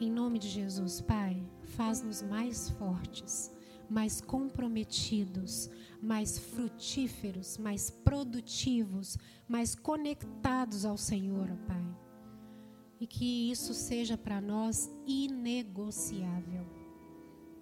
Em 0.00 0.10
nome 0.10 0.38
de 0.38 0.48
Jesus, 0.48 1.00
Pai, 1.00 1.42
faz-nos 1.62 2.22
mais 2.22 2.70
fortes, 2.70 3.52
mais 3.88 4.20
comprometidos, 4.20 5.70
mais 6.00 6.38
frutíferos, 6.38 7.58
mais 7.58 7.90
produtivos, 7.90 9.16
mais 9.48 9.74
conectados 9.74 10.84
ao 10.84 10.96
Senhor, 10.96 11.48
Pai. 11.66 11.84
E 13.00 13.06
que 13.06 13.50
isso 13.50 13.74
seja 13.74 14.18
para 14.18 14.40
nós 14.40 14.90
inegociável. 15.06 16.81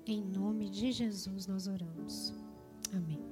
Em 0.07 0.23
nome 0.23 0.69
de 0.71 0.93
Jesus 0.93 1.47
nós 1.47 1.67
oramos. 1.67 2.35
Amém. 2.93 3.30